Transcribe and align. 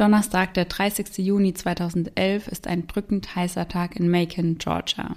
Donnerstag, 0.00 0.54
der 0.54 0.64
30. 0.64 1.18
Juni 1.18 1.52
2011, 1.52 2.48
ist 2.48 2.66
ein 2.66 2.86
drückend 2.86 3.36
heißer 3.36 3.68
Tag 3.68 3.96
in 3.96 4.10
Macon, 4.10 4.56
Georgia. 4.56 5.16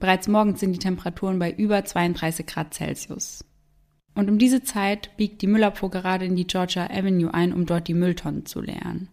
Bereits 0.00 0.26
morgens 0.26 0.58
sind 0.58 0.72
die 0.72 0.80
Temperaturen 0.80 1.38
bei 1.38 1.52
über 1.52 1.84
32 1.84 2.44
Grad 2.44 2.74
Celsius. 2.74 3.44
Und 4.16 4.28
um 4.28 4.38
diese 4.38 4.64
Zeit 4.64 5.16
biegt 5.16 5.40
die 5.40 5.46
Müllabfuhr 5.46 5.88
gerade 5.88 6.24
in 6.24 6.34
die 6.34 6.48
Georgia 6.48 6.90
Avenue 6.90 7.32
ein, 7.32 7.52
um 7.52 7.64
dort 7.64 7.86
die 7.86 7.94
Mülltonnen 7.94 8.44
zu 8.44 8.60
leeren. 8.60 9.06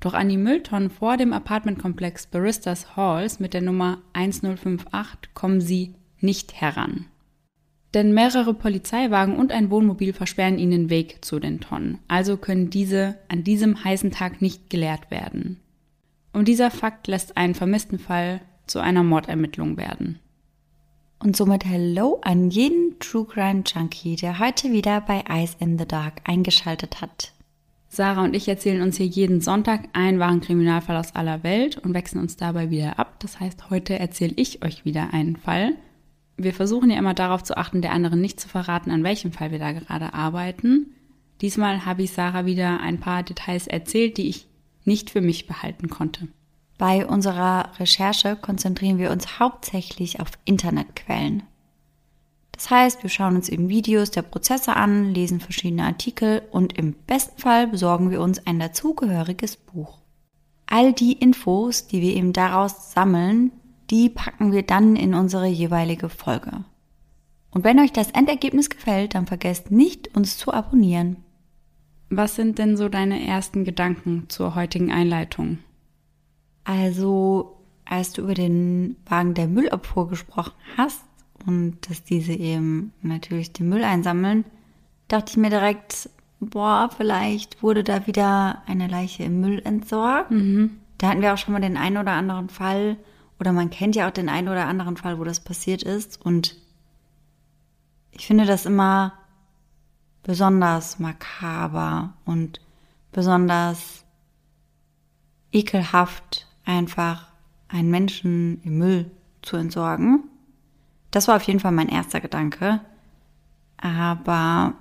Doch 0.00 0.14
an 0.14 0.30
die 0.30 0.38
Mülltonnen 0.38 0.88
vor 0.88 1.18
dem 1.18 1.34
Apartmentkomplex 1.34 2.28
Baristas 2.28 2.96
Halls 2.96 3.40
mit 3.40 3.52
der 3.52 3.60
Nummer 3.60 3.98
1058 4.14 5.34
kommen 5.34 5.60
sie 5.60 5.94
nicht 6.20 6.54
heran 6.54 7.04
denn 7.94 8.12
mehrere 8.12 8.54
Polizeiwagen 8.54 9.36
und 9.36 9.52
ein 9.52 9.70
Wohnmobil 9.70 10.12
versperren 10.12 10.58
ihnen 10.58 10.70
den 10.72 10.90
Weg 10.90 11.24
zu 11.24 11.38
den 11.38 11.60
Tonnen, 11.60 11.98
also 12.08 12.36
können 12.36 12.70
diese 12.70 13.16
an 13.28 13.44
diesem 13.44 13.84
heißen 13.84 14.10
Tag 14.10 14.42
nicht 14.42 14.68
geleert 14.68 15.10
werden. 15.10 15.60
Und 16.32 16.48
dieser 16.48 16.70
Fakt 16.70 17.06
lässt 17.06 17.36
einen 17.36 17.54
vermissten 17.54 17.98
Fall 17.98 18.40
zu 18.66 18.80
einer 18.80 19.04
Mordermittlung 19.04 19.76
werden. 19.76 20.18
Und 21.20 21.36
somit 21.36 21.64
Hello 21.64 22.20
an 22.22 22.50
jeden 22.50 22.98
True 22.98 23.24
Crime 23.24 23.62
Junkie, 23.64 24.16
der 24.16 24.40
heute 24.40 24.72
wieder 24.72 25.00
bei 25.00 25.22
Eyes 25.28 25.56
in 25.60 25.78
the 25.78 25.86
Dark 25.86 26.20
eingeschaltet 26.24 27.00
hat. 27.00 27.32
Sarah 27.88 28.24
und 28.24 28.34
ich 28.34 28.48
erzählen 28.48 28.82
uns 28.82 28.96
hier 28.96 29.06
jeden 29.06 29.40
Sonntag 29.40 29.88
einen 29.92 30.18
wahren 30.18 30.40
Kriminalfall 30.40 30.96
aus 30.96 31.14
aller 31.14 31.44
Welt 31.44 31.78
und 31.78 31.94
wechseln 31.94 32.20
uns 32.20 32.36
dabei 32.36 32.70
wieder 32.70 32.98
ab. 32.98 33.20
Das 33.20 33.38
heißt, 33.38 33.70
heute 33.70 33.96
erzähle 33.98 34.34
ich 34.36 34.64
euch 34.64 34.84
wieder 34.84 35.14
einen 35.14 35.36
Fall 35.36 35.76
wir 36.36 36.52
versuchen 36.52 36.90
ja 36.90 36.98
immer 36.98 37.14
darauf 37.14 37.42
zu 37.42 37.56
achten, 37.56 37.82
der 37.82 37.92
anderen 37.92 38.20
nicht 38.20 38.40
zu 38.40 38.48
verraten, 38.48 38.90
an 38.90 39.04
welchem 39.04 39.32
Fall 39.32 39.50
wir 39.50 39.58
da 39.58 39.72
gerade 39.72 40.14
arbeiten. 40.14 40.94
Diesmal 41.40 41.84
habe 41.84 42.02
ich 42.02 42.12
Sarah 42.12 42.46
wieder 42.46 42.80
ein 42.80 43.00
paar 43.00 43.22
Details 43.22 43.66
erzählt, 43.66 44.16
die 44.16 44.28
ich 44.28 44.46
nicht 44.84 45.10
für 45.10 45.20
mich 45.20 45.46
behalten 45.46 45.88
konnte. 45.88 46.28
Bei 46.76 47.06
unserer 47.06 47.70
Recherche 47.78 48.36
konzentrieren 48.36 48.98
wir 48.98 49.10
uns 49.10 49.38
hauptsächlich 49.38 50.20
auf 50.20 50.30
Internetquellen. 50.44 51.44
Das 52.52 52.70
heißt, 52.70 53.02
wir 53.02 53.10
schauen 53.10 53.36
uns 53.36 53.48
eben 53.48 53.68
Videos 53.68 54.10
der 54.10 54.22
Prozesse 54.22 54.74
an, 54.76 55.12
lesen 55.12 55.40
verschiedene 55.40 55.84
Artikel 55.84 56.42
und 56.50 56.76
im 56.78 56.92
besten 56.92 57.40
Fall 57.40 57.66
besorgen 57.66 58.10
wir 58.10 58.20
uns 58.20 58.46
ein 58.46 58.60
dazugehöriges 58.60 59.56
Buch. 59.56 59.98
All 60.66 60.92
die 60.92 61.12
Infos, 61.12 61.86
die 61.86 62.00
wir 62.00 62.14
eben 62.14 62.32
daraus 62.32 62.92
sammeln, 62.92 63.52
die 63.94 64.08
packen 64.08 64.50
wir 64.50 64.64
dann 64.64 64.96
in 64.96 65.14
unsere 65.14 65.46
jeweilige 65.46 66.08
Folge. 66.08 66.64
Und 67.52 67.62
wenn 67.62 67.78
euch 67.78 67.92
das 67.92 68.10
Endergebnis 68.10 68.68
gefällt, 68.68 69.14
dann 69.14 69.28
vergesst 69.28 69.70
nicht, 69.70 70.16
uns 70.16 70.36
zu 70.36 70.52
abonnieren. 70.52 71.18
Was 72.10 72.34
sind 72.34 72.58
denn 72.58 72.76
so 72.76 72.88
deine 72.88 73.24
ersten 73.24 73.62
Gedanken 73.62 74.24
zur 74.28 74.56
heutigen 74.56 74.90
Einleitung? 74.90 75.58
Also, 76.64 77.56
als 77.84 78.12
du 78.12 78.22
über 78.22 78.34
den 78.34 78.96
Wagen 79.06 79.34
der 79.34 79.46
Müllabfuhr 79.46 80.08
gesprochen 80.08 80.54
hast 80.76 81.04
und 81.46 81.88
dass 81.88 82.02
diese 82.02 82.32
eben 82.32 82.92
natürlich 83.00 83.52
den 83.52 83.68
Müll 83.68 83.84
einsammeln, 83.84 84.44
dachte 85.06 85.30
ich 85.30 85.36
mir 85.36 85.50
direkt, 85.50 86.10
boah, 86.40 86.90
vielleicht 86.96 87.62
wurde 87.62 87.84
da 87.84 88.08
wieder 88.08 88.64
eine 88.66 88.88
Leiche 88.88 89.22
im 89.22 89.40
Müll 89.40 89.62
entsorgt. 89.64 90.32
Mhm. 90.32 90.78
Da 90.98 91.10
hatten 91.10 91.22
wir 91.22 91.32
auch 91.32 91.38
schon 91.38 91.52
mal 91.52 91.60
den 91.60 91.76
einen 91.76 91.98
oder 91.98 92.12
anderen 92.12 92.48
Fall, 92.48 92.96
oder 93.38 93.52
man 93.52 93.70
kennt 93.70 93.96
ja 93.96 94.06
auch 94.06 94.12
den 94.12 94.28
einen 94.28 94.48
oder 94.48 94.66
anderen 94.66 94.96
Fall, 94.96 95.18
wo 95.18 95.24
das 95.24 95.40
passiert 95.40 95.82
ist. 95.82 96.20
Und 96.24 96.56
ich 98.10 98.26
finde 98.26 98.46
das 98.46 98.66
immer 98.66 99.12
besonders 100.22 100.98
makaber 100.98 102.14
und 102.24 102.60
besonders 103.12 104.04
ekelhaft, 105.52 106.48
einfach 106.64 107.28
einen 107.68 107.90
Menschen 107.90 108.60
im 108.62 108.78
Müll 108.78 109.10
zu 109.42 109.56
entsorgen. 109.56 110.24
Das 111.10 111.28
war 111.28 111.36
auf 111.36 111.42
jeden 111.42 111.60
Fall 111.60 111.72
mein 111.72 111.88
erster 111.88 112.20
Gedanke. 112.20 112.80
Aber 113.76 114.74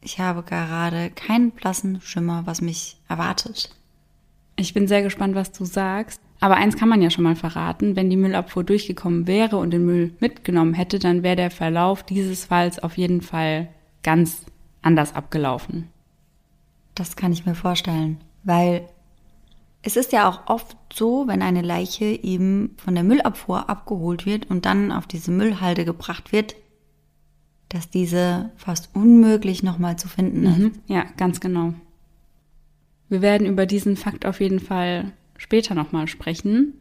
ich 0.00 0.20
habe 0.20 0.42
gerade 0.42 1.10
keinen 1.10 1.50
blassen 1.50 2.00
Schimmer, 2.00 2.46
was 2.46 2.60
mich 2.60 3.00
erwartet. 3.08 3.74
Ich 4.60 4.74
bin 4.74 4.86
sehr 4.86 5.02
gespannt, 5.02 5.34
was 5.34 5.52
du 5.52 5.64
sagst. 5.64 6.20
Aber 6.38 6.56
eins 6.56 6.76
kann 6.76 6.88
man 6.88 7.02
ja 7.02 7.10
schon 7.10 7.24
mal 7.24 7.36
verraten, 7.36 7.96
wenn 7.96 8.10
die 8.10 8.16
Müllabfuhr 8.16 8.64
durchgekommen 8.64 9.26
wäre 9.26 9.56
und 9.56 9.70
den 9.70 9.84
Müll 9.84 10.14
mitgenommen 10.20 10.74
hätte, 10.74 10.98
dann 10.98 11.22
wäre 11.22 11.36
der 11.36 11.50
Verlauf 11.50 12.02
dieses 12.02 12.44
Falls 12.44 12.78
auf 12.78 12.96
jeden 12.96 13.20
Fall 13.20 13.68
ganz 14.02 14.44
anders 14.82 15.14
abgelaufen. 15.14 15.88
Das 16.94 17.16
kann 17.16 17.32
ich 17.32 17.46
mir 17.46 17.54
vorstellen, 17.54 18.18
weil 18.42 18.88
es 19.82 19.96
ist 19.96 20.12
ja 20.12 20.28
auch 20.28 20.46
oft 20.46 20.76
so, 20.92 21.26
wenn 21.26 21.42
eine 21.42 21.62
Leiche 21.62 22.04
eben 22.04 22.76
von 22.76 22.94
der 22.94 23.04
Müllabfuhr 23.04 23.68
abgeholt 23.68 24.26
wird 24.26 24.50
und 24.50 24.66
dann 24.66 24.92
auf 24.92 25.06
diese 25.06 25.30
Müllhalde 25.30 25.84
gebracht 25.84 26.32
wird, 26.32 26.54
dass 27.70 27.88
diese 27.88 28.50
fast 28.56 28.90
unmöglich 28.94 29.62
nochmal 29.62 29.96
zu 29.96 30.08
finden 30.08 30.44
ist. 30.44 30.58
Mhm, 30.58 30.72
ja, 30.86 31.04
ganz 31.16 31.40
genau. 31.40 31.74
Wir 33.10 33.20
werden 33.20 33.46
über 33.46 33.66
diesen 33.66 33.96
Fakt 33.96 34.24
auf 34.24 34.40
jeden 34.40 34.60
Fall 34.60 35.12
später 35.36 35.74
nochmal 35.74 36.06
sprechen. 36.06 36.74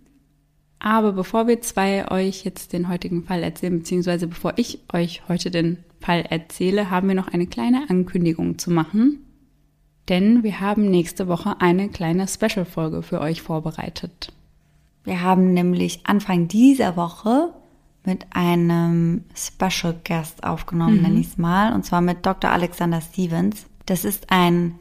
Aber 0.78 1.12
bevor 1.12 1.48
wir 1.48 1.62
zwei 1.62 2.10
euch 2.10 2.46
jetzt 2.46 2.72
den 2.72 2.88
heutigen 2.88 3.24
Fall 3.24 3.44
erzählen, 3.44 3.80
beziehungsweise 3.80 4.28
bevor 4.28 4.54
ich 4.56 4.80
euch 4.94 5.24
heute 5.28 5.52
den 5.52 5.80
Fall 6.00 6.22
erzähle, 6.22 6.90
haben 6.90 7.10
wir 7.10 7.16
noch 7.16 7.28
eine 7.28 7.48
kleine 7.48 7.90
Ankündigung 7.90 8.58
zu 8.58 8.72
machen. 8.72 9.26
Denn 10.08 10.44
wir 10.44 10.60
haben 10.62 10.90
nächste 10.90 11.28
Woche 11.28 11.60
eine 11.60 11.90
kleine 11.90 12.28
Special-Folge 12.28 13.02
für 13.02 13.20
euch 13.20 13.42
vorbereitet. 13.42 14.32
Wir 15.04 15.22
haben 15.22 15.54
nämlich 15.54 16.02
Anfang 16.06 16.48
dieser 16.48 16.96
Woche 16.96 17.54
mit 18.06 18.28
einem 18.32 19.26
Special 19.36 19.96
Guest 20.04 20.44
aufgenommen, 20.44 20.98
mhm. 20.98 21.02
nenne 21.02 21.20
ich 21.20 21.28
es 21.28 21.38
mal, 21.38 21.74
und 21.74 21.86
zwar 21.86 22.02
mit 22.02 22.26
Dr. 22.26 22.52
Alexander 22.52 23.02
Stevens. 23.02 23.66
Das 23.86 24.06
ist 24.06 24.28
ein 24.30 24.76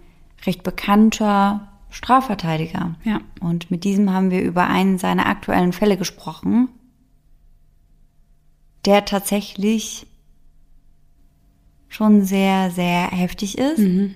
recht 0.44 0.62
bekannter 0.62 1.68
Strafverteidiger. 1.90 2.94
Ja. 3.04 3.20
Und 3.40 3.70
mit 3.70 3.84
diesem 3.84 4.12
haben 4.12 4.30
wir 4.30 4.42
über 4.42 4.66
einen 4.66 4.98
seiner 4.98 5.26
aktuellen 5.26 5.72
Fälle 5.72 5.96
gesprochen, 5.96 6.68
der 8.84 9.04
tatsächlich 9.04 10.06
schon 11.88 12.22
sehr, 12.22 12.70
sehr 12.70 13.10
heftig 13.10 13.58
ist. 13.58 13.78
Mhm. 13.78 14.14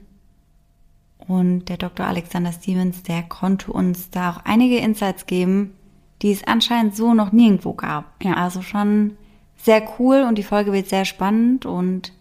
Und 1.19 1.67
der 1.67 1.77
Dr. 1.77 2.07
Alexander 2.07 2.53
Stevens, 2.53 3.03
der 3.03 3.23
konnte 3.23 3.73
uns 3.73 4.11
da 4.11 4.33
auch 4.33 4.45
einige 4.45 4.79
Insights 4.79 5.27
geben, 5.27 5.73
die 6.21 6.33
es 6.33 6.45
anscheinend 6.45 6.97
so 6.97 7.15
noch 7.15 7.33
nirgendwo 7.33 7.73
gab. 7.73 8.23
Ja. 8.23 8.35
Also 8.35 8.63
schon 8.63 9.17
sehr 9.57 9.83
cool 9.99 10.25
und 10.29 10.37
die 10.37 10.43
Folge 10.43 10.73
wird 10.73 10.89
sehr 10.89 11.05
spannend 11.05 11.67
und 11.67 12.13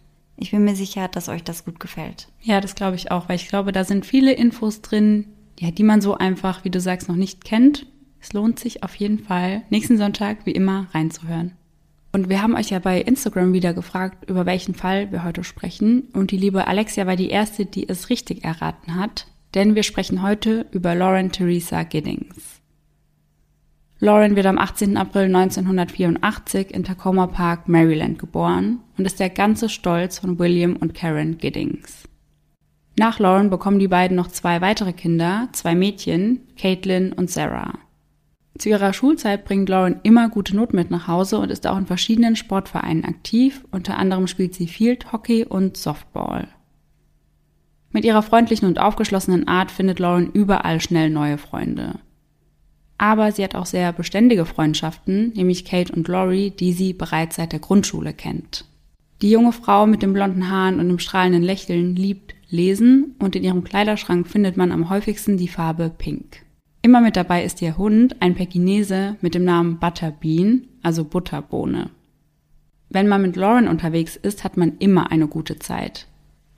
ich 0.41 0.51
bin 0.51 0.63
mir 0.63 0.75
sicher, 0.75 1.07
dass 1.07 1.29
euch 1.29 1.43
das 1.43 1.65
gut 1.65 1.79
gefällt. 1.79 2.27
Ja, 2.41 2.59
das 2.59 2.75
glaube 2.75 2.95
ich 2.95 3.11
auch, 3.11 3.29
weil 3.29 3.35
ich 3.35 3.47
glaube, 3.47 3.71
da 3.71 3.83
sind 3.83 4.05
viele 4.05 4.33
Infos 4.33 4.81
drin, 4.81 5.27
ja, 5.59 5.69
die 5.69 5.83
man 5.83 6.01
so 6.01 6.17
einfach, 6.17 6.65
wie 6.65 6.71
du 6.71 6.79
sagst, 6.79 7.07
noch 7.07 7.15
nicht 7.15 7.45
kennt. 7.45 7.85
Es 8.19 8.33
lohnt 8.33 8.59
sich 8.59 8.83
auf 8.83 8.95
jeden 8.95 9.19
Fall, 9.19 9.61
nächsten 9.69 9.97
Sonntag 9.97 10.45
wie 10.45 10.51
immer 10.51 10.87
reinzuhören. 10.93 11.53
Und 12.11 12.27
wir 12.27 12.41
haben 12.41 12.55
euch 12.55 12.71
ja 12.71 12.79
bei 12.79 12.99
Instagram 12.99 13.53
wieder 13.53 13.73
gefragt, 13.73 14.29
über 14.29 14.45
welchen 14.45 14.75
Fall 14.75 15.11
wir 15.11 15.23
heute 15.23 15.43
sprechen. 15.43 16.09
Und 16.13 16.31
die 16.31 16.37
liebe 16.37 16.67
Alexia 16.67 17.05
war 17.05 17.15
die 17.15 17.29
erste, 17.29 17.65
die 17.65 17.87
es 17.87 18.09
richtig 18.09 18.43
erraten 18.43 18.95
hat, 18.95 19.27
denn 19.53 19.75
wir 19.75 19.83
sprechen 19.83 20.21
heute 20.21 20.65
über 20.71 20.95
Lauren 20.95 21.31
Theresa 21.31 21.83
Giddings. 21.83 22.60
Lauren 24.03 24.35
wird 24.35 24.47
am 24.47 24.57
18. 24.57 24.97
April 24.97 25.25
1984 25.25 26.73
in 26.73 26.83
Tacoma 26.83 27.27
Park, 27.27 27.69
Maryland 27.69 28.17
geboren 28.17 28.79
und 28.97 29.05
ist 29.05 29.19
der 29.19 29.29
ganze 29.29 29.69
Stolz 29.69 30.17
von 30.17 30.39
William 30.39 30.75
und 30.75 30.95
Karen 30.95 31.37
Giddings. 31.37 32.09
Nach 32.97 33.19
Lauren 33.19 33.51
bekommen 33.51 33.77
die 33.77 33.87
beiden 33.87 34.17
noch 34.17 34.29
zwei 34.29 34.59
weitere 34.59 34.93
Kinder, 34.93 35.49
zwei 35.51 35.75
Mädchen, 35.75 36.39
Caitlin 36.57 37.13
und 37.13 37.29
Sarah. 37.29 37.77
Zu 38.57 38.69
ihrer 38.69 38.91
Schulzeit 38.93 39.45
bringt 39.45 39.69
Lauren 39.69 39.99
immer 40.01 40.29
gute 40.29 40.55
Noten 40.55 40.77
mit 40.77 40.89
nach 40.89 41.07
Hause 41.07 41.37
und 41.37 41.51
ist 41.51 41.67
auch 41.67 41.77
in 41.77 41.85
verschiedenen 41.85 42.35
Sportvereinen 42.35 43.05
aktiv, 43.05 43.63
unter 43.69 43.99
anderem 43.99 44.25
spielt 44.25 44.55
sie 44.55 44.67
Field 44.67 45.11
Hockey 45.11 45.45
und 45.45 45.77
Softball. 45.77 46.47
Mit 47.91 48.03
ihrer 48.03 48.23
freundlichen 48.23 48.67
und 48.67 48.79
aufgeschlossenen 48.79 49.47
Art 49.47 49.69
findet 49.69 49.99
Lauren 49.99 50.31
überall 50.31 50.81
schnell 50.81 51.11
neue 51.11 51.37
Freunde. 51.37 51.99
Aber 53.01 53.31
sie 53.31 53.43
hat 53.43 53.55
auch 53.55 53.65
sehr 53.65 53.91
beständige 53.93 54.45
Freundschaften, 54.45 55.33
nämlich 55.33 55.65
Kate 55.65 55.91
und 55.91 56.07
Laurie, 56.07 56.51
die 56.51 56.71
sie 56.71 56.93
bereits 56.93 57.37
seit 57.37 57.51
der 57.51 57.57
Grundschule 57.57 58.13
kennt. 58.13 58.65
Die 59.23 59.31
junge 59.31 59.53
Frau 59.53 59.87
mit 59.87 60.03
den 60.03 60.13
blonden 60.13 60.51
Haaren 60.51 60.79
und 60.79 60.87
dem 60.87 60.99
strahlenden 60.99 61.41
Lächeln 61.41 61.95
liebt 61.95 62.35
lesen 62.51 63.15
und 63.17 63.35
in 63.35 63.43
ihrem 63.43 63.63
Kleiderschrank 63.63 64.27
findet 64.27 64.55
man 64.55 64.71
am 64.71 64.91
häufigsten 64.91 65.35
die 65.35 65.47
Farbe 65.47 65.89
Pink. 65.89 66.43
Immer 66.83 67.01
mit 67.01 67.15
dabei 67.15 67.43
ist 67.43 67.59
ihr 67.63 67.75
Hund, 67.75 68.21
ein 68.21 68.35
Pekinese 68.35 69.15
mit 69.21 69.33
dem 69.33 69.45
Namen 69.45 69.79
Butterbean, 69.79 70.67
also 70.83 71.03
Butterbohne. 71.03 71.89
Wenn 72.89 73.07
man 73.07 73.23
mit 73.23 73.35
Lauren 73.35 73.67
unterwegs 73.67 74.15
ist, 74.15 74.43
hat 74.43 74.57
man 74.57 74.77
immer 74.77 75.11
eine 75.11 75.27
gute 75.27 75.57
Zeit. 75.57 76.05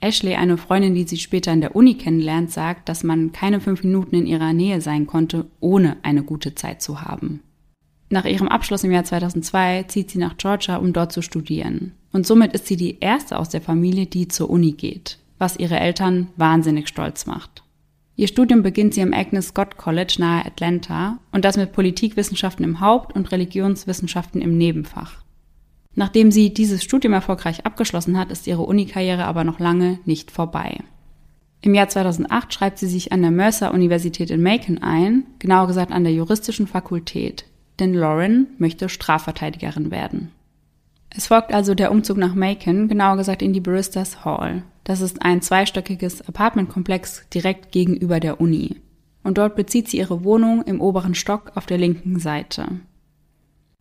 Ashley, 0.04 0.34
eine 0.34 0.58
Freundin, 0.58 0.94
die 0.94 1.04
sie 1.04 1.16
später 1.16 1.52
in 1.52 1.62
der 1.62 1.74
Uni 1.74 1.94
kennenlernt, 1.94 2.50
sagt, 2.50 2.88
dass 2.88 3.02
man 3.02 3.32
keine 3.32 3.60
fünf 3.60 3.82
Minuten 3.82 4.14
in 4.16 4.26
ihrer 4.26 4.52
Nähe 4.52 4.80
sein 4.80 5.06
konnte, 5.06 5.46
ohne 5.60 5.96
eine 6.02 6.22
gute 6.22 6.54
Zeit 6.54 6.82
zu 6.82 7.00
haben. 7.00 7.40
Nach 8.10 8.26
ihrem 8.26 8.48
Abschluss 8.48 8.84
im 8.84 8.92
Jahr 8.92 9.04
2002 9.04 9.84
zieht 9.84 10.10
sie 10.10 10.18
nach 10.18 10.36
Georgia, 10.36 10.76
um 10.76 10.92
dort 10.92 11.12
zu 11.12 11.22
studieren. 11.22 11.92
Und 12.12 12.26
somit 12.26 12.52
ist 12.52 12.66
sie 12.66 12.76
die 12.76 13.00
erste 13.00 13.38
aus 13.38 13.48
der 13.48 13.62
Familie, 13.62 14.06
die 14.06 14.28
zur 14.28 14.50
Uni 14.50 14.72
geht, 14.72 15.18
was 15.38 15.58
ihre 15.58 15.80
Eltern 15.80 16.28
wahnsinnig 16.36 16.86
stolz 16.86 17.26
macht. 17.26 17.64
Ihr 18.14 18.28
Studium 18.28 18.62
beginnt 18.62 18.94
sie 18.94 19.02
am 19.02 19.12
Agnes 19.12 19.48
Scott 19.48 19.76
College 19.78 20.16
nahe 20.18 20.44
Atlanta 20.44 21.18
und 21.32 21.44
das 21.44 21.56
mit 21.56 21.72
Politikwissenschaften 21.72 22.64
im 22.64 22.78
Haupt- 22.78 23.16
und 23.16 23.32
Religionswissenschaften 23.32 24.40
im 24.40 24.56
Nebenfach. 24.56 25.23
Nachdem 25.94 26.30
sie 26.30 26.52
dieses 26.52 26.82
Studium 26.82 27.12
erfolgreich 27.12 27.64
abgeschlossen 27.64 28.18
hat, 28.18 28.30
ist 28.32 28.46
ihre 28.46 28.62
Unikarriere 28.62 29.24
aber 29.24 29.44
noch 29.44 29.60
lange 29.60 29.98
nicht 30.04 30.30
vorbei. 30.30 30.78
Im 31.60 31.74
Jahr 31.74 31.88
2008 31.88 32.52
schreibt 32.52 32.78
sie 32.78 32.88
sich 32.88 33.12
an 33.12 33.22
der 33.22 33.30
Mercer-Universität 33.30 34.30
in 34.30 34.42
Macon 34.42 34.78
ein, 34.78 35.24
genauer 35.38 35.68
gesagt 35.68 35.92
an 35.92 36.04
der 36.04 36.12
juristischen 36.12 36.66
Fakultät, 36.66 37.46
denn 37.78 37.94
Lauren 37.94 38.48
möchte 38.58 38.88
Strafverteidigerin 38.88 39.90
werden. 39.90 40.30
Es 41.16 41.28
folgt 41.28 41.54
also 41.54 41.74
der 41.74 41.92
Umzug 41.92 42.18
nach 42.18 42.34
Macon, 42.34 42.88
genauer 42.88 43.16
gesagt 43.16 43.40
in 43.40 43.52
die 43.52 43.60
Baristas 43.60 44.24
Hall. 44.24 44.64
Das 44.82 45.00
ist 45.00 45.22
ein 45.22 45.40
zweistöckiges 45.40 46.28
Apartmentkomplex 46.28 47.28
direkt 47.32 47.72
gegenüber 47.72 48.20
der 48.20 48.40
Uni. 48.40 48.76
Und 49.22 49.38
dort 49.38 49.56
bezieht 49.56 49.88
sie 49.88 49.98
ihre 49.98 50.24
Wohnung 50.24 50.62
im 50.64 50.80
oberen 50.80 51.14
Stock 51.14 51.52
auf 51.54 51.64
der 51.64 51.78
linken 51.78 52.18
Seite. 52.18 52.66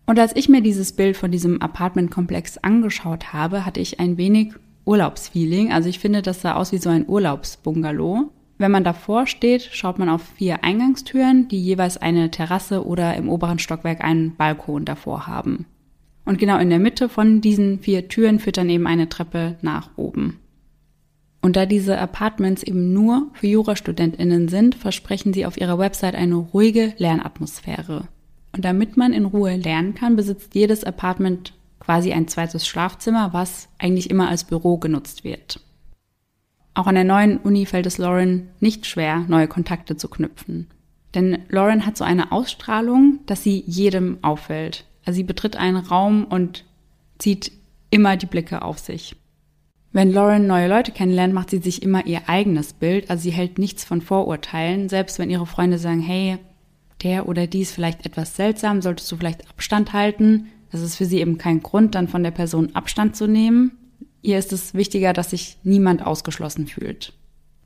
Und 0.06 0.20
als 0.20 0.36
ich 0.36 0.50
mir 0.50 0.62
dieses 0.62 0.94
Bild 0.94 1.16
von 1.16 1.32
diesem 1.32 1.62
Apartmentkomplex 1.62 2.58
angeschaut 2.58 3.32
habe, 3.34 3.66
hatte 3.66 3.80
ich 3.80 4.00
ein 4.00 4.18
wenig 4.18 4.54
Urlaubsfeeling. 4.86 5.72
Also 5.72 5.90
ich 5.90 6.00
finde, 6.00 6.22
das 6.22 6.42
sah 6.42 6.56
aus 6.56 6.72
wie 6.72 6.78
so 6.78 6.90
ein 6.90 7.08
Urlaubsbungalow. 7.08 8.32
Wenn 8.58 8.72
man 8.72 8.84
davor 8.84 9.28
steht, 9.28 9.70
schaut 9.72 10.00
man 10.00 10.10
auf 10.10 10.22
vier 10.22 10.64
Eingangstüren, 10.64 11.48
die 11.48 11.62
jeweils 11.62 11.98
eine 11.98 12.32
Terrasse 12.32 12.86
oder 12.86 13.16
im 13.16 13.30
oberen 13.30 13.60
Stockwerk 13.60 14.04
einen 14.04 14.36
Balkon 14.36 14.86
davor 14.86 15.28
haben. 15.28 15.66
Und 16.26 16.38
genau 16.38 16.58
in 16.60 16.70
der 16.70 16.80
Mitte 16.80 17.10
von 17.10 17.42
diesen 17.42 17.80
vier 17.80 18.08
Türen 18.08 18.40
führt 18.40 18.58
dann 18.58 18.70
eben 18.70 18.88
eine 18.88 19.10
Treppe 19.10 19.58
nach 19.62 19.90
oben. 19.96 20.40
Und 21.42 21.58
da 21.58 21.66
diese 21.66 21.98
Apartments 21.98 22.64
eben 22.64 22.94
nur 22.94 23.28
für 23.34 23.48
JurastudentInnen 23.48 24.48
sind, 24.48 24.76
versprechen 24.76 25.34
sie 25.34 25.46
auf 25.46 25.60
ihrer 25.60 25.78
Website 25.78 26.16
eine 26.16 26.36
ruhige 26.36 26.94
Lernatmosphäre. 26.98 28.08
Und 28.54 28.64
damit 28.64 28.98
man 28.98 29.14
in 29.14 29.26
Ruhe 29.26 29.56
lernen 29.56 29.96
kann, 29.96 30.16
besitzt 30.16 30.56
jedes 30.56 30.84
Apartment 30.84 31.54
quasi 31.80 32.14
ein 32.14 32.28
zweites 32.28 32.66
Schlafzimmer, 32.66 33.34
was 33.34 33.68
eigentlich 33.78 34.10
immer 34.10 34.30
als 34.30 34.46
Büro 34.46 34.78
genutzt 34.78 35.24
wird. 35.24 35.60
Auch 36.76 36.88
an 36.88 36.96
der 36.96 37.04
neuen 37.04 37.38
Uni 37.38 37.66
fällt 37.66 37.86
es 37.86 37.98
Lauren 37.98 38.50
nicht 38.60 38.86
schwer, 38.86 39.26
neue 39.28 39.48
Kontakte 39.48 39.98
zu 39.98 40.08
knüpfen. 40.08 40.68
Denn 41.14 41.40
Lauren 41.50 41.86
hat 41.86 41.98
so 41.98 42.04
eine 42.04 42.32
Ausstrahlung, 42.32 43.20
dass 43.26 43.44
sie 43.44 43.64
jedem 43.68 44.18
auffällt. 44.24 44.86
Also 45.06 45.18
sie 45.18 45.24
betritt 45.24 45.56
einen 45.56 45.78
Raum 45.78 46.26
und 46.26 46.66
zieht 47.20 47.52
immer 47.92 48.18
die 48.18 48.26
Blicke 48.26 48.64
auf 48.64 48.80
sich. 48.80 49.16
Wenn 49.92 50.12
Lauren 50.12 50.48
neue 50.48 50.68
Leute 50.68 50.92
kennenlernt, 50.92 51.36
macht 51.36 51.52
sie 51.52 51.60
sich 51.60 51.84
immer 51.84 52.08
ihr 52.08 52.28
eigenes 52.28 52.74
Bild, 52.74 53.12
also 53.12 53.22
sie 53.22 53.32
hält 53.32 53.60
nichts 53.60 53.84
von 53.84 54.02
Vorurteilen, 54.02 54.90
selbst 54.90 55.20
wenn 55.20 55.30
ihre 55.30 55.46
Freunde 55.46 55.78
sagen, 55.78 56.02
hey, 56.02 56.40
der 57.04 57.28
oder 57.28 57.48
die 57.48 57.62
ist 57.62 57.74
vielleicht 57.74 58.06
etwas 58.06 58.36
seltsam, 58.36 58.82
solltest 58.82 59.12
du 59.12 59.18
vielleicht 59.18 59.50
Abstand 59.50 59.94
halten. 59.94 60.48
Das 60.72 60.82
ist 60.82 60.96
für 60.96 61.06
sie 61.06 61.20
eben 61.20 61.38
kein 61.38 61.62
Grund, 61.62 61.96
dann 61.96 62.08
von 62.08 62.24
der 62.24 62.32
Person 62.32 62.76
Abstand 62.76 63.16
zu 63.16 63.28
nehmen. 63.28 63.72
Ihr 64.22 64.40
ist 64.40 64.54
es 64.54 64.74
wichtiger, 64.74 65.14
dass 65.14 65.32
sich 65.32 65.58
niemand 65.64 66.06
ausgeschlossen 66.06 66.68
fühlt. 66.68 67.14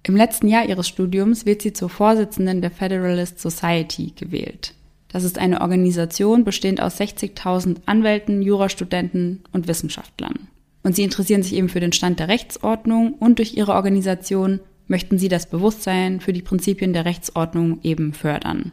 Im 0.03 0.15
letzten 0.15 0.47
Jahr 0.47 0.65
ihres 0.65 0.87
Studiums 0.87 1.45
wird 1.45 1.61
sie 1.61 1.73
zur 1.73 1.89
Vorsitzenden 1.89 2.61
der 2.61 2.71
Federalist 2.71 3.39
Society 3.39 4.13
gewählt. 4.15 4.73
Das 5.09 5.23
ist 5.23 5.37
eine 5.37 5.61
Organisation 5.61 6.43
bestehend 6.43 6.81
aus 6.81 6.99
60.000 6.99 7.77
Anwälten, 7.85 8.41
Jurastudenten 8.41 9.43
und 9.51 9.67
Wissenschaftlern. 9.67 10.47
Und 10.83 10.95
sie 10.95 11.03
interessieren 11.03 11.43
sich 11.43 11.55
eben 11.55 11.69
für 11.69 11.79
den 11.79 11.91
Stand 11.91 12.19
der 12.19 12.27
Rechtsordnung 12.27 13.13
und 13.13 13.39
durch 13.39 13.55
ihre 13.55 13.73
Organisation 13.73 14.59
möchten 14.87 15.17
sie 15.17 15.27
das 15.27 15.49
Bewusstsein 15.49 16.21
für 16.21 16.33
die 16.33 16.41
Prinzipien 16.41 16.93
der 16.93 17.05
Rechtsordnung 17.05 17.79
eben 17.83 18.13
fördern. 18.13 18.71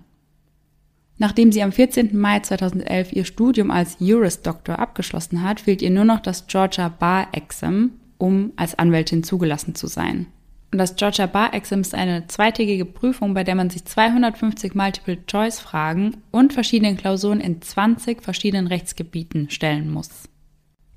Nachdem 1.18 1.52
sie 1.52 1.62
am 1.62 1.72
14. 1.72 2.18
Mai 2.18 2.40
2011 2.40 3.12
ihr 3.12 3.24
Studium 3.24 3.70
als 3.70 3.96
Juris 4.00 4.42
Doctor 4.42 4.78
abgeschlossen 4.78 5.42
hat, 5.42 5.60
fehlt 5.60 5.80
ihr 5.80 5.90
nur 5.90 6.04
noch 6.04 6.20
das 6.20 6.46
Georgia 6.46 6.88
Bar 6.88 7.28
Exam, 7.32 7.92
um 8.18 8.52
als 8.56 8.76
Anwältin 8.78 9.22
zugelassen 9.22 9.74
zu 9.74 9.86
sein. 9.86 10.26
Und 10.72 10.78
das 10.78 10.96
Georgia 10.96 11.26
Bar 11.26 11.54
Exam 11.54 11.82
ist 11.82 11.94
eine 11.94 12.26
zweitägige 12.26 12.84
Prüfung, 12.84 13.32
bei 13.32 13.44
der 13.44 13.54
man 13.54 13.70
sich 13.70 13.84
250 13.84 14.74
Multiple-Choice-Fragen 14.74 16.16
und 16.32 16.52
verschiedene 16.52 16.96
Klausuren 16.96 17.38
in 17.40 17.62
20 17.62 18.20
verschiedenen 18.20 18.66
Rechtsgebieten 18.66 19.50
stellen 19.50 19.92
muss. 19.92 20.10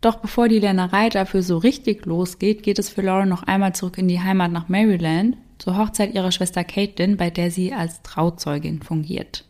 Doch 0.01 0.15
bevor 0.15 0.47
die 0.47 0.59
Lernerei 0.59 1.09
dafür 1.09 1.43
so 1.43 1.59
richtig 1.59 2.07
losgeht, 2.07 2.63
geht 2.63 2.79
es 2.79 2.89
für 2.89 3.03
Lauren 3.03 3.29
noch 3.29 3.43
einmal 3.43 3.75
zurück 3.75 3.99
in 3.99 4.07
die 4.07 4.19
Heimat 4.19 4.51
nach 4.51 4.67
Maryland, 4.67 5.37
zur 5.59 5.77
Hochzeit 5.77 6.15
ihrer 6.15 6.31
Schwester 6.31 6.63
Caitlin, 6.63 7.17
bei 7.17 7.29
der 7.29 7.51
sie 7.51 7.73
als 7.73 8.01
Trauzeugin 8.01 8.81
fungiert. 8.81 9.46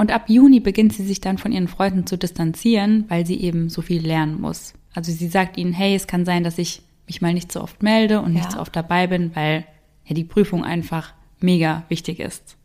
Und 0.00 0.12
ab 0.12 0.30
Juni 0.30 0.60
beginnt 0.60 0.94
sie 0.94 1.04
sich 1.04 1.20
dann 1.20 1.36
von 1.36 1.52
ihren 1.52 1.68
Freunden 1.68 2.06
zu 2.06 2.16
distanzieren, 2.16 3.04
weil 3.08 3.26
sie 3.26 3.38
eben 3.38 3.68
so 3.68 3.82
viel 3.82 4.00
lernen 4.00 4.40
muss. 4.40 4.72
Also 4.94 5.12
sie 5.12 5.28
sagt 5.28 5.58
ihnen, 5.58 5.74
hey, 5.74 5.94
es 5.94 6.06
kann 6.06 6.24
sein, 6.24 6.42
dass 6.42 6.56
ich 6.56 6.80
mich 7.06 7.20
mal 7.20 7.34
nicht 7.34 7.52
so 7.52 7.60
oft 7.60 7.82
melde 7.82 8.22
und 8.22 8.32
ja. 8.32 8.38
nicht 8.38 8.52
so 8.52 8.60
oft 8.60 8.74
dabei 8.74 9.08
bin, 9.08 9.36
weil 9.36 9.66
ja 10.06 10.14
die 10.14 10.24
Prüfung 10.24 10.64
einfach 10.64 11.12
mega 11.38 11.84
wichtig 11.90 12.18
ist. 12.18 12.56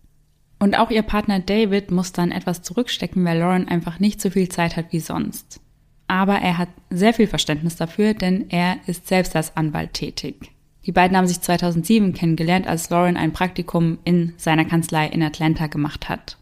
Und 0.59 0.79
auch 0.79 0.89
ihr 0.91 1.01
Partner 1.01 1.41
David 1.41 1.91
muss 1.91 2.13
dann 2.13 2.31
etwas 2.31 2.61
zurückstecken, 2.61 3.25
weil 3.25 3.39
Lauren 3.39 3.67
einfach 3.67 3.99
nicht 3.99 4.21
so 4.21 4.29
viel 4.29 4.47
Zeit 4.47 4.77
hat 4.77 4.93
wie 4.93 5.01
sonst. 5.01 5.59
Aber 6.07 6.35
er 6.35 6.57
hat 6.57 6.69
sehr 6.89 7.13
viel 7.13 7.27
Verständnis 7.27 7.75
dafür, 7.75 8.13
denn 8.13 8.45
er 8.47 8.77
ist 8.87 9.09
selbst 9.09 9.35
als 9.35 9.57
Anwalt 9.57 9.91
tätig. 9.91 10.51
Die 10.85 10.93
beiden 10.93 11.17
haben 11.17 11.27
sich 11.27 11.41
2007 11.41 12.13
kennengelernt, 12.13 12.65
als 12.65 12.89
Lauren 12.89 13.17
ein 13.17 13.33
Praktikum 13.33 13.97
in 14.05 14.31
seiner 14.37 14.63
Kanzlei 14.63 15.07
in 15.07 15.21
Atlanta 15.21 15.67
gemacht 15.67 16.07
hat. 16.07 16.37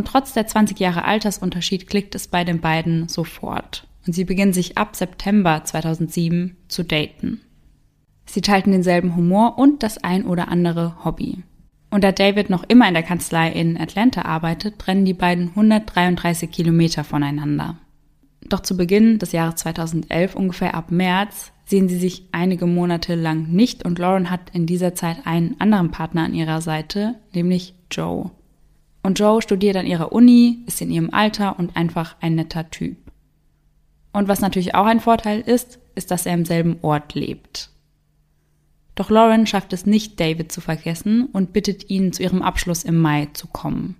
Und 0.00 0.06
trotz 0.06 0.32
der 0.32 0.46
20 0.46 0.80
Jahre 0.80 1.04
Altersunterschied 1.04 1.86
klickt 1.86 2.14
es 2.14 2.26
bei 2.26 2.42
den 2.42 2.62
beiden 2.62 3.06
sofort 3.08 3.86
und 4.06 4.14
sie 4.14 4.24
beginnen 4.24 4.54
sich 4.54 4.78
ab 4.78 4.96
September 4.96 5.62
2007 5.62 6.56
zu 6.68 6.84
daten. 6.84 7.42
Sie 8.24 8.40
teilten 8.40 8.72
denselben 8.72 9.14
Humor 9.14 9.58
und 9.58 9.82
das 9.82 10.02
ein 10.02 10.24
oder 10.24 10.48
andere 10.48 11.04
Hobby. 11.04 11.42
Und 11.90 12.02
da 12.02 12.12
David 12.12 12.48
noch 12.48 12.64
immer 12.66 12.88
in 12.88 12.94
der 12.94 13.02
Kanzlei 13.02 13.50
in 13.52 13.78
Atlanta 13.78 14.22
arbeitet, 14.22 14.78
trennen 14.78 15.04
die 15.04 15.12
beiden 15.12 15.50
133 15.50 16.50
Kilometer 16.50 17.04
voneinander. 17.04 17.76
Doch 18.48 18.60
zu 18.60 18.78
Beginn 18.78 19.18
des 19.18 19.32
Jahres 19.32 19.56
2011, 19.56 20.34
ungefähr 20.34 20.74
ab 20.74 20.90
März, 20.90 21.52
sehen 21.66 21.90
sie 21.90 21.98
sich 21.98 22.26
einige 22.32 22.64
Monate 22.64 23.16
lang 23.16 23.48
nicht 23.50 23.84
und 23.84 23.98
Lauren 23.98 24.30
hat 24.30 24.48
in 24.54 24.64
dieser 24.64 24.94
Zeit 24.94 25.26
einen 25.26 25.60
anderen 25.60 25.90
Partner 25.90 26.24
an 26.24 26.32
ihrer 26.32 26.62
Seite, 26.62 27.16
nämlich 27.34 27.74
Joe. 27.90 28.30
Und 29.02 29.18
Joe 29.18 29.40
studiert 29.40 29.76
an 29.76 29.86
ihrer 29.86 30.12
Uni, 30.12 30.58
ist 30.66 30.80
in 30.80 30.90
ihrem 30.90 31.12
Alter 31.12 31.58
und 31.58 31.76
einfach 31.76 32.16
ein 32.20 32.34
netter 32.34 32.70
Typ. 32.70 32.96
Und 34.12 34.28
was 34.28 34.40
natürlich 34.40 34.74
auch 34.74 34.86
ein 34.86 35.00
Vorteil 35.00 35.40
ist, 35.40 35.78
ist, 35.94 36.10
dass 36.10 36.26
er 36.26 36.34
im 36.34 36.44
selben 36.44 36.78
Ort 36.82 37.14
lebt. 37.14 37.70
Doch 38.94 39.08
Lauren 39.08 39.46
schafft 39.46 39.72
es 39.72 39.86
nicht, 39.86 40.20
David 40.20 40.52
zu 40.52 40.60
vergessen 40.60 41.28
und 41.32 41.52
bittet 41.52 41.88
ihn, 41.88 42.12
zu 42.12 42.22
ihrem 42.22 42.42
Abschluss 42.42 42.84
im 42.84 43.00
Mai 43.00 43.28
zu 43.32 43.46
kommen. 43.46 43.96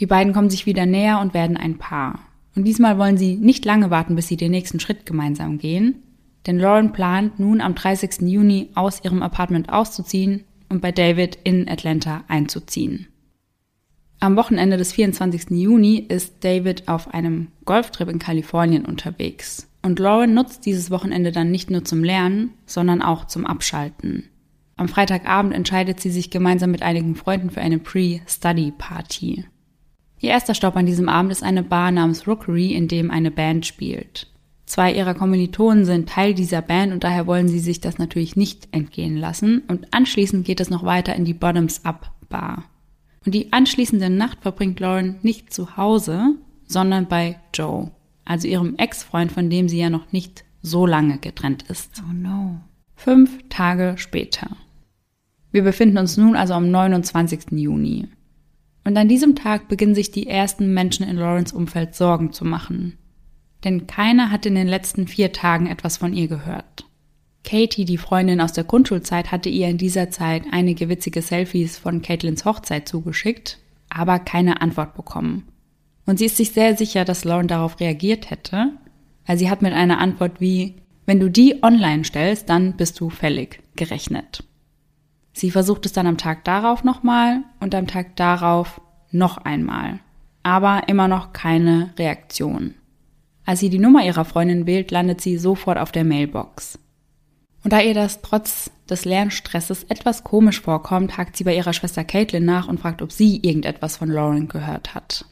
Die 0.00 0.06
beiden 0.06 0.32
kommen 0.32 0.50
sich 0.50 0.66
wieder 0.66 0.86
näher 0.86 1.20
und 1.20 1.34
werden 1.34 1.56
ein 1.56 1.78
Paar. 1.78 2.18
Und 2.56 2.64
diesmal 2.64 2.98
wollen 2.98 3.16
sie 3.16 3.36
nicht 3.36 3.64
lange 3.64 3.90
warten, 3.90 4.16
bis 4.16 4.26
sie 4.26 4.36
den 4.36 4.50
nächsten 4.50 4.80
Schritt 4.80 5.06
gemeinsam 5.06 5.58
gehen, 5.58 6.02
denn 6.46 6.58
Lauren 6.58 6.92
plant 6.92 7.38
nun 7.38 7.60
am 7.60 7.74
30. 7.74 8.22
Juni 8.22 8.70
aus 8.74 9.04
ihrem 9.04 9.22
Apartment 9.22 9.70
auszuziehen 9.70 10.44
und 10.68 10.80
bei 10.82 10.92
David 10.92 11.38
in 11.44 11.68
Atlanta 11.68 12.24
einzuziehen. 12.28 13.06
Am 14.24 14.36
Wochenende 14.36 14.78
des 14.78 14.94
24. 14.94 15.50
Juni 15.50 15.98
ist 15.98 16.36
David 16.44 16.88
auf 16.88 17.12
einem 17.12 17.48
Golftrip 17.66 18.08
in 18.08 18.18
Kalifornien 18.18 18.86
unterwegs. 18.86 19.68
Und 19.82 19.98
Lauren 19.98 20.32
nutzt 20.32 20.64
dieses 20.64 20.90
Wochenende 20.90 21.30
dann 21.30 21.50
nicht 21.50 21.70
nur 21.70 21.84
zum 21.84 22.02
Lernen, 22.02 22.54
sondern 22.64 23.02
auch 23.02 23.26
zum 23.26 23.44
Abschalten. 23.44 24.30
Am 24.78 24.88
Freitagabend 24.88 25.52
entscheidet 25.52 26.00
sie 26.00 26.10
sich 26.10 26.30
gemeinsam 26.30 26.70
mit 26.70 26.80
einigen 26.80 27.16
Freunden 27.16 27.50
für 27.50 27.60
eine 27.60 27.78
Pre-Study-Party. 27.78 29.44
Ihr 30.20 30.30
erster 30.30 30.54
Stopp 30.54 30.76
an 30.76 30.86
diesem 30.86 31.10
Abend 31.10 31.30
ist 31.30 31.42
eine 31.42 31.62
Bar 31.62 31.90
namens 31.90 32.26
Rookery, 32.26 32.72
in 32.72 32.88
dem 32.88 33.10
eine 33.10 33.30
Band 33.30 33.66
spielt. 33.66 34.28
Zwei 34.64 34.94
ihrer 34.94 35.12
Kommilitonen 35.12 35.84
sind 35.84 36.08
Teil 36.08 36.32
dieser 36.32 36.62
Band 36.62 36.94
und 36.94 37.04
daher 37.04 37.26
wollen 37.26 37.48
sie 37.48 37.60
sich 37.60 37.82
das 37.82 37.98
natürlich 37.98 38.36
nicht 38.36 38.68
entgehen 38.72 39.18
lassen. 39.18 39.64
Und 39.68 39.92
anschließend 39.92 40.46
geht 40.46 40.60
es 40.60 40.70
noch 40.70 40.82
weiter 40.82 41.14
in 41.14 41.26
die 41.26 41.34
Bottoms 41.34 41.84
Up 41.84 42.10
Bar. 42.30 42.64
Und 43.24 43.34
die 43.34 43.52
anschließende 43.52 44.10
Nacht 44.10 44.40
verbringt 44.42 44.80
Lauren 44.80 45.16
nicht 45.22 45.52
zu 45.52 45.76
Hause, 45.76 46.34
sondern 46.66 47.06
bei 47.06 47.38
Joe, 47.54 47.90
also 48.24 48.46
ihrem 48.48 48.76
Ex-Freund, 48.76 49.32
von 49.32 49.50
dem 49.50 49.68
sie 49.68 49.78
ja 49.78 49.90
noch 49.90 50.12
nicht 50.12 50.44
so 50.62 50.86
lange 50.86 51.18
getrennt 51.18 51.62
ist. 51.64 52.02
Oh 52.08 52.12
no. 52.12 52.60
Fünf 52.96 53.48
Tage 53.48 53.94
später. 53.96 54.48
Wir 55.52 55.62
befinden 55.62 55.98
uns 55.98 56.16
nun 56.16 56.36
also 56.36 56.54
am 56.54 56.70
29. 56.70 57.52
Juni. 57.52 58.08
Und 58.84 58.96
an 58.96 59.08
diesem 59.08 59.34
Tag 59.34 59.68
beginnen 59.68 59.94
sich 59.94 60.10
die 60.10 60.26
ersten 60.26 60.74
Menschen 60.74 61.06
in 61.06 61.16
Lawrence 61.16 61.56
Umfeld 61.56 61.94
Sorgen 61.94 62.32
zu 62.32 62.44
machen. 62.44 62.98
Denn 63.64 63.86
keiner 63.86 64.30
hat 64.30 64.44
in 64.44 64.54
den 64.54 64.66
letzten 64.66 65.06
vier 65.06 65.32
Tagen 65.32 65.66
etwas 65.66 65.96
von 65.96 66.12
ihr 66.12 66.28
gehört. 66.28 66.86
Katie, 67.44 67.84
die 67.84 67.98
Freundin 67.98 68.40
aus 68.40 68.52
der 68.52 68.64
Grundschulzeit, 68.64 69.30
hatte 69.30 69.50
ihr 69.50 69.68
in 69.68 69.78
dieser 69.78 70.10
Zeit 70.10 70.44
einige 70.50 70.88
witzige 70.88 71.22
Selfies 71.22 71.76
von 71.76 72.02
Caitlins 72.02 72.44
Hochzeit 72.44 72.88
zugeschickt, 72.88 73.58
aber 73.90 74.18
keine 74.18 74.60
Antwort 74.62 74.94
bekommen. 74.94 75.46
Und 76.06 76.18
sie 76.18 76.26
ist 76.26 76.36
sich 76.36 76.52
sehr 76.52 76.76
sicher, 76.76 77.04
dass 77.04 77.24
Lauren 77.24 77.48
darauf 77.48 77.80
reagiert 77.80 78.30
hätte, 78.30 78.72
weil 79.26 79.38
sie 79.38 79.50
hat 79.50 79.62
mit 79.62 79.72
einer 79.72 79.98
Antwort 79.98 80.40
wie, 80.40 80.76
wenn 81.06 81.20
du 81.20 81.30
die 81.30 81.62
online 81.62 82.04
stellst, 82.04 82.48
dann 82.48 82.76
bist 82.76 82.98
du 82.98 83.10
fällig 83.10 83.62
gerechnet. 83.76 84.42
Sie 85.32 85.50
versucht 85.50 85.84
es 85.86 85.92
dann 85.92 86.06
am 86.06 86.16
Tag 86.16 86.44
darauf 86.44 86.84
nochmal 86.84 87.42
und 87.60 87.74
am 87.74 87.86
Tag 87.86 88.16
darauf 88.16 88.80
noch 89.10 89.38
einmal. 89.38 90.00
Aber 90.42 90.88
immer 90.88 91.08
noch 91.08 91.32
keine 91.32 91.92
Reaktion. 91.98 92.74
Als 93.44 93.60
sie 93.60 93.68
die 93.68 93.78
Nummer 93.78 94.04
ihrer 94.04 94.24
Freundin 94.24 94.66
wählt, 94.66 94.90
landet 94.90 95.20
sie 95.20 95.36
sofort 95.36 95.78
auf 95.78 95.92
der 95.92 96.04
Mailbox. 96.04 96.78
Und 97.64 97.72
da 97.72 97.80
ihr 97.80 97.94
das 97.94 98.20
trotz 98.20 98.70
des 98.88 99.06
Lernstresses 99.06 99.84
etwas 99.84 100.22
komisch 100.22 100.60
vorkommt, 100.60 101.16
hakt 101.16 101.36
sie 101.36 101.44
bei 101.44 101.56
ihrer 101.56 101.72
Schwester 101.72 102.04
Caitlin 102.04 102.44
nach 102.44 102.68
und 102.68 102.78
fragt, 102.78 103.00
ob 103.00 103.10
sie 103.10 103.40
irgendetwas 103.42 103.96
von 103.96 104.10
Lauren 104.10 104.48
gehört 104.48 104.94
hat. 104.94 105.24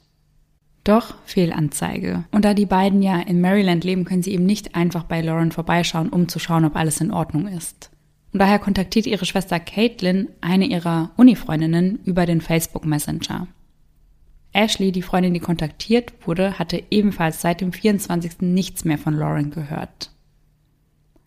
Doch 0.82 1.14
Fehlanzeige. 1.26 2.24
Und 2.32 2.44
da 2.44 2.54
die 2.54 2.66
beiden 2.66 3.02
ja 3.02 3.20
in 3.20 3.40
Maryland 3.40 3.84
leben, 3.84 4.04
können 4.04 4.22
sie 4.22 4.32
eben 4.32 4.46
nicht 4.46 4.74
einfach 4.74 5.04
bei 5.04 5.20
Lauren 5.20 5.52
vorbeischauen, 5.52 6.08
um 6.08 6.26
zu 6.26 6.38
schauen, 6.38 6.64
ob 6.64 6.74
alles 6.74 7.00
in 7.00 7.12
Ordnung 7.12 7.46
ist. 7.46 7.90
Und 8.32 8.40
daher 8.40 8.58
kontaktiert 8.58 9.06
ihre 9.06 9.26
Schwester 9.26 9.60
Caitlin 9.60 10.28
eine 10.40 10.64
ihrer 10.64 11.10
Uni-Freundinnen 11.16 12.00
über 12.04 12.24
den 12.24 12.40
Facebook 12.40 12.86
Messenger. 12.86 13.46
Ashley, 14.54 14.90
die 14.90 15.02
Freundin, 15.02 15.34
die 15.34 15.40
kontaktiert 15.40 16.12
wurde, 16.26 16.58
hatte 16.58 16.82
ebenfalls 16.90 17.42
seit 17.42 17.60
dem 17.60 17.72
24. 17.72 18.40
nichts 18.40 18.84
mehr 18.84 18.98
von 18.98 19.14
Lauren 19.14 19.50
gehört. 19.50 20.10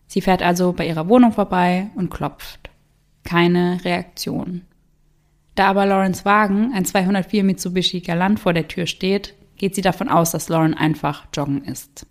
Sie 0.06 0.20
fährt 0.20 0.42
also 0.42 0.72
bei 0.72 0.86
ihrer 0.86 1.08
Wohnung 1.08 1.32
vorbei 1.32 1.90
und 1.94 2.10
klopft. 2.10 2.70
Keine 3.24 3.84
Reaktion. 3.84 4.62
Da 5.54 5.68
aber 5.68 5.86
Laurens 5.86 6.24
Wagen, 6.24 6.72
ein 6.74 6.84
204 6.84 7.42
Mitsubishi 7.42 8.00
Galant, 8.00 8.38
vor 8.38 8.52
der 8.52 8.68
Tür 8.68 8.86
steht, 8.86 9.34
geht 9.56 9.74
sie 9.74 9.82
davon 9.82 10.08
aus, 10.08 10.30
dass 10.30 10.48
Lauren 10.48 10.74
einfach 10.74 11.26
joggen 11.34 11.64
ist. 11.64 12.06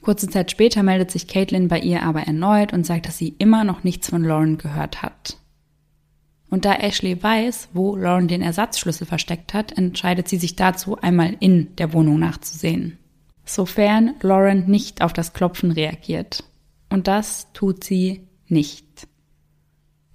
Kurze 0.00 0.28
Zeit 0.28 0.50
später 0.50 0.82
meldet 0.82 1.10
sich 1.10 1.28
Caitlin 1.28 1.68
bei 1.68 1.80
ihr 1.80 2.02
aber 2.02 2.22
erneut 2.22 2.72
und 2.72 2.86
sagt, 2.86 3.06
dass 3.06 3.18
sie 3.18 3.34
immer 3.38 3.64
noch 3.64 3.84
nichts 3.84 4.08
von 4.08 4.24
Lauren 4.24 4.56
gehört 4.56 5.02
hat. 5.02 5.36
Und 6.50 6.64
da 6.64 6.74
Ashley 6.76 7.22
weiß, 7.22 7.70
wo 7.74 7.94
Lauren 7.94 8.26
den 8.26 8.40
Ersatzschlüssel 8.40 9.06
versteckt 9.06 9.52
hat, 9.52 9.76
entscheidet 9.76 10.28
sie 10.28 10.38
sich 10.38 10.56
dazu, 10.56 10.96
einmal 10.96 11.36
in 11.40 11.76
der 11.76 11.92
Wohnung 11.92 12.18
nachzusehen. 12.18 12.96
Sofern 13.44 14.14
Lauren 14.22 14.66
nicht 14.66 15.02
auf 15.02 15.12
das 15.12 15.34
Klopfen 15.34 15.72
reagiert. 15.72 16.44
Und 16.88 17.06
das 17.06 17.52
tut 17.52 17.84
sie 17.84 18.22
nicht. 18.46 19.08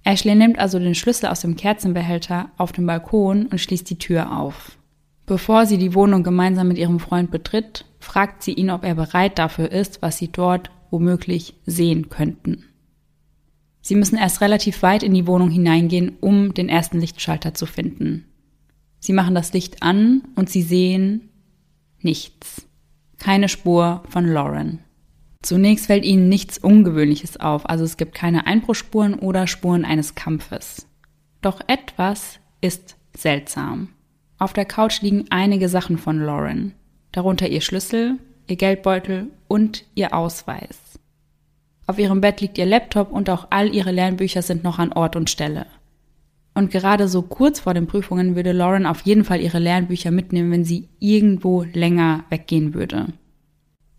Ashley 0.02 0.34
nimmt 0.34 0.58
also 0.58 0.78
den 0.78 0.94
Schlüssel 0.94 1.26
aus 1.26 1.40
dem 1.40 1.56
Kerzenbehälter 1.56 2.50
auf 2.58 2.72
dem 2.72 2.86
Balkon 2.86 3.46
und 3.46 3.58
schließt 3.58 3.88
die 3.88 3.98
Tür 3.98 4.38
auf. 4.38 4.76
Bevor 5.26 5.64
sie 5.64 5.78
die 5.78 5.94
Wohnung 5.94 6.22
gemeinsam 6.22 6.68
mit 6.68 6.76
ihrem 6.76 7.00
Freund 7.00 7.30
betritt, 7.30 7.86
fragt 7.98 8.42
sie 8.42 8.52
ihn, 8.52 8.70
ob 8.70 8.84
er 8.84 8.94
bereit 8.94 9.38
dafür 9.38 9.72
ist, 9.72 10.02
was 10.02 10.18
sie 10.18 10.28
dort 10.28 10.70
womöglich 10.90 11.54
sehen 11.64 12.10
könnten. 12.10 12.64
Sie 13.80 13.94
müssen 13.94 14.18
erst 14.18 14.42
relativ 14.42 14.82
weit 14.82 15.02
in 15.02 15.14
die 15.14 15.26
Wohnung 15.26 15.50
hineingehen, 15.50 16.16
um 16.20 16.52
den 16.52 16.68
ersten 16.68 17.00
Lichtschalter 17.00 17.54
zu 17.54 17.66
finden. 17.66 18.26
Sie 19.00 19.12
machen 19.12 19.34
das 19.34 19.52
Licht 19.52 19.82
an 19.82 20.22
und 20.36 20.50
sie 20.50 20.62
sehen 20.62 21.30
nichts. 22.00 22.66
Keine 23.18 23.48
Spur 23.48 24.02
von 24.08 24.26
Lauren. 24.26 24.80
Zunächst 25.44 25.88
fällt 25.88 26.06
ihnen 26.06 26.30
nichts 26.30 26.56
Ungewöhnliches 26.56 27.38
auf, 27.38 27.68
also 27.68 27.84
es 27.84 27.98
gibt 27.98 28.14
keine 28.14 28.46
Einbruchspuren 28.46 29.12
oder 29.12 29.46
Spuren 29.46 29.84
eines 29.84 30.14
Kampfes. 30.14 30.86
Doch 31.42 31.60
etwas 31.66 32.38
ist 32.62 32.96
seltsam. 33.14 33.90
Auf 34.38 34.54
der 34.54 34.64
Couch 34.64 35.02
liegen 35.02 35.26
einige 35.28 35.68
Sachen 35.68 35.98
von 35.98 36.18
Lauren, 36.18 36.72
darunter 37.12 37.46
ihr 37.46 37.60
Schlüssel, 37.60 38.18
ihr 38.46 38.56
Geldbeutel 38.56 39.26
und 39.46 39.84
ihr 39.94 40.14
Ausweis. 40.14 40.98
Auf 41.86 41.98
ihrem 41.98 42.22
Bett 42.22 42.40
liegt 42.40 42.56
ihr 42.56 42.64
Laptop 42.64 43.12
und 43.12 43.28
auch 43.28 43.48
all 43.50 43.74
ihre 43.74 43.92
Lernbücher 43.92 44.40
sind 44.40 44.64
noch 44.64 44.78
an 44.78 44.94
Ort 44.94 45.14
und 45.14 45.28
Stelle. 45.28 45.66
Und 46.54 46.70
gerade 46.70 47.06
so 47.06 47.20
kurz 47.20 47.60
vor 47.60 47.74
den 47.74 47.86
Prüfungen 47.86 48.34
würde 48.34 48.52
Lauren 48.52 48.86
auf 48.86 49.02
jeden 49.02 49.24
Fall 49.24 49.42
ihre 49.42 49.58
Lernbücher 49.58 50.10
mitnehmen, 50.10 50.50
wenn 50.50 50.64
sie 50.64 50.88
irgendwo 51.00 51.64
länger 51.64 52.24
weggehen 52.30 52.72
würde. 52.72 53.08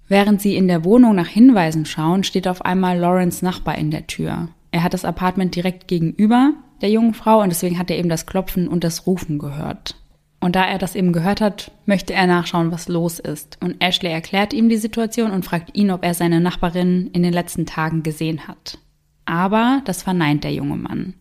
Während 0.08 0.42
sie 0.42 0.56
in 0.56 0.68
der 0.68 0.84
Wohnung 0.84 1.16
nach 1.16 1.28
Hinweisen 1.28 1.86
schauen, 1.86 2.24
steht 2.24 2.48
auf 2.48 2.64
einmal 2.64 2.98
Laurens 2.98 3.42
Nachbar 3.42 3.78
in 3.78 3.90
der 3.92 4.08
Tür. 4.08 4.50
Er 4.72 4.84
hat 4.84 4.94
das 4.94 5.06
Apartment 5.06 5.56
direkt 5.56 5.88
gegenüber 5.88 6.54
der 6.82 6.90
jungen 6.90 7.14
Frau 7.14 7.42
und 7.42 7.50
deswegen 7.50 7.80
hat 7.80 7.90
er 7.90 7.98
eben 7.98 8.10
das 8.10 8.26
Klopfen 8.26 8.68
und 8.68 8.84
das 8.84 9.08
Rufen 9.08 9.40
gehört. 9.40 9.96
Und 10.42 10.56
da 10.56 10.66
er 10.66 10.78
das 10.78 10.96
eben 10.96 11.14
gehört 11.14 11.42
hat, 11.42 11.72
möchte 11.86 12.14
er 12.14 12.28
nachschauen, 12.28 12.72
was 12.72 12.88
los 12.88 13.18
ist. 13.18 13.58
Und 13.62 13.82
Ashley 13.82 14.12
erklärt 14.12 14.54
ihm 14.54 14.70
die 14.70 14.78
Situation 14.78 15.32
und 15.32 15.46
fragt 15.46 15.76
ihn, 15.76 15.90
ob 15.90 16.04
er 16.04 16.14
seine 16.14 16.40
Nachbarin 16.40 17.10
in 17.14 17.24
den 17.24 17.34
letzten 17.34 17.66
Tagen 17.66 18.04
gesehen 18.04 18.48
hat. 18.48 18.78
Aber 19.26 19.82
das 19.86 20.04
verneint 20.04 20.44
der 20.44 20.54
junge 20.54 20.76
Mann. 20.76 21.16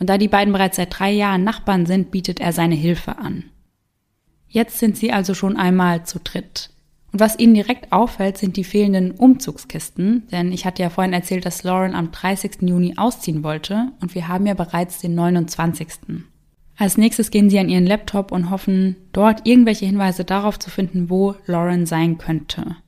Und 0.00 0.10
da 0.10 0.18
die 0.18 0.26
beiden 0.28 0.52
bereits 0.52 0.76
seit 0.76 0.98
drei 0.98 1.12
Jahren 1.12 1.44
Nachbarn 1.44 1.86
sind, 1.86 2.10
bietet 2.10 2.40
er 2.40 2.52
seine 2.52 2.74
Hilfe 2.74 3.18
an. 3.18 3.44
Jetzt 4.48 4.78
sind 4.78 4.96
sie 4.96 5.12
also 5.12 5.34
schon 5.34 5.56
einmal 5.56 6.04
zu 6.04 6.18
dritt. 6.18 6.70
Und 7.14 7.20
was 7.20 7.38
ihnen 7.38 7.54
direkt 7.54 7.92
auffällt, 7.92 8.38
sind 8.38 8.56
die 8.56 8.64
fehlenden 8.64 9.12
Umzugskisten, 9.12 10.26
denn 10.32 10.50
ich 10.50 10.66
hatte 10.66 10.82
ja 10.82 10.90
vorhin 10.90 11.12
erzählt, 11.12 11.46
dass 11.46 11.62
Lauren 11.62 11.94
am 11.94 12.10
30. 12.10 12.62
Juni 12.62 12.94
ausziehen 12.96 13.44
wollte 13.44 13.92
und 14.00 14.16
wir 14.16 14.26
haben 14.26 14.46
ja 14.46 14.54
bereits 14.54 14.98
den 14.98 15.14
29. 15.14 15.86
Als 16.76 16.98
nächstes 16.98 17.30
gehen 17.30 17.48
sie 17.50 17.60
an 17.60 17.68
ihren 17.68 17.86
Laptop 17.86 18.32
und 18.32 18.50
hoffen, 18.50 18.96
dort 19.12 19.46
irgendwelche 19.46 19.86
Hinweise 19.86 20.24
darauf 20.24 20.58
zu 20.58 20.70
finden, 20.70 21.08
wo 21.08 21.36
Lauren 21.46 21.86
sein 21.86 22.18
könnte. 22.18 22.78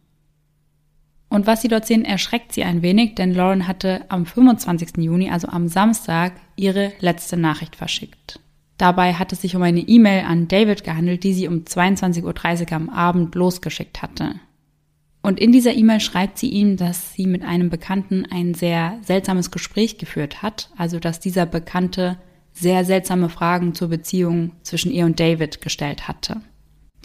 Und 1.29 1.47
was 1.47 1.63
sie 1.63 1.69
dort 1.69 1.87
sehen, 1.87 2.05
erschreckt 2.05 2.53
sie 2.53 2.65
ein 2.65 2.83
wenig, 2.83 3.15
denn 3.15 3.33
Lauren 3.33 3.69
hatte 3.69 4.07
am 4.09 4.27
25. 4.27 4.97
Juni, 4.97 5.31
also 5.31 5.47
am 5.47 5.69
Samstag, 5.69 6.33
ihre 6.57 6.93
letzte 6.99 7.37
Nachricht 7.37 7.77
verschickt. 7.77 8.41
Dabei 8.79 9.15
hat 9.15 9.33
es 9.33 9.43
sich 9.43 9.57
um 9.57 9.63
eine 9.63 9.81
E-Mail 9.81 10.25
an 10.25 10.49
David 10.49 10.85
gehandelt, 10.85 11.25
die 11.25 11.33
sie 11.33 11.49
um 11.49 11.61
22.30 11.61 12.63
Uhr 12.67 12.73
am 12.73 12.89
Abend 12.91 13.35
losgeschickt 13.35 14.03
hatte. 14.03 14.35
Und 15.23 15.41
in 15.41 15.51
dieser 15.51 15.75
E-Mail 15.75 16.01
schreibt 16.01 16.39
sie 16.39 16.51
ihm, 16.51 16.77
dass 16.77 17.15
sie 17.15 17.27
mit 17.27 17.43
einem 17.43 17.69
Bekannten 17.69 18.27
ein 18.31 18.55
sehr 18.55 18.99
seltsames 19.03 19.51
Gespräch 19.51 19.99
geführt 19.99 20.43
hat, 20.43 20.71
also 20.77 21.01
dass 21.01 21.19
dieser 21.19 21.47
Bekannte 21.47 22.17
sehr 22.53 22.85
seltsame 22.85 23.29
Fragen 23.29 23.75
zur 23.75 23.89
Beziehung 23.89 24.53
zwischen 24.63 24.93
ihr 24.93 25.05
und 25.05 25.19
David 25.19 25.61
gestellt 25.63 26.07
hatte. 26.07 26.43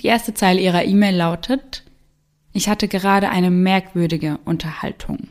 Die 0.01 0.07
erste 0.07 0.33
Zeile 0.33 0.61
ihrer 0.61 0.85
E-Mail 0.85 1.15
lautet, 1.15 1.83
ich 2.53 2.69
hatte 2.69 2.87
gerade 2.87 3.29
eine 3.29 3.49
merkwürdige 3.49 4.39
Unterhaltung. 4.45 5.29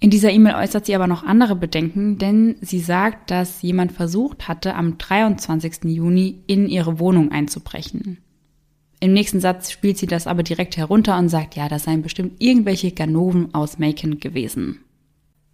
In 0.00 0.10
dieser 0.10 0.30
E-Mail 0.30 0.54
äußert 0.54 0.86
sie 0.86 0.94
aber 0.94 1.08
noch 1.08 1.24
andere 1.24 1.56
Bedenken, 1.56 2.18
denn 2.18 2.56
sie 2.60 2.78
sagt, 2.78 3.30
dass 3.30 3.62
jemand 3.62 3.92
versucht 3.92 4.46
hatte, 4.46 4.74
am 4.74 4.96
23. 4.96 5.84
Juni 5.84 6.42
in 6.46 6.68
ihre 6.68 7.00
Wohnung 7.00 7.32
einzubrechen. 7.32 8.18
Im 9.00 9.12
nächsten 9.12 9.40
Satz 9.40 9.70
spielt 9.70 9.98
sie 9.98 10.06
das 10.06 10.26
aber 10.26 10.42
direkt 10.42 10.76
herunter 10.76 11.18
und 11.18 11.28
sagt, 11.28 11.56
ja, 11.56 11.68
das 11.68 11.84
seien 11.84 12.02
bestimmt 12.02 12.40
irgendwelche 12.40 12.92
Ganoven 12.92 13.54
aus 13.54 13.78
Macon 13.78 14.20
gewesen. 14.20 14.80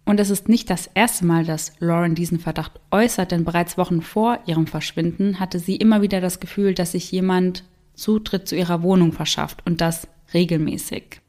Und 0.05 0.19
es 0.19 0.29
ist 0.29 0.49
nicht 0.49 0.69
das 0.69 0.89
erste 0.93 1.25
Mal, 1.25 1.45
dass 1.45 1.73
Lauren 1.79 2.13
diesen 2.13 2.39
Verdacht 2.39 2.79
äußert, 2.91 3.31
denn 3.31 3.43
bereits 3.43 3.77
Wochen 3.77 4.01
vor 4.01 4.39
ihrem 4.45 4.67
Verschwinden 4.67 5.39
hatte 5.39 5.57
sie 5.57 5.75
immer 5.75 6.03
wieder 6.03 6.21
das 6.21 6.39
Gefühl, 6.39 6.75
dass 6.75 6.91
sich 6.91 7.11
jemand 7.11 7.63
Zutritt 7.95 8.47
zu 8.47 8.55
ihrer 8.55 8.83
Wohnung 8.83 9.11
verschafft 9.11 9.65
und 9.65 9.81
das 9.81 10.07
regelmäßig. 10.33 11.21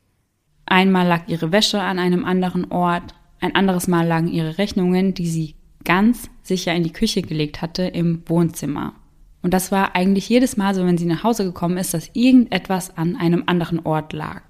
Einmal 0.67 1.07
lag 1.07 1.29
ihre 1.29 1.53
Wäsche 1.53 1.81
an 1.81 1.99
einem 1.99 2.25
anderen 2.25 2.71
Ort, 2.71 3.15
ein 3.41 3.55
anderes 3.55 3.87
Mal 3.87 4.07
lagen 4.07 4.29
ihre 4.29 4.59
Rechnungen, 4.59 5.15
die 5.15 5.29
sie 5.29 5.55
ganz 5.85 6.29
sicher 6.43 6.75
in 6.75 6.83
die 6.83 6.93
Küche 6.93 7.23
gelegt 7.23 7.63
hatte, 7.63 7.85
im 7.85 8.23
Wohnzimmer. 8.27 8.95
Und 9.43 9.55
das 9.55 9.71
war 9.71 9.95
eigentlich 9.95 10.29
jedes 10.29 10.57
Mal 10.57 10.75
so, 10.75 10.85
wenn 10.85 10.99
sie 10.99 11.07
nach 11.07 11.23
Hause 11.23 11.45
gekommen 11.45 11.77
ist, 11.77 11.95
dass 11.95 12.11
irgendetwas 12.15 12.97
an 12.97 13.15
einem 13.15 13.45
anderen 13.47 13.79
Ort 13.87 14.13
lag. 14.13 14.43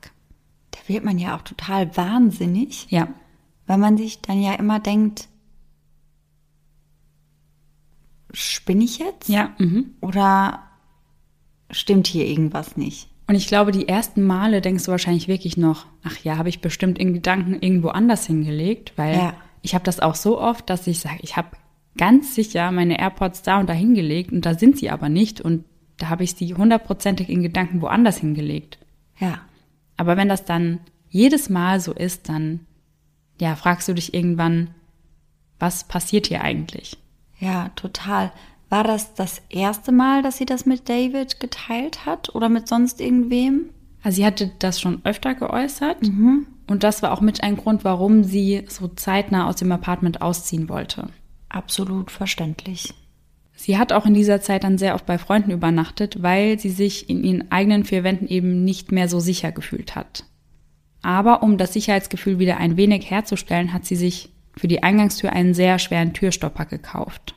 Da 0.71 0.79
wird 0.87 1.05
man 1.05 1.19
ja 1.19 1.37
auch 1.37 1.43
total 1.43 1.95
wahnsinnig. 1.97 2.87
Ja. 2.89 3.09
Weil 3.67 3.79
man 3.79 3.99
sich 3.99 4.23
dann 4.23 4.41
ja 4.41 4.55
immer 4.55 4.81
denkt, 4.81 5.29
spinne 8.33 8.85
ich 8.85 8.99
jetzt? 8.99 9.29
Ja. 9.29 9.55
Mhm. 9.59 9.95
Oder 10.01 10.63
stimmt 11.71 12.07
hier 12.07 12.27
irgendwas 12.27 12.77
nicht? 12.79 13.09
Und 13.29 13.35
ich 13.35 13.49
glaube, 13.49 13.73
die 13.73 13.89
ersten 13.89 14.23
Male 14.23 14.61
denkst 14.61 14.85
du 14.85 14.91
wahrscheinlich 14.93 15.27
wirklich 15.29 15.57
noch, 15.57 15.87
ach 16.05 16.17
ja, 16.23 16.37
habe 16.39 16.49
ich 16.49 16.61
bestimmt 16.61 16.99
in 16.99 17.13
Gedanken 17.13 17.57
irgendwo 17.61 17.89
anders 17.89 18.27
hingelegt, 18.27 18.93
weil 18.97 19.17
Ja. 19.17 19.35
ich 19.63 19.75
habe 19.75 19.85
das 19.85 19.99
auch 20.01 20.15
so 20.15 20.41
oft, 20.41 20.71
dass 20.71 20.87
ich 20.87 21.01
sage, 21.01 21.19
ich 21.23 21.37
habe 21.37 21.49
ganz 21.99 22.35
sicher 22.35 22.71
meine 22.71 22.99
AirPods 23.01 23.43
da 23.43 23.59
und 23.59 23.69
da 23.69 23.73
hingelegt 23.73 24.31
und 24.31 24.47
da 24.47 24.55
sind 24.55 24.79
sie 24.79 24.91
aber 24.91 25.09
nicht 25.09 25.41
und 25.41 25.65
da 25.97 26.09
habe 26.09 26.25
ich 26.25 26.35
sie 26.35 26.55
hundertprozentig 26.55 27.29
in 27.29 27.43
Gedanken 27.43 27.81
woanders 27.81 28.19
hingelegt. 28.19 28.79
Ja. 29.19 29.41
Aber 29.97 30.17
wenn 30.17 30.29
das 30.29 30.45
dann 30.45 30.81
jedes 31.09 31.49
Mal 31.49 31.81
so 31.81 31.93
ist, 31.93 32.29
dann 32.29 32.61
ja, 33.41 33.57
fragst 33.57 33.89
du 33.89 33.95
dich 33.95 34.15
irgendwann, 34.15 34.71
was 35.59 35.85
passiert 35.85 36.27
hier 36.27 36.43
eigentlich? 36.43 36.97
Ja, 37.39 37.71
total. 37.77 38.31
War 38.69 38.85
das 38.85 39.15
das 39.15 39.43
erste 39.49 39.93
Mal, 39.93 40.23
dass 40.23 40.39
sie 40.39 40.47
das 40.47 40.67
mit 40.67 40.89
David 40.89 41.39
geteilt 41.41 42.05
hat 42.05 42.35
oder 42.35 42.49
mit 42.49 42.67
sonst 42.67 43.01
irgendwem? 43.01 43.71
Also 44.03 44.17
sie 44.17 44.27
hatte 44.27 44.51
das 44.59 44.81
schon 44.81 45.01
öfter 45.05 45.35
geäußert 45.35 46.03
mhm. 46.03 46.47
und 46.67 46.83
das 46.83 47.03
war 47.03 47.13
auch 47.13 47.21
mit 47.21 47.43
ein 47.43 47.57
Grund, 47.57 47.85
warum 47.85 48.25
sie 48.25 48.65
so 48.69 48.89
zeitnah 48.89 49.49
aus 49.49 49.57
dem 49.57 49.71
Apartment 49.73 50.23
ausziehen 50.23 50.69
wollte. 50.69 51.09
Absolut 51.49 52.11
verständlich. 52.11 52.93
Sie 53.55 53.79
hat 53.79 53.93
auch 53.93 54.05
in 54.05 54.15
dieser 54.15 54.41
Zeit 54.41 54.65
dann 54.65 54.79
sehr 54.79 54.95
oft 54.95 55.07
bei 55.07 55.17
Freunden 55.17 55.51
übernachtet, 55.51 56.23
weil 56.23 56.59
sie 56.59 56.69
sich 56.69 57.09
in 57.09 57.25
ihren 57.25 57.51
eigenen 57.51 57.85
vier 57.85 58.05
Wänden 58.05 58.29
eben 58.29 58.65
nicht 58.65 58.93
mehr 58.93 59.09
so 59.09 59.19
sicher 59.19 59.51
gefühlt 59.51 59.97
hat. 59.97 60.25
Aber 61.03 61.43
um 61.43 61.57
das 61.57 61.73
Sicherheitsgefühl 61.73 62.39
wieder 62.39 62.59
ein 62.59 62.77
wenig 62.77 63.11
herzustellen, 63.11 63.73
hat 63.73 63.87
sie 63.87 63.97
sich 63.97 64.31
für 64.57 64.69
die 64.69 64.83
Eingangstür 64.83 65.33
einen 65.33 65.55
sehr 65.55 65.79
schweren 65.79 66.13
Türstopper 66.13 66.67
gekauft. 66.67 67.36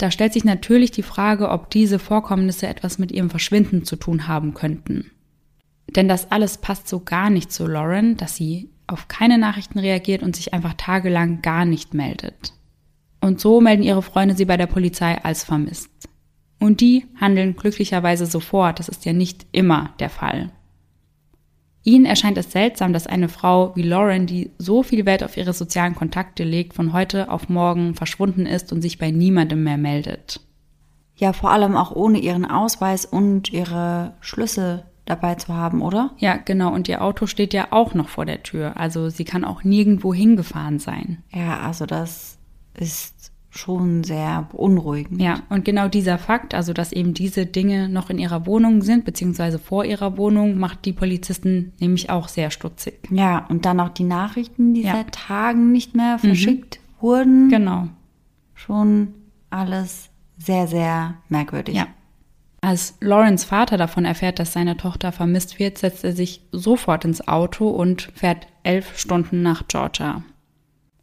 Da 0.00 0.10
stellt 0.10 0.32
sich 0.32 0.44
natürlich 0.44 0.90
die 0.92 1.02
Frage, 1.02 1.50
ob 1.50 1.68
diese 1.68 1.98
Vorkommnisse 1.98 2.66
etwas 2.66 2.98
mit 2.98 3.12
ihrem 3.12 3.28
Verschwinden 3.28 3.84
zu 3.84 3.96
tun 3.96 4.28
haben 4.28 4.54
könnten. 4.54 5.10
Denn 5.94 6.08
das 6.08 6.32
alles 6.32 6.56
passt 6.56 6.88
so 6.88 7.00
gar 7.00 7.28
nicht 7.28 7.52
zu 7.52 7.66
Lauren, 7.66 8.16
dass 8.16 8.34
sie 8.34 8.70
auf 8.86 9.08
keine 9.08 9.36
Nachrichten 9.36 9.78
reagiert 9.78 10.22
und 10.22 10.34
sich 10.34 10.54
einfach 10.54 10.72
tagelang 10.72 11.42
gar 11.42 11.66
nicht 11.66 11.92
meldet. 11.92 12.54
Und 13.20 13.40
so 13.40 13.60
melden 13.60 13.82
ihre 13.82 14.00
Freunde 14.00 14.34
sie 14.34 14.46
bei 14.46 14.56
der 14.56 14.68
Polizei 14.68 15.22
als 15.22 15.44
vermisst. 15.44 15.90
Und 16.58 16.80
die 16.80 17.04
handeln 17.20 17.54
glücklicherweise 17.54 18.24
sofort, 18.24 18.78
das 18.78 18.88
ist 18.88 19.04
ja 19.04 19.12
nicht 19.12 19.44
immer 19.52 19.92
der 20.00 20.08
Fall. 20.08 20.50
Ihnen 21.82 22.04
erscheint 22.04 22.36
es 22.36 22.52
seltsam, 22.52 22.92
dass 22.92 23.06
eine 23.06 23.28
Frau 23.28 23.74
wie 23.74 23.82
Lauren, 23.82 24.26
die 24.26 24.50
so 24.58 24.82
viel 24.82 25.06
Wert 25.06 25.24
auf 25.24 25.36
ihre 25.36 25.52
sozialen 25.52 25.94
Kontakte 25.94 26.44
legt, 26.44 26.74
von 26.74 26.92
heute 26.92 27.30
auf 27.30 27.48
morgen 27.48 27.94
verschwunden 27.94 28.44
ist 28.44 28.72
und 28.72 28.82
sich 28.82 28.98
bei 28.98 29.10
niemandem 29.10 29.64
mehr 29.64 29.78
meldet. 29.78 30.40
Ja, 31.16 31.32
vor 31.32 31.50
allem 31.50 31.76
auch 31.76 31.90
ohne 31.94 32.18
ihren 32.18 32.44
Ausweis 32.44 33.04
und 33.04 33.52
ihre 33.52 34.14
Schlüssel 34.20 34.84
dabei 35.04 35.34
zu 35.34 35.54
haben, 35.54 35.82
oder? 35.82 36.12
Ja, 36.18 36.36
genau. 36.36 36.72
Und 36.72 36.88
ihr 36.88 37.02
Auto 37.02 37.26
steht 37.26 37.52
ja 37.52 37.68
auch 37.70 37.94
noch 37.94 38.08
vor 38.08 38.24
der 38.24 38.42
Tür. 38.42 38.76
Also 38.76 39.08
sie 39.08 39.24
kann 39.24 39.44
auch 39.44 39.64
nirgendwo 39.64 40.14
hingefahren 40.14 40.78
sein. 40.78 41.22
Ja, 41.30 41.60
also 41.60 41.84
das 41.84 42.38
ist 42.74 43.29
schon 43.60 44.02
sehr 44.02 44.48
beunruhigend. 44.50 45.20
Ja, 45.20 45.42
und 45.48 45.64
genau 45.64 45.88
dieser 45.88 46.18
Fakt, 46.18 46.54
also 46.54 46.72
dass 46.72 46.92
eben 46.92 47.14
diese 47.14 47.46
Dinge 47.46 47.88
noch 47.88 48.10
in 48.10 48.18
ihrer 48.18 48.46
Wohnung 48.46 48.82
sind, 48.82 49.04
beziehungsweise 49.04 49.58
vor 49.58 49.84
ihrer 49.84 50.16
Wohnung, 50.16 50.58
macht 50.58 50.84
die 50.84 50.92
Polizisten 50.92 51.72
nämlich 51.78 52.10
auch 52.10 52.28
sehr 52.28 52.50
stutzig. 52.50 53.08
Ja, 53.10 53.46
und 53.48 53.64
dann 53.64 53.78
auch 53.80 53.90
die 53.90 54.04
Nachrichten, 54.04 54.74
die 54.74 54.82
ja. 54.82 54.92
seit 54.92 55.12
Tagen 55.12 55.70
nicht 55.72 55.94
mehr 55.94 56.16
mhm. 56.16 56.20
verschickt 56.20 56.80
mhm. 56.80 57.02
wurden. 57.02 57.48
Genau. 57.50 57.88
Schon 58.54 59.14
alles 59.50 60.10
sehr, 60.38 60.66
sehr 60.66 61.14
merkwürdig. 61.28 61.76
Ja. 61.76 61.86
Als 62.62 62.96
Lawrence 63.00 63.46
Vater 63.46 63.78
davon 63.78 64.04
erfährt, 64.04 64.38
dass 64.38 64.52
seine 64.52 64.76
Tochter 64.76 65.12
vermisst 65.12 65.58
wird, 65.58 65.78
setzt 65.78 66.04
er 66.04 66.12
sich 66.12 66.42
sofort 66.52 67.04
ins 67.04 67.26
Auto 67.26 67.68
und 67.68 68.10
fährt 68.14 68.48
elf 68.64 68.98
Stunden 68.98 69.42
nach 69.42 69.66
Georgia. 69.66 70.22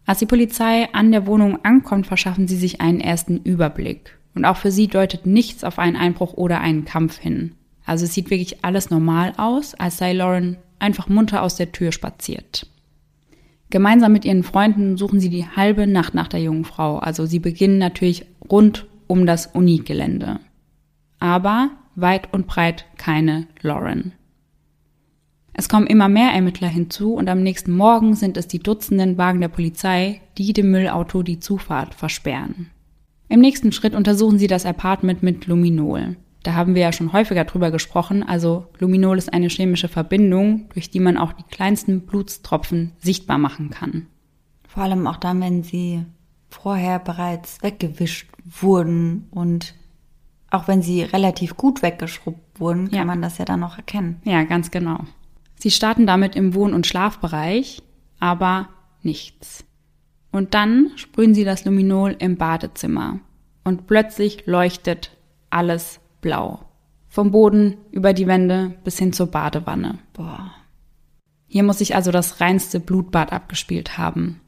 Als 0.07 0.19
die 0.19 0.25
Polizei 0.25 0.87
an 0.93 1.11
der 1.11 1.27
Wohnung 1.27 1.63
ankommt, 1.65 2.07
verschaffen 2.07 2.47
sie 2.47 2.55
sich 2.55 2.79
einen 2.79 3.01
ersten 3.01 3.37
Überblick. 3.43 4.17
Und 4.33 4.45
auch 4.45 4.55
für 4.55 4.71
sie 4.71 4.87
deutet 4.87 5.25
nichts 5.25 5.65
auf 5.65 5.79
einen 5.79 5.97
Einbruch 5.97 6.33
oder 6.33 6.61
einen 6.61 6.85
Kampf 6.85 7.19
hin. 7.19 7.55
Also 7.85 8.05
es 8.05 8.13
sieht 8.13 8.29
wirklich 8.29 8.63
alles 8.63 8.89
normal 8.89 9.33
aus, 9.35 9.75
als 9.75 9.97
sei 9.97 10.13
Lauren 10.13 10.57
einfach 10.79 11.09
munter 11.09 11.41
aus 11.41 11.55
der 11.55 11.73
Tür 11.73 11.91
spaziert. 11.91 12.67
Gemeinsam 13.69 14.13
mit 14.13 14.23
ihren 14.23 14.43
Freunden 14.43 14.95
suchen 14.95 15.19
sie 15.19 15.29
die 15.29 15.45
halbe 15.45 15.87
Nacht 15.87 16.13
nach 16.13 16.29
der 16.29 16.39
jungen 16.39 16.63
Frau. 16.63 16.99
Also 16.99 17.25
sie 17.25 17.39
beginnen 17.39 17.77
natürlich 17.77 18.25
rund 18.49 18.85
um 19.07 19.25
das 19.25 19.47
Unigelände. 19.47 20.39
Aber 21.19 21.71
weit 21.95 22.33
und 22.33 22.47
breit 22.47 22.85
keine 22.97 23.47
Lauren. 23.61 24.13
Es 25.59 25.69
kommen 25.69 25.87
immer 25.87 26.07
mehr 26.07 26.33
Ermittler 26.33 26.67
hinzu 26.67 27.15
und 27.15 27.27
am 27.27 27.41
nächsten 27.41 27.75
Morgen 27.75 28.13
sind 28.13 28.37
es 28.37 28.47
die 28.47 28.59
Dutzenden 28.59 29.17
Wagen 29.17 29.41
der 29.41 29.47
Polizei, 29.47 30.21
die 30.37 30.53
dem 30.53 30.69
Müllauto 30.69 31.23
die 31.23 31.39
Zufahrt 31.39 31.95
versperren. 31.95 32.69
Im 33.27 33.39
nächsten 33.39 33.71
Schritt 33.71 33.95
untersuchen 33.95 34.37
sie 34.37 34.45
das 34.45 34.67
Apartment 34.67 35.23
mit 35.23 35.47
Luminol. 35.47 36.15
Da 36.43 36.53
haben 36.53 36.75
wir 36.75 36.83
ja 36.83 36.93
schon 36.93 37.11
häufiger 37.11 37.43
drüber 37.43 37.71
gesprochen, 37.71 38.21
also 38.21 38.67
Luminol 38.77 39.17
ist 39.17 39.33
eine 39.33 39.47
chemische 39.47 39.87
Verbindung, 39.87 40.69
durch 40.75 40.91
die 40.91 40.99
man 40.99 41.17
auch 41.17 41.33
die 41.33 41.43
kleinsten 41.49 42.01
Blutstropfen 42.01 42.91
sichtbar 42.99 43.39
machen 43.39 43.71
kann. 43.71 44.05
Vor 44.67 44.83
allem 44.83 45.07
auch 45.07 45.17
dann, 45.17 45.41
wenn 45.41 45.63
sie 45.63 46.05
vorher 46.51 46.99
bereits 46.99 47.63
weggewischt 47.63 48.29
wurden 48.45 49.27
und 49.31 49.73
auch 50.51 50.67
wenn 50.67 50.83
sie 50.83 51.01
relativ 51.01 51.57
gut 51.57 51.81
weggeschrubbt 51.81 52.59
wurden, 52.59 52.89
kann 52.89 52.99
ja. 52.99 53.05
man 53.05 53.23
das 53.23 53.39
ja 53.39 53.45
dann 53.45 53.61
noch 53.61 53.77
erkennen. 53.77 54.21
Ja, 54.23 54.43
ganz 54.43 54.69
genau. 54.69 54.99
Sie 55.57 55.71
starten 55.71 56.07
damit 56.07 56.35
im 56.35 56.53
Wohn- 56.53 56.73
und 56.73 56.87
Schlafbereich, 56.87 57.81
aber 58.19 58.69
nichts. 59.01 59.65
Und 60.31 60.53
dann 60.53 60.91
sprühen 60.95 61.33
sie 61.33 61.43
das 61.43 61.65
Luminol 61.65 62.15
im 62.19 62.37
Badezimmer. 62.37 63.19
Und 63.63 63.87
plötzlich 63.87 64.45
leuchtet 64.45 65.11
alles 65.49 65.99
blau. 66.21 66.59
Vom 67.07 67.31
Boden 67.31 67.77
über 67.91 68.13
die 68.13 68.27
Wände 68.27 68.75
bis 68.83 68.99
hin 68.99 69.13
zur 69.13 69.27
Badewanne. 69.27 69.97
Boah. 70.13 70.51
Hier 71.47 71.63
muss 71.63 71.79
sich 71.79 71.95
also 71.95 72.11
das 72.11 72.39
reinste 72.39 72.79
Blutbad 72.79 73.33
abgespielt 73.33 73.97
haben. 73.97 74.41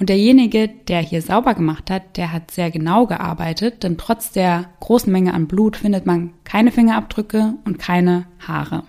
Und 0.00 0.08
derjenige, 0.08 0.68
der 0.68 1.00
hier 1.00 1.22
sauber 1.22 1.54
gemacht 1.54 1.90
hat, 1.90 2.16
der 2.16 2.32
hat 2.32 2.52
sehr 2.52 2.70
genau 2.70 3.06
gearbeitet, 3.06 3.82
denn 3.82 3.98
trotz 3.98 4.30
der 4.30 4.66
großen 4.80 5.12
Menge 5.12 5.34
an 5.34 5.48
Blut 5.48 5.76
findet 5.76 6.06
man 6.06 6.32
keine 6.44 6.70
Fingerabdrücke 6.70 7.54
und 7.64 7.78
keine 7.78 8.26
Haare. 8.38 8.84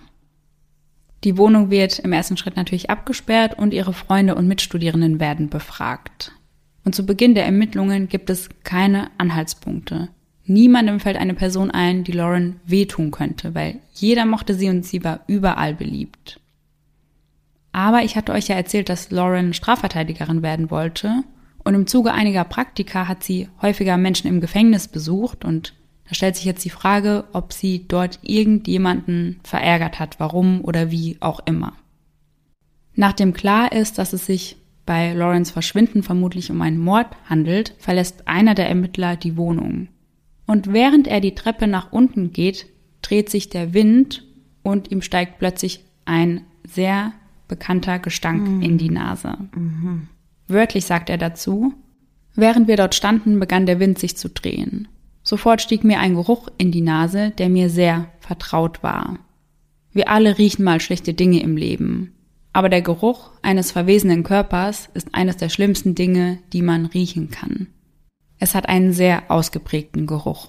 Die 1.24 1.36
Wohnung 1.36 1.70
wird 1.70 1.98
im 1.98 2.12
ersten 2.12 2.36
Schritt 2.36 2.56
natürlich 2.56 2.88
abgesperrt 2.88 3.58
und 3.58 3.74
ihre 3.74 3.92
Freunde 3.92 4.34
und 4.34 4.48
Mitstudierenden 4.48 5.20
werden 5.20 5.50
befragt. 5.50 6.32
Und 6.84 6.94
zu 6.94 7.04
Beginn 7.04 7.34
der 7.34 7.44
Ermittlungen 7.44 8.08
gibt 8.08 8.30
es 8.30 8.48
keine 8.64 9.10
Anhaltspunkte. 9.18 10.08
Niemandem 10.46 10.98
fällt 10.98 11.18
eine 11.18 11.34
Person 11.34 11.70
ein, 11.70 12.04
die 12.04 12.12
Lauren 12.12 12.56
wehtun 12.64 13.10
könnte, 13.10 13.54
weil 13.54 13.80
jeder 13.92 14.24
mochte 14.24 14.54
sie 14.54 14.68
und 14.68 14.84
sie 14.84 15.04
war 15.04 15.20
überall 15.26 15.74
beliebt. 15.74 16.40
Aber 17.72 18.02
ich 18.02 18.16
hatte 18.16 18.32
euch 18.32 18.48
ja 18.48 18.56
erzählt, 18.56 18.88
dass 18.88 19.10
Lauren 19.10 19.52
Strafverteidigerin 19.52 20.42
werden 20.42 20.70
wollte 20.70 21.22
und 21.62 21.74
im 21.74 21.86
Zuge 21.86 22.12
einiger 22.12 22.44
Praktika 22.44 23.06
hat 23.06 23.22
sie 23.22 23.48
häufiger 23.60 23.96
Menschen 23.96 24.26
im 24.28 24.40
Gefängnis 24.40 24.88
besucht 24.88 25.44
und 25.44 25.74
da 26.10 26.14
stellt 26.14 26.34
sich 26.34 26.44
jetzt 26.44 26.64
die 26.64 26.70
Frage, 26.70 27.22
ob 27.32 27.52
sie 27.52 27.86
dort 27.86 28.18
irgendjemanden 28.22 29.38
verärgert 29.44 30.00
hat, 30.00 30.18
warum 30.18 30.64
oder 30.64 30.90
wie 30.90 31.16
auch 31.20 31.38
immer. 31.46 31.74
Nachdem 32.96 33.32
klar 33.32 33.70
ist, 33.70 33.96
dass 33.96 34.12
es 34.12 34.26
sich 34.26 34.56
bei 34.86 35.12
Lawrence 35.12 35.52
Verschwinden 35.52 36.02
vermutlich 36.02 36.50
um 36.50 36.60
einen 36.62 36.80
Mord 36.80 37.06
handelt, 37.26 37.76
verlässt 37.78 38.26
einer 38.26 38.56
der 38.56 38.68
Ermittler 38.68 39.14
die 39.14 39.36
Wohnung. 39.36 39.86
Und 40.46 40.72
während 40.72 41.06
er 41.06 41.20
die 41.20 41.36
Treppe 41.36 41.68
nach 41.68 41.92
unten 41.92 42.32
geht, 42.32 42.66
dreht 43.02 43.30
sich 43.30 43.48
der 43.48 43.72
Wind 43.72 44.24
und 44.64 44.90
ihm 44.90 45.02
steigt 45.02 45.38
plötzlich 45.38 45.84
ein 46.06 46.40
sehr 46.64 47.12
bekannter 47.46 48.00
Gestank 48.00 48.48
mhm. 48.48 48.62
in 48.62 48.78
die 48.78 48.90
Nase. 48.90 49.38
Mhm. 49.54 50.08
Wörtlich 50.48 50.86
sagt 50.86 51.08
er 51.08 51.18
dazu, 51.18 51.72
während 52.34 52.66
wir 52.66 52.76
dort 52.76 52.96
standen, 52.96 53.38
begann 53.38 53.66
der 53.66 53.78
Wind 53.78 54.00
sich 54.00 54.16
zu 54.16 54.28
drehen. 54.28 54.88
Sofort 55.22 55.60
stieg 55.60 55.84
mir 55.84 56.00
ein 56.00 56.14
Geruch 56.14 56.48
in 56.58 56.72
die 56.72 56.80
Nase, 56.80 57.30
der 57.30 57.48
mir 57.48 57.70
sehr 57.70 58.08
vertraut 58.20 58.82
war. 58.82 59.18
Wir 59.92 60.08
alle 60.08 60.38
riechen 60.38 60.64
mal 60.64 60.80
schlechte 60.80 61.14
Dinge 61.14 61.42
im 61.42 61.56
Leben. 61.56 62.14
Aber 62.52 62.68
der 62.68 62.82
Geruch 62.82 63.30
eines 63.42 63.70
verwesenen 63.70 64.22
Körpers 64.22 64.88
ist 64.94 65.14
eines 65.14 65.36
der 65.36 65.48
schlimmsten 65.48 65.94
Dinge, 65.94 66.38
die 66.52 66.62
man 66.62 66.86
riechen 66.86 67.30
kann. 67.30 67.68
Es 68.38 68.54
hat 68.54 68.68
einen 68.68 68.92
sehr 68.92 69.30
ausgeprägten 69.30 70.06
Geruch. 70.06 70.48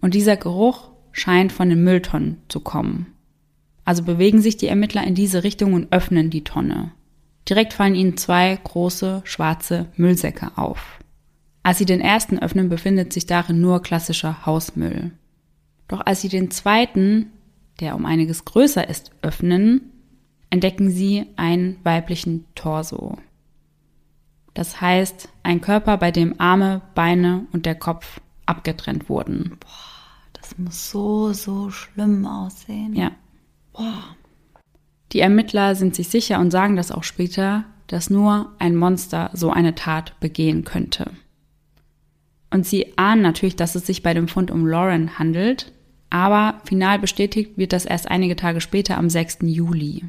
Und 0.00 0.14
dieser 0.14 0.36
Geruch 0.36 0.90
scheint 1.12 1.50
von 1.50 1.70
den 1.70 1.82
Mülltonnen 1.82 2.38
zu 2.48 2.60
kommen. 2.60 3.06
Also 3.84 4.02
bewegen 4.02 4.42
sich 4.42 4.56
die 4.56 4.66
Ermittler 4.66 5.04
in 5.04 5.14
diese 5.14 5.42
Richtung 5.42 5.72
und 5.72 5.92
öffnen 5.92 6.30
die 6.30 6.44
Tonne. 6.44 6.92
Direkt 7.48 7.72
fallen 7.72 7.94
ihnen 7.94 8.16
zwei 8.16 8.58
große 8.62 9.22
schwarze 9.24 9.86
Müllsäcke 9.96 10.50
auf. 10.56 10.98
Als 11.66 11.78
sie 11.78 11.84
den 11.84 12.00
ersten 12.00 12.38
öffnen, 12.38 12.68
befindet 12.68 13.12
sich 13.12 13.26
darin 13.26 13.60
nur 13.60 13.82
klassischer 13.82 14.46
Hausmüll. 14.46 15.10
Doch 15.88 16.00
als 16.06 16.20
sie 16.20 16.28
den 16.28 16.52
zweiten, 16.52 17.32
der 17.80 17.96
um 17.96 18.06
einiges 18.06 18.44
größer 18.44 18.88
ist, 18.88 19.10
öffnen, 19.20 19.90
entdecken 20.48 20.92
sie 20.92 21.26
einen 21.34 21.78
weiblichen 21.82 22.44
Torso. 22.54 23.18
Das 24.54 24.80
heißt, 24.80 25.28
ein 25.42 25.60
Körper, 25.60 25.96
bei 25.96 26.12
dem 26.12 26.40
Arme, 26.40 26.82
Beine 26.94 27.48
und 27.50 27.66
der 27.66 27.74
Kopf 27.74 28.20
abgetrennt 28.46 29.08
wurden. 29.08 29.58
Das 30.34 30.56
muss 30.58 30.88
so, 30.88 31.32
so 31.32 31.70
schlimm 31.70 32.26
aussehen. 32.26 32.94
Ja. 32.94 33.10
Die 35.10 35.18
Ermittler 35.18 35.74
sind 35.74 35.96
sich 35.96 36.10
sicher 36.10 36.38
und 36.38 36.52
sagen 36.52 36.76
das 36.76 36.92
auch 36.92 37.02
später, 37.02 37.64
dass 37.88 38.08
nur 38.08 38.52
ein 38.60 38.76
Monster 38.76 39.30
so 39.32 39.50
eine 39.50 39.74
Tat 39.74 40.14
begehen 40.20 40.62
könnte. 40.62 41.10
Und 42.50 42.66
sie 42.66 42.96
ahnen 42.96 43.22
natürlich, 43.22 43.56
dass 43.56 43.74
es 43.74 43.86
sich 43.86 44.02
bei 44.02 44.14
dem 44.14 44.28
Fund 44.28 44.50
um 44.50 44.66
Lauren 44.66 45.18
handelt, 45.18 45.72
aber 46.10 46.60
final 46.64 46.98
bestätigt 46.98 47.58
wird 47.58 47.72
das 47.72 47.84
erst 47.84 48.10
einige 48.10 48.36
Tage 48.36 48.60
später 48.60 48.98
am 48.98 49.10
6. 49.10 49.38
Juli. 49.42 50.04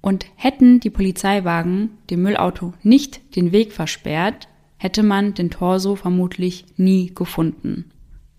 Und 0.00 0.26
hätten 0.36 0.80
die 0.80 0.90
Polizeiwagen 0.90 1.90
dem 2.10 2.22
Müllauto 2.22 2.74
nicht 2.82 3.36
den 3.36 3.52
Weg 3.52 3.72
versperrt, 3.72 4.48
hätte 4.76 5.02
man 5.02 5.34
den 5.34 5.50
Torso 5.50 5.96
vermutlich 5.96 6.66
nie 6.76 7.12
gefunden. 7.14 7.90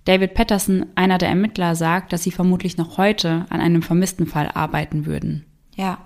David 0.05 0.35
Patterson, 0.35 0.85
einer 0.93 1.17
der 1.17 1.29
Ermittler, 1.29 1.75
sagt, 1.75 2.13
dass 2.13 2.23
sie 2.23 2.31
vermutlich 2.31 2.77
noch 2.77 2.97
heute 2.97 3.47
an 3.49 3.59
einem 3.59 3.81
vermissten 3.81 4.27
Fall 4.27 4.51
arbeiten 4.53 5.07
würden. 5.07 5.45
Ja. 5.75 5.97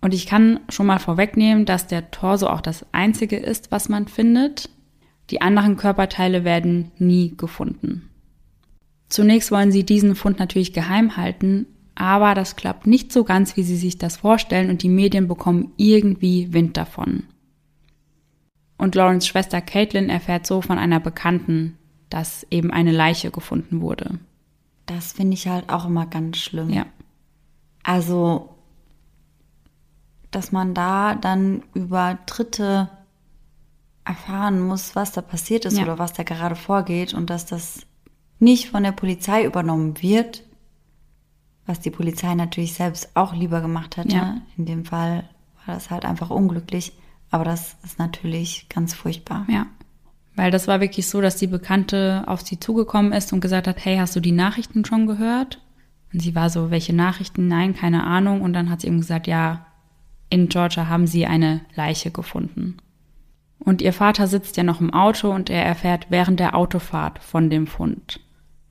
Und 0.00 0.12
ich 0.12 0.26
kann 0.26 0.60
schon 0.68 0.86
mal 0.86 0.98
vorwegnehmen, 0.98 1.64
dass 1.64 1.86
der 1.86 2.10
Torso 2.10 2.48
auch 2.48 2.60
das 2.60 2.84
einzige 2.92 3.36
ist, 3.36 3.70
was 3.70 3.88
man 3.88 4.08
findet. 4.08 4.68
Die 5.30 5.40
anderen 5.40 5.76
Körperteile 5.76 6.44
werden 6.44 6.92
nie 6.98 7.36
gefunden. 7.36 8.08
Zunächst 9.08 9.50
wollen 9.50 9.72
sie 9.72 9.84
diesen 9.84 10.14
Fund 10.14 10.38
natürlich 10.38 10.72
geheim 10.72 11.16
halten, 11.16 11.66
aber 11.94 12.34
das 12.34 12.56
klappt 12.56 12.86
nicht 12.86 13.12
so 13.12 13.24
ganz, 13.24 13.56
wie 13.56 13.62
sie 13.62 13.76
sich 13.76 13.98
das 13.98 14.18
vorstellen 14.18 14.70
und 14.70 14.82
die 14.82 14.88
Medien 14.88 15.28
bekommen 15.28 15.72
irgendwie 15.76 16.52
Wind 16.52 16.76
davon. 16.76 17.24
Und 18.78 18.94
Lawrence 18.94 19.26
Schwester 19.26 19.60
Caitlin 19.60 20.10
erfährt 20.10 20.46
so 20.46 20.60
von 20.60 20.78
einer 20.78 21.00
Bekannten, 21.00 21.78
dass 22.10 22.46
eben 22.50 22.70
eine 22.70 22.92
Leiche 22.92 23.30
gefunden 23.30 23.80
wurde. 23.80 24.18
Das 24.84 25.12
finde 25.12 25.34
ich 25.34 25.48
halt 25.48 25.70
auch 25.70 25.86
immer 25.86 26.06
ganz 26.06 26.36
schlimm. 26.36 26.70
Ja. 26.70 26.86
Also, 27.82 28.50
dass 30.30 30.52
man 30.52 30.74
da 30.74 31.14
dann 31.14 31.62
über 31.74 32.18
Dritte 32.26 32.90
erfahren 34.06 34.60
muss, 34.60 34.94
was 34.94 35.12
da 35.12 35.20
passiert 35.20 35.64
ist 35.64 35.76
Ja. 35.76 35.84
oder 35.84 35.98
was 35.98 36.12
da 36.12 36.22
gerade 36.22 36.56
vorgeht 36.56 37.12
und 37.12 37.28
dass 37.28 37.46
das 37.46 37.80
nicht 38.38 38.68
von 38.70 38.82
der 38.82 38.92
Polizei 38.92 39.44
übernommen 39.44 40.00
wird, 40.02 40.44
was 41.66 41.80
die 41.80 41.90
Polizei 41.90 42.34
natürlich 42.34 42.74
selbst 42.74 43.10
auch 43.14 43.34
lieber 43.34 43.60
gemacht 43.60 43.96
hätte. 43.96 44.14
Ja. 44.16 44.36
In 44.56 44.66
dem 44.66 44.84
Fall 44.84 45.28
war 45.66 45.74
das 45.74 45.90
halt 45.90 46.04
einfach 46.04 46.30
unglücklich, 46.30 46.92
aber 47.30 47.44
das 47.44 47.76
ist 47.84 47.98
natürlich 47.98 48.68
ganz 48.68 48.94
furchtbar. 48.94 49.46
Ja. 49.48 49.66
Weil 50.36 50.50
das 50.50 50.68
war 50.68 50.80
wirklich 50.80 51.08
so, 51.08 51.20
dass 51.20 51.36
die 51.36 51.46
Bekannte 51.46 52.24
auf 52.26 52.42
sie 52.42 52.60
zugekommen 52.60 53.12
ist 53.12 53.32
und 53.32 53.40
gesagt 53.40 53.66
hat, 53.66 53.84
hey, 53.84 53.96
hast 53.96 54.14
du 54.14 54.20
die 54.20 54.32
Nachrichten 54.32 54.84
schon 54.84 55.06
gehört? 55.06 55.60
Und 56.12 56.20
sie 56.20 56.34
war 56.34 56.50
so, 56.50 56.70
welche 56.70 56.92
Nachrichten? 56.92 57.48
Nein, 57.48 57.74
keine 57.74 58.04
Ahnung. 58.04 58.42
Und 58.42 58.52
dann 58.52 58.70
hat 58.70 58.82
sie 58.82 58.86
ihm 58.86 58.98
gesagt, 58.98 59.26
ja, 59.26 59.66
in 60.28 60.48
Georgia 60.48 60.88
haben 60.88 61.06
sie 61.06 61.26
eine 61.26 61.62
Leiche 61.74 62.10
gefunden. 62.10 62.76
Und 63.58 63.82
ihr 63.82 63.92
Vater 63.92 64.26
sitzt 64.26 64.56
ja 64.56 64.62
noch 64.62 64.80
im 64.80 64.92
Auto 64.92 65.30
und 65.30 65.50
er 65.50 65.64
erfährt 65.64 66.06
während 66.10 66.40
der 66.40 66.54
Autofahrt 66.54 67.18
von 67.18 67.50
dem 67.50 67.66
Fund. 67.66 68.20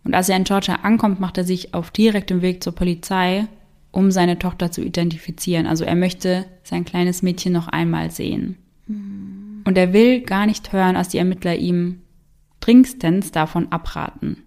Und 0.04 0.14
als 0.14 0.30
er 0.30 0.38
in 0.38 0.44
Georgia 0.44 0.76
ankommt, 0.84 1.20
macht 1.20 1.38
er 1.38 1.44
sich 1.44 1.74
auf 1.74 1.92
direktem 1.92 2.42
Weg 2.42 2.64
zur 2.64 2.74
Polizei, 2.74 3.48
um 3.92 4.12
seine 4.12 4.38
Tochter 4.38 4.72
zu 4.72 4.84
identifizieren. 4.84 5.66
Also 5.66 5.84
er 5.84 5.96
möchte 5.96 6.46
sein 6.64 6.86
kleines 6.86 7.24
Mädchen 7.24 7.54
noch 7.54 7.68
einmal 7.68 8.12
sehen. 8.12 8.58
Und 8.88 9.78
er 9.78 9.94
will 9.94 10.22
gar 10.22 10.46
nicht 10.46 10.72
hören, 10.72 10.96
als 10.96 11.10
die 11.10 11.18
Ermittler 11.18 11.56
ihm 11.56 12.02
dringendstens 12.60 13.32
davon 13.32 13.72
abraten. 13.72 14.44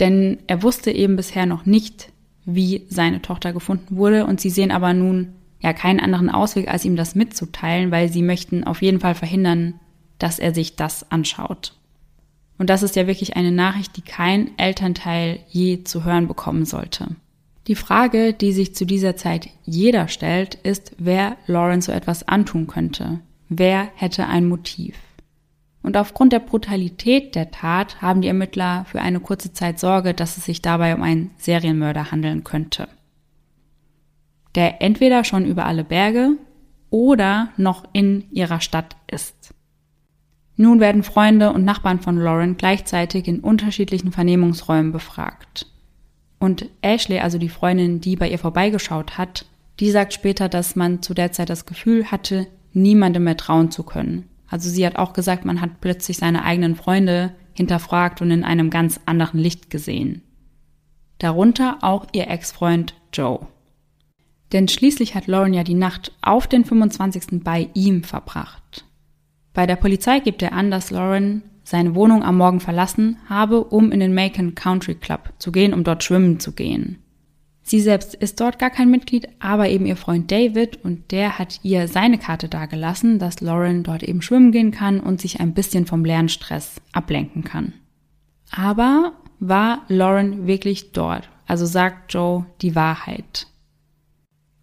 Denn 0.00 0.38
er 0.46 0.62
wusste 0.62 0.90
eben 0.90 1.16
bisher 1.16 1.46
noch 1.46 1.64
nicht, 1.64 2.12
wie 2.44 2.84
seine 2.88 3.22
Tochter 3.22 3.52
gefunden 3.52 3.96
wurde 3.96 4.26
und 4.26 4.40
sie 4.40 4.50
sehen 4.50 4.70
aber 4.70 4.92
nun 4.92 5.34
ja 5.60 5.72
keinen 5.72 6.00
anderen 6.00 6.30
Ausweg, 6.30 6.68
als 6.68 6.84
ihm 6.84 6.96
das 6.96 7.14
mitzuteilen, 7.14 7.90
weil 7.90 8.10
sie 8.10 8.22
möchten 8.22 8.64
auf 8.64 8.82
jeden 8.82 9.00
Fall 9.00 9.14
verhindern, 9.14 9.74
dass 10.18 10.38
er 10.38 10.54
sich 10.54 10.76
das 10.76 11.10
anschaut. 11.10 11.74
Und 12.58 12.70
das 12.70 12.82
ist 12.82 12.96
ja 12.96 13.06
wirklich 13.06 13.36
eine 13.36 13.52
Nachricht, 13.52 13.96
die 13.96 14.02
kein 14.02 14.56
Elternteil 14.58 15.40
je 15.48 15.84
zu 15.84 16.04
hören 16.04 16.26
bekommen 16.26 16.64
sollte. 16.64 17.16
Die 17.66 17.74
Frage, 17.74 18.32
die 18.32 18.52
sich 18.52 18.74
zu 18.74 18.84
dieser 18.84 19.16
Zeit 19.16 19.48
jeder 19.64 20.08
stellt, 20.08 20.54
ist, 20.54 20.92
wer 20.98 21.36
Lawrence 21.46 21.86
so 21.86 21.92
etwas 21.92 22.26
antun 22.28 22.66
könnte. 22.66 23.20
Wer 23.48 23.88
hätte 23.96 24.26
ein 24.26 24.48
Motiv? 24.48 24.96
Und 25.82 25.96
aufgrund 25.96 26.32
der 26.32 26.40
Brutalität 26.40 27.34
der 27.34 27.50
Tat 27.50 28.00
haben 28.02 28.20
die 28.20 28.28
Ermittler 28.28 28.86
für 28.90 29.00
eine 29.00 29.20
kurze 29.20 29.52
Zeit 29.52 29.78
Sorge, 29.78 30.14
dass 30.14 30.36
es 30.36 30.44
sich 30.44 30.62
dabei 30.62 30.94
um 30.94 31.02
einen 31.02 31.30
Serienmörder 31.38 32.10
handeln 32.10 32.42
könnte. 32.42 32.88
Der 34.56 34.82
entweder 34.82 35.22
schon 35.22 35.44
über 35.44 35.66
alle 35.66 35.84
Berge 35.84 36.36
oder 36.90 37.50
noch 37.56 37.84
in 37.92 38.24
ihrer 38.30 38.60
Stadt 38.60 38.96
ist. 39.06 39.54
Nun 40.56 40.80
werden 40.80 41.02
Freunde 41.02 41.52
und 41.52 41.64
Nachbarn 41.64 42.00
von 42.00 42.16
Lauren 42.16 42.56
gleichzeitig 42.56 43.28
in 43.28 43.40
unterschiedlichen 43.40 44.12
Vernehmungsräumen 44.12 44.92
befragt. 44.92 45.66
Und 46.38 46.70
Ashley, 46.80 47.20
also 47.20 47.38
die 47.38 47.50
Freundin, 47.50 48.00
die 48.00 48.16
bei 48.16 48.30
ihr 48.30 48.38
vorbeigeschaut 48.38 49.18
hat, 49.18 49.44
die 49.80 49.90
sagt 49.90 50.14
später, 50.14 50.48
dass 50.48 50.74
man 50.74 51.02
zu 51.02 51.12
der 51.12 51.32
Zeit 51.32 51.50
das 51.50 51.66
Gefühl 51.66 52.10
hatte, 52.10 52.46
niemandem 52.72 53.24
mehr 53.24 53.36
trauen 53.36 53.70
zu 53.70 53.82
können. 53.82 54.28
Also 54.48 54.70
sie 54.70 54.86
hat 54.86 54.96
auch 54.96 55.12
gesagt, 55.12 55.44
man 55.44 55.60
hat 55.60 55.80
plötzlich 55.80 56.16
seine 56.16 56.44
eigenen 56.44 56.76
Freunde 56.76 57.34
hinterfragt 57.52 58.22
und 58.22 58.30
in 58.30 58.44
einem 58.44 58.70
ganz 58.70 59.00
anderen 59.04 59.40
Licht 59.40 59.68
gesehen. 59.68 60.22
Darunter 61.18 61.78
auch 61.82 62.06
ihr 62.12 62.28
Ex-Freund 62.28 62.94
Joe. 63.12 63.46
Denn 64.52 64.68
schließlich 64.68 65.14
hat 65.14 65.26
Lauren 65.26 65.54
ja 65.54 65.64
die 65.64 65.74
Nacht 65.74 66.12
auf 66.22 66.46
den 66.46 66.64
25. 66.64 67.42
bei 67.42 67.68
ihm 67.74 68.04
verbracht. 68.04 68.84
Bei 69.52 69.66
der 69.66 69.76
Polizei 69.76 70.20
gibt 70.20 70.42
er 70.42 70.52
an, 70.52 70.70
dass 70.70 70.90
Lauren 70.90 71.42
seine 71.64 71.94
Wohnung 71.94 72.22
am 72.22 72.36
Morgen 72.36 72.60
verlassen 72.60 73.18
habe, 73.28 73.64
um 73.64 73.90
in 73.90 74.00
den 74.00 74.14
Macon 74.14 74.54
Country 74.54 74.94
Club 74.94 75.32
zu 75.38 75.50
gehen, 75.50 75.74
um 75.74 75.82
dort 75.82 76.04
schwimmen 76.04 76.38
zu 76.38 76.52
gehen. 76.52 76.98
Sie 77.62 77.80
selbst 77.80 78.14
ist 78.14 78.40
dort 78.40 78.60
gar 78.60 78.70
kein 78.70 78.92
Mitglied, 78.92 79.26
aber 79.40 79.68
eben 79.68 79.86
ihr 79.86 79.96
Freund 79.96 80.30
David 80.30 80.84
und 80.84 81.10
der 81.10 81.40
hat 81.40 81.58
ihr 81.64 81.88
seine 81.88 82.16
Karte 82.16 82.48
dagelassen, 82.48 83.18
dass 83.18 83.40
Lauren 83.40 83.82
dort 83.82 84.04
eben 84.04 84.22
schwimmen 84.22 84.52
gehen 84.52 84.70
kann 84.70 85.00
und 85.00 85.20
sich 85.20 85.40
ein 85.40 85.52
bisschen 85.52 85.84
vom 85.84 86.04
Lernstress 86.04 86.80
ablenken 86.92 87.42
kann. 87.42 87.72
Aber 88.52 89.14
war 89.40 89.82
Lauren 89.88 90.46
wirklich 90.46 90.92
dort? 90.92 91.28
Also 91.48 91.66
sagt 91.66 92.14
Joe 92.14 92.46
die 92.62 92.76
Wahrheit. 92.76 93.48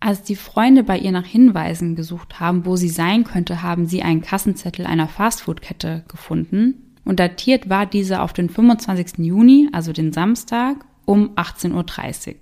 Als 0.06 0.22
die 0.22 0.36
Freunde 0.36 0.84
bei 0.84 1.00
ihr 1.00 1.14
nach 1.14 1.26
Hinweisen 1.26 1.96
gesucht 1.96 2.42
haben, 2.42 2.66
wo 2.66 2.76
sie 2.76 2.90
sein 2.90 3.24
könnte, 3.24 3.64
haben 3.64 3.86
sie 3.86 4.02
einen 4.02 4.20
Kassenzettel 4.20 4.86
einer 4.86 5.08
Fastfood-Kette 5.08 6.04
gefunden 6.10 6.98
und 7.06 7.22
datiert 7.22 7.70
war 7.70 7.86
dieser 7.86 8.22
auf 8.22 8.34
den 8.34 8.50
25. 8.50 9.20
Juni, 9.20 9.70
also 9.72 9.94
den 9.94 10.12
Samstag, 10.12 10.84
um 11.06 11.30
18.30 11.36 12.28
Uhr. 12.28 12.36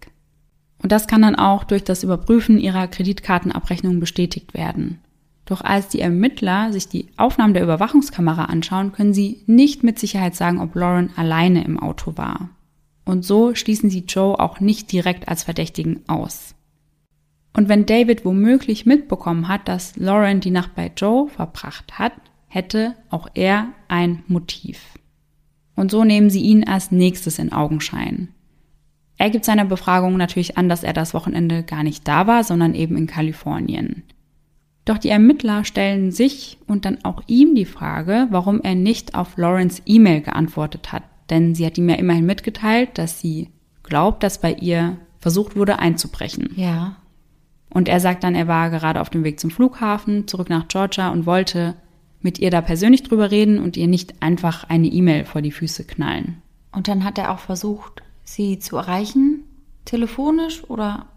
Und 0.82 0.91
das 0.91 1.06
kann 1.06 1.21
dann 1.21 1.36
auch 1.36 1.63
durch 1.63 1.84
das 1.84 2.02
Überprüfen 2.02 2.58
ihrer 2.58 2.88
Kreditkartenabrechnung 2.88 4.00
bestätigt 4.00 4.56
werden. 4.56 4.97
Doch 5.45 5.62
als 5.62 5.88
die 5.88 6.02
Ermittler 6.02 6.74
sich 6.74 6.88
die 6.88 7.10
Aufnahmen 7.15 7.54
der 7.54 7.62
Überwachungskamera 7.62 8.45
anschauen, 8.45 8.91
können 8.91 9.13
sie 9.13 9.43
nicht 9.45 9.84
mit 9.84 10.00
Sicherheit 10.00 10.34
sagen, 10.34 10.60
ob 10.60 10.74
Lauren 10.74 11.12
alleine 11.15 11.63
im 11.63 11.78
Auto 11.80 12.17
war. 12.17 12.50
Und 13.06 13.24
so 13.24 13.54
schließen 13.54 13.91
sie 13.91 14.06
Joe 14.08 14.39
auch 14.39 14.60
nicht 14.60 14.91
direkt 14.91 15.28
als 15.30 15.43
Verdächtigen 15.43 16.00
aus. 16.08 16.56
Und 17.53 17.69
wenn 17.69 17.85
David 17.85 18.23
womöglich 18.23 18.85
mitbekommen 18.85 19.47
hat, 19.47 19.67
dass 19.67 19.97
Lauren 19.97 20.39
die 20.39 20.51
Nacht 20.51 20.75
bei 20.75 20.91
Joe 20.95 21.27
verbracht 21.27 21.99
hat, 21.99 22.13
hätte 22.47 22.95
auch 23.09 23.27
er 23.33 23.69
ein 23.87 24.23
Motiv. 24.27 24.79
Und 25.75 25.91
so 25.91 26.03
nehmen 26.03 26.29
sie 26.29 26.41
ihn 26.41 26.65
als 26.65 26.91
nächstes 26.91 27.39
in 27.39 27.51
Augenschein. 27.51 28.29
Er 29.17 29.29
gibt 29.29 29.45
seiner 29.45 29.65
Befragung 29.65 30.17
natürlich 30.17 30.57
an, 30.57 30.67
dass 30.67 30.83
er 30.83 30.93
das 30.93 31.13
Wochenende 31.13 31.63
gar 31.63 31.83
nicht 31.83 32.07
da 32.07 32.27
war, 32.27 32.43
sondern 32.43 32.73
eben 32.73 32.97
in 32.97 33.07
Kalifornien. 33.07 34.03
Doch 34.85 34.97
die 34.97 35.09
Ermittler 35.09 35.63
stellen 35.63 36.11
sich 36.11 36.57
und 36.67 36.85
dann 36.85 37.03
auch 37.03 37.21
ihm 37.27 37.53
die 37.53 37.65
Frage, 37.65 38.27
warum 38.31 38.61
er 38.61 38.75
nicht 38.75 39.13
auf 39.13 39.37
Lawrence 39.37 39.81
E-Mail 39.85 40.21
geantwortet 40.21 40.91
hat, 40.91 41.03
denn 41.29 41.53
sie 41.53 41.65
hat 41.65 41.77
ihm 41.77 41.87
ja 41.87 41.95
immerhin 41.95 42.25
mitgeteilt, 42.25 42.97
dass 42.97 43.19
sie 43.19 43.49
glaubt, 43.83 44.23
dass 44.23 44.41
bei 44.41 44.53
ihr 44.53 44.97
versucht 45.19 45.55
wurde 45.55 45.79
einzubrechen. 45.79 46.49
Ja. 46.55 46.97
Und 47.73 47.88
er 47.88 47.99
sagt 47.99 48.23
dann, 48.23 48.36
er 48.36 48.47
war 48.47 48.69
gerade 48.69 49.01
auf 49.01 49.10
dem 49.10 49.23
Weg 49.23 49.39
zum 49.39 49.49
Flughafen, 49.49 50.27
zurück 50.27 50.49
nach 50.49 50.67
Georgia 50.67 51.10
und 51.10 51.25
wollte 51.25 51.75
mit 52.19 52.38
ihr 52.38 52.51
da 52.51 52.62
persönlich 52.62 53.03
drüber 53.03 53.31
reden 53.31 53.60
und 53.60 53.77
ihr 53.77 53.88
nicht 53.88 54.21
einfach 54.21 54.65
eine 54.69 54.88
E-Mail 54.88 55.25
vor 55.25 55.41
die 55.41 55.51
Füße 55.51 55.86
knallen. 55.86 56.41
Und 56.71 56.88
dann 56.88 57.03
hat 57.03 57.17
er 57.17 57.31
auch 57.31 57.39
versucht, 57.39 58.03
sie 58.23 58.60
zu 58.60 58.77
erreichen, 58.77 59.43
telefonisch 59.86 60.63
oder 60.69 61.07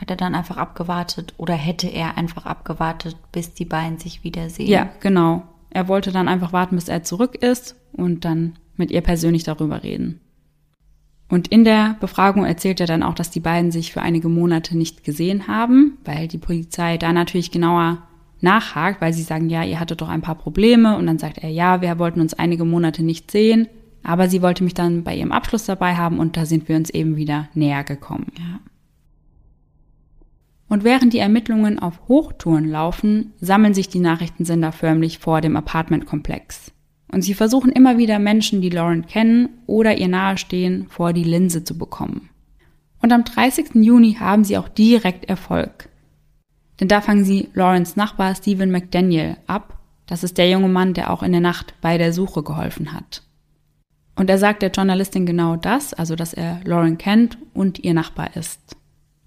Hat 0.00 0.10
er 0.10 0.16
dann 0.16 0.34
einfach 0.36 0.56
abgewartet 0.56 1.34
oder 1.38 1.54
hätte 1.54 1.88
er 1.88 2.16
einfach 2.16 2.46
abgewartet, 2.46 3.16
bis 3.32 3.54
die 3.54 3.64
beiden 3.64 3.98
sich 3.98 4.22
wiedersehen? 4.22 4.68
Ja, 4.68 4.88
genau. 5.00 5.42
Er 5.70 5.88
wollte 5.88 6.12
dann 6.12 6.28
einfach 6.28 6.52
warten, 6.52 6.76
bis 6.76 6.88
er 6.88 7.02
zurück 7.02 7.34
ist 7.34 7.74
und 7.92 8.24
dann 8.24 8.56
mit 8.76 8.90
ihr 8.92 9.00
persönlich 9.00 9.42
darüber 9.42 9.82
reden. 9.82 10.20
Und 11.28 11.48
in 11.48 11.64
der 11.64 11.96
Befragung 12.00 12.44
erzählt 12.44 12.80
er 12.80 12.86
dann 12.86 13.02
auch, 13.02 13.14
dass 13.14 13.30
die 13.30 13.40
beiden 13.40 13.70
sich 13.70 13.92
für 13.92 14.00
einige 14.00 14.28
Monate 14.28 14.76
nicht 14.76 15.04
gesehen 15.04 15.46
haben, 15.46 15.98
weil 16.04 16.26
die 16.26 16.38
Polizei 16.38 16.96
da 16.96 17.12
natürlich 17.12 17.50
genauer 17.50 17.98
nachhakt, 18.40 19.00
weil 19.00 19.12
sie 19.12 19.22
sagen, 19.22 19.50
ja, 19.50 19.62
ihr 19.62 19.78
hattet 19.78 20.00
doch 20.00 20.08
ein 20.08 20.22
paar 20.22 20.36
Probleme 20.36 20.96
und 20.96 21.06
dann 21.06 21.18
sagt 21.18 21.38
er, 21.38 21.50
ja, 21.50 21.82
wir 21.82 21.98
wollten 21.98 22.20
uns 22.20 22.34
einige 22.34 22.64
Monate 22.64 23.02
nicht 23.02 23.30
sehen, 23.30 23.68
aber 24.02 24.28
sie 24.28 24.42
wollte 24.42 24.64
mich 24.64 24.74
dann 24.74 25.04
bei 25.04 25.14
ihrem 25.14 25.32
Abschluss 25.32 25.66
dabei 25.66 25.96
haben 25.96 26.18
und 26.18 26.36
da 26.36 26.46
sind 26.46 26.68
wir 26.68 26.76
uns 26.76 26.88
eben 26.90 27.16
wieder 27.16 27.48
näher 27.54 27.84
gekommen. 27.84 28.32
Ja. 28.38 28.60
Und 30.68 30.84
während 30.84 31.12
die 31.12 31.18
Ermittlungen 31.18 31.78
auf 31.78 32.08
Hochtouren 32.08 32.68
laufen, 32.68 33.32
sammeln 33.40 33.74
sich 33.74 33.88
die 33.88 34.00
Nachrichtensender 34.00 34.70
förmlich 34.70 35.18
vor 35.18 35.40
dem 35.40 35.56
Apartmentkomplex. 35.56 36.72
Und 37.10 37.22
sie 37.22 37.34
versuchen 37.34 37.72
immer 37.72 37.96
wieder 37.98 38.18
Menschen, 38.18 38.60
die 38.60 38.70
Lauren 38.70 39.06
kennen 39.06 39.48
oder 39.66 39.96
ihr 39.96 40.08
nahestehen, 40.08 40.88
vor 40.88 41.12
die 41.12 41.24
Linse 41.24 41.64
zu 41.64 41.78
bekommen. 41.78 42.28
Und 43.00 43.12
am 43.12 43.24
30. 43.24 43.74
Juni 43.74 44.14
haben 44.14 44.44
sie 44.44 44.58
auch 44.58 44.68
direkt 44.68 45.24
Erfolg. 45.26 45.88
Denn 46.80 46.88
da 46.88 47.00
fangen 47.00 47.24
sie 47.24 47.48
Lawrence 47.54 47.98
Nachbar 47.98 48.34
Stephen 48.34 48.70
McDaniel 48.70 49.36
ab. 49.46 49.78
Das 50.06 50.22
ist 50.22 50.38
der 50.38 50.50
junge 50.50 50.68
Mann, 50.68 50.94
der 50.94 51.10
auch 51.10 51.22
in 51.22 51.32
der 51.32 51.40
Nacht 51.40 51.74
bei 51.80 51.98
der 51.98 52.12
Suche 52.12 52.42
geholfen 52.42 52.92
hat. 52.92 53.22
Und 54.16 54.28
er 54.28 54.38
sagt 54.38 54.62
der 54.62 54.70
Journalistin 54.70 55.26
genau 55.26 55.56
das, 55.56 55.94
also 55.94 56.16
dass 56.16 56.34
er 56.34 56.60
Lauren 56.64 56.98
kennt 56.98 57.38
und 57.54 57.78
ihr 57.78 57.94
Nachbar 57.94 58.36
ist. 58.36 58.76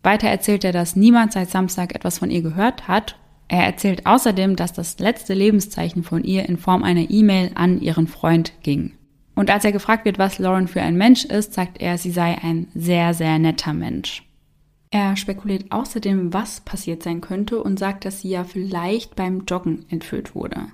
Weiter 0.03 0.27
erzählt 0.27 0.63
er, 0.63 0.73
dass 0.73 0.95
niemand 0.95 1.31
seit 1.31 1.49
Samstag 1.49 1.95
etwas 1.95 2.19
von 2.19 2.31
ihr 2.31 2.41
gehört 2.41 2.87
hat. 2.87 3.15
Er 3.51 3.65
erzählt 3.65 4.05
außerdem, 4.05 4.55
dass 4.55 4.71
das 4.71 4.97
letzte 4.99 5.33
Lebenszeichen 5.33 6.03
von 6.03 6.23
ihr 6.23 6.47
in 6.47 6.55
Form 6.55 6.83
einer 6.83 7.09
E-Mail 7.11 7.51
an 7.55 7.81
ihren 7.81 8.07
Freund 8.07 8.53
ging. 8.63 8.93
Und 9.35 9.49
als 9.49 9.65
er 9.65 9.73
gefragt 9.73 10.05
wird, 10.05 10.17
was 10.17 10.39
Lauren 10.39 10.69
für 10.69 10.81
ein 10.81 10.95
Mensch 10.95 11.25
ist, 11.25 11.53
sagt 11.53 11.81
er, 11.81 11.97
sie 11.97 12.11
sei 12.11 12.37
ein 12.41 12.67
sehr, 12.73 13.13
sehr 13.13 13.39
netter 13.39 13.73
Mensch. 13.73 14.23
Er 14.89 15.17
spekuliert 15.17 15.69
außerdem, 15.69 16.33
was 16.33 16.61
passiert 16.61 17.03
sein 17.03 17.19
könnte 17.19 17.61
und 17.61 17.77
sagt, 17.77 18.05
dass 18.05 18.21
sie 18.21 18.29
ja 18.29 18.45
vielleicht 18.45 19.17
beim 19.17 19.43
Joggen 19.45 19.83
entführt 19.89 20.33
wurde. 20.33 20.67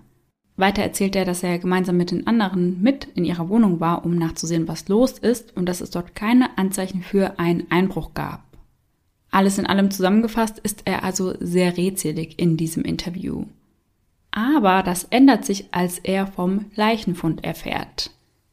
Weiter 0.56 0.84
erzählt 0.84 1.16
er, 1.16 1.26
dass 1.26 1.42
er 1.42 1.58
gemeinsam 1.58 1.98
mit 1.98 2.12
den 2.12 2.28
anderen 2.28 2.80
mit 2.84 3.06
in 3.16 3.26
ihrer 3.26 3.50
Wohnung 3.50 3.80
war, 3.80 4.06
um 4.06 4.16
nachzusehen, 4.16 4.68
was 4.68 4.88
los 4.88 5.18
ist 5.18 5.58
und 5.58 5.68
dass 5.68 5.82
es 5.82 5.90
dort 5.90 6.14
keine 6.14 6.56
Anzeichen 6.60 7.02
für 7.02 7.40
einen 7.40 7.72
Einbruch 7.72 8.14
gab. 8.14 8.47
Alles 9.32 9.58
in 9.58 9.66
allem 9.66 9.92
zusammengefasst 9.92 10.60
ist 10.60 10.84
er 10.86 11.04
also 11.04 11.36
sehr 11.40 11.78
rätselig 11.78 12.40
in 12.40 12.58
diesem 12.58 12.84
Interview. 12.84 13.46
Aber 14.32 14.84
das 14.84 15.06
ändert 15.06 15.46
sich, 15.46 15.74
als 15.74 16.00
er 16.00 16.28
vom 16.28 16.66
Leichenfund 16.76 17.44
erfährt. 17.44 18.12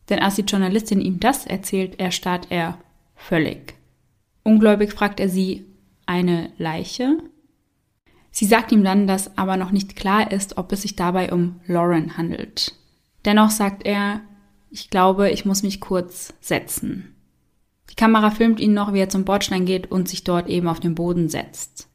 Denn 0.08 0.18
als 0.18 0.36
die 0.36 0.42
Journalistin 0.42 1.00
ihm 1.00 1.20
das 1.20 1.46
erzählt, 1.46 1.98
erstarrt 2.00 2.46
er 2.50 2.78
völlig. 3.14 3.74
Ungläubig 4.42 4.92
fragt 4.92 5.20
er 5.20 5.28
sie, 5.28 5.64
eine 6.06 6.50
Leiche? 6.58 7.18
Sie 8.30 8.44
sagt 8.46 8.72
ihm 8.72 8.84
dann, 8.84 9.06
dass 9.06 9.38
aber 9.38 9.56
noch 9.56 9.70
nicht 9.70 9.96
klar 9.96 10.30
ist, 10.30 10.58
ob 10.58 10.72
es 10.72 10.82
sich 10.82 10.96
dabei 10.96 11.32
um 11.32 11.60
Lauren 11.66 12.16
handelt. 12.16 12.74
Dennoch 13.24 13.50
sagt 13.50 13.86
er, 13.86 14.20
ich 14.70 14.90
glaube, 14.90 15.30
ich 15.30 15.44
muss 15.44 15.62
mich 15.62 15.80
kurz 15.80 16.34
setzen. 16.40 17.13
Die 17.94 18.00
Kamera 18.00 18.30
filmt 18.30 18.58
ihn 18.58 18.74
noch, 18.74 18.92
wie 18.92 18.98
er 18.98 19.08
zum 19.08 19.24
Bordstein 19.24 19.66
geht 19.66 19.88
und 19.88 20.08
sich 20.08 20.24
dort 20.24 20.48
eben 20.48 20.66
auf 20.66 20.80
den 20.80 20.96
Boden 20.96 21.28
setzt. 21.28 21.88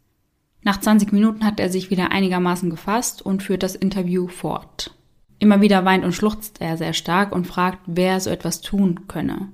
Nach 0.62 0.80
20 0.80 1.12
Minuten 1.12 1.44
hat 1.44 1.60
er 1.60 1.70
sich 1.70 1.90
wieder 1.90 2.12
einigermaßen 2.12 2.70
gefasst 2.70 3.22
und 3.22 3.44
führt 3.44 3.64
das 3.64 3.76
Interview 3.76 4.30
fort. 4.30 4.96
Immer 5.40 5.60
wieder 5.60 5.84
weint 5.84 6.06
und 6.06 6.14
schluchzt 6.14 6.62
er 6.62 6.78
sehr 6.78 6.94
stark 6.94 7.36
und 7.36 7.48
fragt, 7.48 7.80
wer 7.86 8.22
so 8.22 8.30
etwas 8.30 8.62
tun 8.62 9.10
könne. 9.10 9.50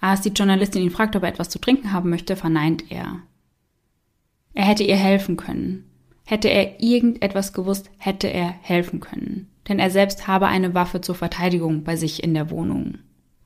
Als 0.00 0.22
die 0.22 0.30
Journalistin 0.30 0.82
ihn 0.82 0.90
fragt, 0.90 1.14
ob 1.14 1.24
er 1.24 1.28
etwas 1.28 1.50
zu 1.50 1.58
trinken 1.58 1.92
haben 1.92 2.08
möchte, 2.08 2.36
verneint 2.36 2.90
er. 2.90 3.18
Er 4.54 4.64
hätte 4.64 4.84
ihr 4.84 4.96
helfen 4.96 5.36
können. 5.36 5.90
Hätte 6.24 6.48
er 6.48 6.80
irgendetwas 6.80 7.52
gewusst, 7.52 7.90
hätte 7.98 8.28
er 8.28 8.48
helfen 8.48 9.00
können. 9.00 9.50
Denn 9.68 9.78
er 9.78 9.90
selbst 9.90 10.26
habe 10.26 10.46
eine 10.46 10.72
Waffe 10.72 11.02
zur 11.02 11.16
Verteidigung 11.16 11.84
bei 11.84 11.96
sich 11.96 12.22
in 12.22 12.32
der 12.32 12.48
Wohnung. 12.48 12.98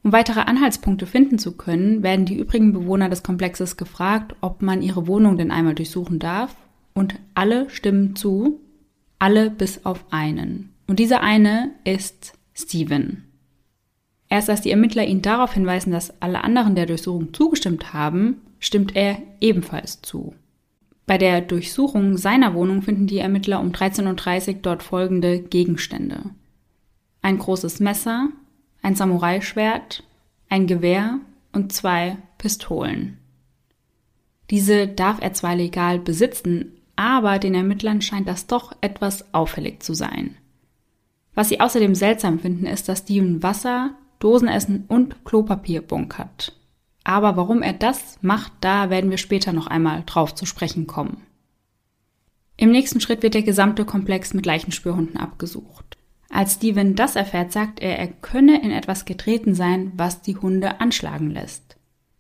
Um 0.07 0.13
weitere 0.13 0.39
Anhaltspunkte 0.39 1.05
finden 1.05 1.37
zu 1.37 1.57
können, 1.57 2.05
werden 2.05 2.27
die 2.27 2.39
übrigen 2.39 2.73
Bewohner 2.73 3.09
des 3.09 3.25
Komplexes 3.25 3.77
gefragt, 3.77 4.37
ob 4.41 4.63
man 4.63 4.81
ihre 4.81 5.09
Wohnung 5.09 5.37
denn 5.37 5.51
einmal 5.51 5.75
durchsuchen 5.75 6.21
darf. 6.21 6.55
Und 6.95 7.17
alle 7.35 7.69
stimmen 7.71 8.15
zu, 8.15 8.61
alle 9.19 9.51
bis 9.51 9.85
auf 9.85 10.05
einen. 10.13 10.73
Und 10.87 11.01
dieser 11.01 11.23
eine 11.23 11.73
ist 11.83 12.35
Steven. 12.55 13.25
Erst 14.29 14.49
als 14.49 14.61
die 14.61 14.71
Ermittler 14.71 15.05
ihn 15.05 15.23
darauf 15.23 15.55
hinweisen, 15.55 15.91
dass 15.91 16.23
alle 16.23 16.45
anderen 16.45 16.77
der 16.77 16.87
Durchsuchung 16.87 17.35
zugestimmt 17.35 17.93
haben, 17.93 18.43
stimmt 18.61 18.95
er 18.95 19.19
ebenfalls 19.41 20.03
zu. 20.03 20.37
Bei 21.07 21.19
der 21.19 21.41
Durchsuchung 21.41 22.17
seiner 22.17 22.55
Wohnung 22.55 22.83
finden 22.83 23.09
die 23.09 23.19
Ermittler 23.19 23.59
um 23.59 23.73
13.30 23.73 24.49
Uhr 24.49 24.55
dort 24.63 24.85
folgende 24.85 25.41
Gegenstände. 25.41 26.31
Ein 27.23 27.39
großes 27.39 27.81
Messer, 27.81 28.29
ein 28.87 28.95
Samurai-Schwert, 28.95 30.05
ein 30.49 30.69
Gewehr 30.69 31.19
und 31.51 31.73
zwei 31.73 32.19
Pistolen. 32.39 33.19
Diese 34.49 34.87
darf 34.87 35.21
er 35.21 35.33
zwar 35.33 35.57
legal 35.57 35.99
besitzen, 35.99 36.71
aber 36.95 37.41
den 37.41 37.57
Ermittlern 37.57 38.01
scheint 38.01 38.29
das 38.29 38.47
doch 38.47 38.77
etwas 38.83 39.35
auffällig 39.35 39.83
zu 39.83 39.93
sein. 39.93 40.37
Was 41.35 41.49
sie 41.49 41.59
außerdem 41.59 41.97
seltsam 41.97 42.39
finden, 42.39 42.65
ist, 42.65 42.89
dass 42.89 43.01
Steven 43.01 43.43
Wasser, 43.43 43.91
Dosenessen 44.21 44.85
und 44.87 45.25
Klopapier 45.25 45.83
bunkert. 45.83 46.57
Aber 47.03 47.37
warum 47.37 47.63
er 47.63 47.73
das 47.73 48.19
macht, 48.23 48.53
da 48.61 48.89
werden 48.89 49.11
wir 49.11 49.19
später 49.19 49.53
noch 49.53 49.67
einmal 49.67 50.05
drauf 50.07 50.33
zu 50.33 50.47
sprechen 50.47 50.87
kommen. 50.87 51.23
Im 52.57 52.71
nächsten 52.71 53.01
Schritt 53.01 53.25
wird 53.25 53.35
der 53.35 53.43
gesamte 53.43 53.85
Komplex 53.85 54.33
mit 54.33 54.47
Leichenspürhunden 54.47 55.17
abgesucht. 55.17 55.96
Als 56.29 56.55
Steven 56.55 56.95
das 56.95 57.17
erfährt, 57.17 57.53
sagt 57.53 57.81
er, 57.81 57.99
er 57.99 58.09
könne 58.09 58.63
in 58.63 58.71
etwas 58.71 59.05
getreten 59.05 59.55
sein, 59.55 59.93
was 59.97 60.23
die 60.23 60.37
Hunde 60.37 60.81
anschlagen 60.81 61.31
lässt. 61.31 61.77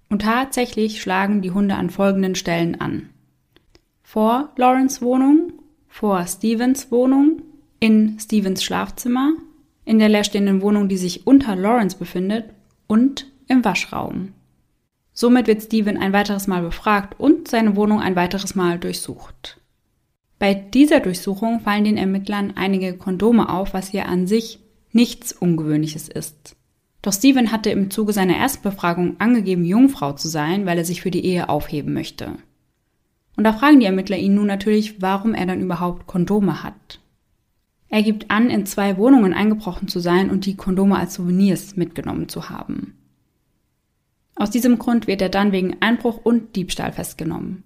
Und 0.09 0.23
tatsächlich 0.23 1.03
schlagen 1.03 1.43
die 1.43 1.51
Hunde 1.51 1.75
an 1.75 1.91
folgenden 1.91 2.35
Stellen 2.35 2.81
an. 2.81 3.11
Vor 4.03 4.53
Lawrence 4.57 5.03
Wohnung, 5.03 5.53
vor 5.89 6.25
Stevens 6.27 6.93
Wohnung, 6.93 7.43
in 7.81 8.19
Stevens 8.21 8.63
Schlafzimmer, 8.63 9.33
in 9.85 9.99
der 9.99 10.09
leerstehenden 10.09 10.63
Wohnung, 10.63 10.89
die 10.89 10.97
sich 10.97 11.27
unter 11.27 11.57
Lawrence 11.57 11.97
befindet, 11.97 12.51
und 12.87 13.27
im 13.49 13.65
Waschraum. 13.65 14.33
Somit 15.13 15.47
wird 15.47 15.63
Steven 15.63 15.97
ein 15.97 16.13
weiteres 16.13 16.47
Mal 16.47 16.63
befragt 16.63 17.19
und 17.19 17.49
seine 17.49 17.75
Wohnung 17.75 18.01
ein 18.01 18.17
weiteres 18.17 18.55
Mal 18.55 18.79
durchsucht. 18.79 19.59
Bei 20.39 20.55
dieser 20.55 21.01
Durchsuchung 21.01 21.61
fallen 21.61 21.85
den 21.85 21.97
Ermittlern 21.97 22.53
einige 22.57 22.97
Kondome 22.97 23.49
auf, 23.49 23.73
was 23.73 23.89
hier 23.89 24.07
an 24.07 24.27
sich 24.27 24.59
nichts 24.93 25.33
Ungewöhnliches 25.33 26.09
ist. 26.09 26.57
Doch 27.03 27.13
Steven 27.13 27.53
hatte 27.53 27.71
im 27.71 27.91
Zuge 27.91 28.13
seiner 28.13 28.37
ersten 28.37 28.63
Befragung 28.63 29.17
angegeben, 29.21 29.65
Jungfrau 29.65 30.13
zu 30.13 30.29
sein, 30.29 30.67
weil 30.67 30.79
er 30.79 30.85
sich 30.85 31.03
für 31.03 31.11
die 31.11 31.25
Ehe 31.25 31.49
aufheben 31.49 31.95
möchte. 31.95 32.33
Und 33.37 33.45
da 33.45 33.53
fragen 33.53 33.81
die 33.81 33.87
Ermittler 33.87 34.17
ihn 34.17 34.35
nun 34.35 34.47
natürlich, 34.47 35.01
warum 35.01 35.35
er 35.35 35.47
dann 35.47 35.61
überhaupt 35.61 36.07
Kondome 36.07 36.63
hat. 36.63 37.01
Er 37.89 38.03
gibt 38.03 38.31
an, 38.31 38.51
in 38.51 38.67
zwei 38.67 38.97
Wohnungen 38.97 39.33
eingebrochen 39.33 39.89
zu 39.89 40.01
sein 40.01 40.31
und 40.31 40.47
die 40.47 40.57
Kondome 40.57 40.97
als 40.99 41.15
Souvenirs 41.15 41.77
mitgenommen 41.77 42.29
zu 42.29 42.51
haben. 42.51 42.95
Aus 44.35 44.51
diesem 44.51 44.79
Grund 44.79 45.07
wird 45.07 45.23
er 45.23 45.29
dann 45.29 45.53
wegen 45.53 45.77
Einbruch 45.81 46.19
und 46.23 46.57
Diebstahl 46.57 46.93
festgenommen. 46.93 47.63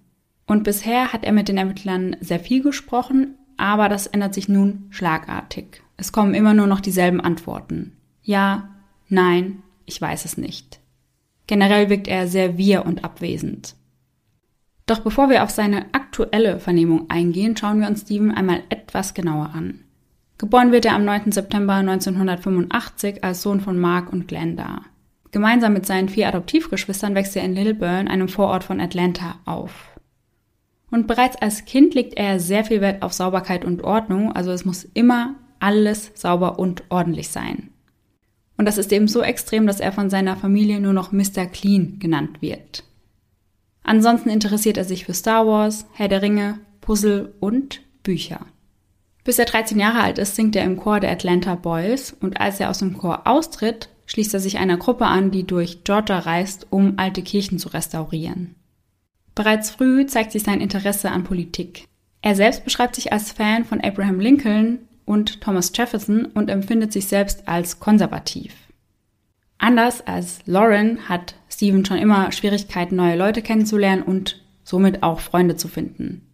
Und 0.51 0.65
bisher 0.65 1.13
hat 1.13 1.23
er 1.23 1.31
mit 1.31 1.47
den 1.47 1.57
Ermittlern 1.57 2.17
sehr 2.19 2.41
viel 2.41 2.61
gesprochen, 2.61 3.35
aber 3.55 3.87
das 3.87 4.05
ändert 4.05 4.33
sich 4.33 4.49
nun 4.49 4.87
schlagartig. 4.89 5.81
Es 5.95 6.11
kommen 6.11 6.33
immer 6.33 6.53
nur 6.53 6.67
noch 6.67 6.81
dieselben 6.81 7.21
Antworten. 7.21 7.95
Ja, 8.21 8.67
nein, 9.07 9.63
ich 9.85 10.01
weiß 10.01 10.25
es 10.25 10.35
nicht. 10.35 10.81
Generell 11.47 11.89
wirkt 11.89 12.09
er 12.09 12.27
sehr 12.27 12.57
wir 12.57 12.85
und 12.85 13.05
abwesend. 13.05 13.75
Doch 14.87 14.99
bevor 14.99 15.29
wir 15.29 15.43
auf 15.43 15.51
seine 15.51 15.85
aktuelle 15.93 16.59
Vernehmung 16.59 17.09
eingehen, 17.09 17.55
schauen 17.55 17.79
wir 17.79 17.87
uns 17.87 18.01
Steven 18.01 18.31
einmal 18.31 18.61
etwas 18.67 19.13
genauer 19.13 19.51
an. 19.53 19.85
Geboren 20.37 20.73
wird 20.73 20.83
er 20.83 20.95
am 20.95 21.05
9. 21.05 21.31
September 21.31 21.75
1985 21.75 23.23
als 23.23 23.41
Sohn 23.41 23.61
von 23.61 23.79
Mark 23.79 24.11
und 24.11 24.27
Glenda. 24.27 24.81
Gemeinsam 25.31 25.71
mit 25.71 25.85
seinen 25.85 26.09
vier 26.09 26.27
Adoptivgeschwistern 26.27 27.15
wächst 27.15 27.37
er 27.37 27.43
in 27.45 27.55
Lilburn, 27.55 28.09
einem 28.09 28.27
Vorort 28.27 28.65
von 28.65 28.81
Atlanta, 28.81 29.35
auf. 29.45 29.90
Und 30.91 31.07
bereits 31.07 31.37
als 31.37 31.65
Kind 31.65 31.95
legt 31.95 32.17
er 32.17 32.39
sehr 32.39 32.65
viel 32.65 32.81
Wert 32.81 33.01
auf 33.01 33.13
Sauberkeit 33.13 33.65
und 33.65 33.83
Ordnung, 33.83 34.33
also 34.33 34.51
es 34.51 34.65
muss 34.65 34.83
immer 34.93 35.35
alles 35.59 36.11
sauber 36.13 36.59
und 36.59 36.83
ordentlich 36.89 37.29
sein. 37.29 37.69
Und 38.57 38.65
das 38.65 38.77
ist 38.77 38.91
eben 38.91 39.07
so 39.07 39.21
extrem, 39.23 39.65
dass 39.65 39.79
er 39.79 39.91
von 39.91 40.09
seiner 40.09 40.35
Familie 40.35 40.79
nur 40.79 40.93
noch 40.93 41.11
Mr. 41.11 41.45
Clean 41.45 41.97
genannt 41.97 42.41
wird. 42.41 42.83
Ansonsten 43.83 44.29
interessiert 44.29 44.77
er 44.77 44.83
sich 44.83 45.05
für 45.05 45.13
Star 45.13 45.47
Wars, 45.47 45.87
Herr 45.93 46.09
der 46.09 46.21
Ringe, 46.21 46.59
Puzzle 46.81 47.33
und 47.39 47.81
Bücher. 48.03 48.45
Bis 49.23 49.39
er 49.39 49.45
13 49.45 49.79
Jahre 49.79 50.01
alt 50.01 50.17
ist, 50.17 50.35
singt 50.35 50.55
er 50.55 50.65
im 50.65 50.77
Chor 50.77 50.99
der 50.99 51.11
Atlanta 51.11 51.55
Boys 51.55 52.15
und 52.19 52.39
als 52.39 52.59
er 52.59 52.69
aus 52.69 52.79
dem 52.79 52.97
Chor 52.97 53.25
austritt, 53.25 53.89
schließt 54.07 54.33
er 54.33 54.39
sich 54.39 54.57
einer 54.57 54.77
Gruppe 54.77 55.05
an, 55.05 55.31
die 55.31 55.45
durch 55.45 55.83
Georgia 55.83 56.19
reist, 56.19 56.67
um 56.69 56.95
alte 56.97 57.21
Kirchen 57.21 57.59
zu 57.59 57.69
restaurieren. 57.69 58.55
Bereits 59.35 59.69
früh 59.69 60.05
zeigt 60.05 60.31
sich 60.31 60.43
sein 60.43 60.61
Interesse 60.61 61.11
an 61.11 61.23
Politik. 61.23 61.85
Er 62.21 62.35
selbst 62.35 62.63
beschreibt 62.63 62.95
sich 62.95 63.11
als 63.11 63.31
Fan 63.31 63.65
von 63.65 63.81
Abraham 63.81 64.19
Lincoln 64.19 64.79
und 65.05 65.41
Thomas 65.41 65.71
Jefferson 65.75 66.25
und 66.25 66.49
empfindet 66.49 66.93
sich 66.93 67.07
selbst 67.07 67.47
als 67.47 67.79
konservativ. 67.79 68.53
Anders 69.57 70.01
als 70.05 70.39
Lauren 70.45 71.07
hat 71.07 71.35
Stephen 71.49 71.85
schon 71.85 71.97
immer 71.97 72.31
Schwierigkeiten, 72.31 72.95
neue 72.95 73.15
Leute 73.15 73.41
kennenzulernen 73.41 74.03
und 74.03 74.41
somit 74.63 75.03
auch 75.03 75.19
Freunde 75.19 75.55
zu 75.55 75.67
finden. 75.67 76.27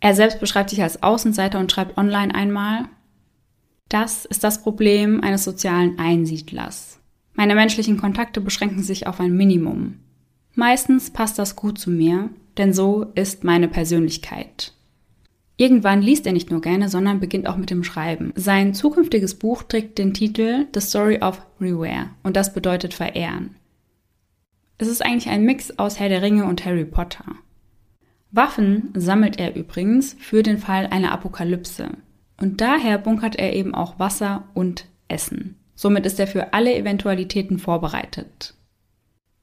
Er 0.00 0.14
selbst 0.14 0.40
beschreibt 0.40 0.70
sich 0.70 0.82
als 0.82 1.02
Außenseiter 1.02 1.58
und 1.58 1.70
schreibt 1.70 1.98
online 1.98 2.34
einmal, 2.34 2.86
das 3.90 4.24
ist 4.24 4.44
das 4.44 4.62
Problem 4.62 5.22
eines 5.22 5.44
sozialen 5.44 5.98
Einsiedlers. 5.98 7.00
Meine 7.34 7.54
menschlichen 7.54 7.98
Kontakte 7.98 8.40
beschränken 8.40 8.82
sich 8.82 9.06
auf 9.06 9.20
ein 9.20 9.36
Minimum. 9.36 9.96
Meistens 10.54 11.10
passt 11.10 11.38
das 11.38 11.56
gut 11.56 11.78
zu 11.78 11.90
mir, 11.90 12.30
denn 12.56 12.72
so 12.72 13.06
ist 13.14 13.44
meine 13.44 13.68
Persönlichkeit. 13.68 14.72
Irgendwann 15.56 16.00
liest 16.00 16.26
er 16.26 16.32
nicht 16.32 16.50
nur 16.50 16.62
gerne, 16.62 16.88
sondern 16.88 17.20
beginnt 17.20 17.46
auch 17.46 17.56
mit 17.56 17.68
dem 17.68 17.84
Schreiben. 17.84 18.32
Sein 18.34 18.72
zukünftiges 18.72 19.34
Buch 19.34 19.62
trägt 19.62 19.98
den 19.98 20.14
Titel 20.14 20.66
The 20.72 20.80
Story 20.80 21.18
of 21.20 21.46
Reware 21.60 22.10
und 22.22 22.36
das 22.36 22.54
bedeutet 22.54 22.94
verehren. 22.94 23.56
Es 24.78 24.88
ist 24.88 25.04
eigentlich 25.04 25.28
ein 25.28 25.44
Mix 25.44 25.78
aus 25.78 26.00
Herr 26.00 26.08
der 26.08 26.22
Ringe 26.22 26.46
und 26.46 26.64
Harry 26.64 26.86
Potter. 26.86 27.26
Waffen 28.30 28.90
sammelt 28.94 29.38
er 29.38 29.54
übrigens 29.54 30.16
für 30.18 30.42
den 30.42 30.56
Fall 30.56 30.86
einer 30.86 31.12
Apokalypse. 31.12 31.90
Und 32.38 32.62
daher 32.62 32.96
bunkert 32.96 33.36
er 33.36 33.52
eben 33.52 33.74
auch 33.74 33.98
Wasser 33.98 34.44
und 34.54 34.86
Essen. 35.08 35.56
Somit 35.74 36.06
ist 36.06 36.18
er 36.18 36.26
für 36.26 36.54
alle 36.54 36.74
Eventualitäten 36.74 37.58
vorbereitet. 37.58 38.54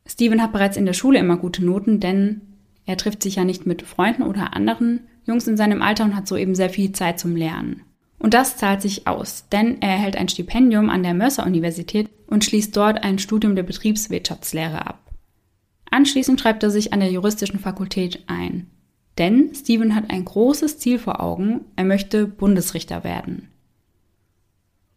Steven 0.07 0.41
hat 0.41 0.53
bereits 0.53 0.77
in 0.77 0.85
der 0.85 0.93
Schule 0.93 1.19
immer 1.19 1.37
gute 1.37 1.63
Noten, 1.63 1.99
denn 1.99 2.41
er 2.85 2.97
trifft 2.97 3.21
sich 3.21 3.35
ja 3.35 3.43
nicht 3.43 3.65
mit 3.65 3.81
Freunden 3.81 4.23
oder 4.23 4.53
anderen 4.53 5.01
Jungs 5.25 5.47
in 5.47 5.57
seinem 5.57 5.81
Alter 5.81 6.05
und 6.05 6.15
hat 6.15 6.27
soeben 6.27 6.55
sehr 6.55 6.69
viel 6.69 6.93
Zeit 6.93 7.19
zum 7.19 7.35
Lernen. 7.35 7.81
Und 8.19 8.33
das 8.33 8.57
zahlt 8.57 8.81
sich 8.81 9.05
aus, 9.05 9.47
denn 9.51 9.81
er 9.81 9.89
erhält 9.89 10.15
ein 10.15 10.29
Stipendium 10.29 10.89
an 10.89 11.03
der 11.03 11.13
Mercer-Universität 11.13 12.09
und 12.27 12.43
schließt 12.43 12.75
dort 12.75 13.03
ein 13.03 13.19
Studium 13.19 13.55
der 13.55 13.63
Betriebswirtschaftslehre 13.63 14.87
ab. 14.87 14.99
Anschließend 15.91 16.39
schreibt 16.39 16.63
er 16.63 16.71
sich 16.71 16.93
an 16.93 16.99
der 16.99 17.11
juristischen 17.11 17.59
Fakultät 17.59 18.23
ein. 18.27 18.67
Denn 19.17 19.53
Steven 19.53 19.95
hat 19.95 20.09
ein 20.09 20.25
großes 20.25 20.79
Ziel 20.79 20.99
vor 20.99 21.21
Augen, 21.21 21.65
er 21.75 21.85
möchte 21.85 22.27
Bundesrichter 22.27 23.03
werden. 23.03 23.49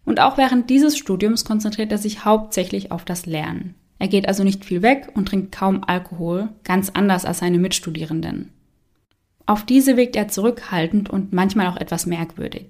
Und 0.04 0.20
auch 0.20 0.38
während 0.38 0.70
dieses 0.70 0.96
Studiums 0.96 1.44
konzentriert 1.44 1.92
er 1.92 1.98
sich 1.98 2.24
hauptsächlich 2.24 2.90
auf 2.90 3.04
das 3.04 3.26
Lernen. 3.26 3.74
Er 4.00 4.08
geht 4.08 4.26
also 4.26 4.42
nicht 4.42 4.64
viel 4.64 4.80
weg 4.80 5.08
und 5.14 5.28
trinkt 5.28 5.52
kaum 5.52 5.84
Alkohol, 5.86 6.48
ganz 6.64 6.88
anders 6.88 7.26
als 7.26 7.38
seine 7.38 7.58
Mitstudierenden. 7.58 8.50
Auf 9.44 9.66
diese 9.66 9.98
wirkt 9.98 10.16
er 10.16 10.28
zurückhaltend 10.28 11.10
und 11.10 11.34
manchmal 11.34 11.66
auch 11.66 11.76
etwas 11.76 12.06
merkwürdig. 12.06 12.66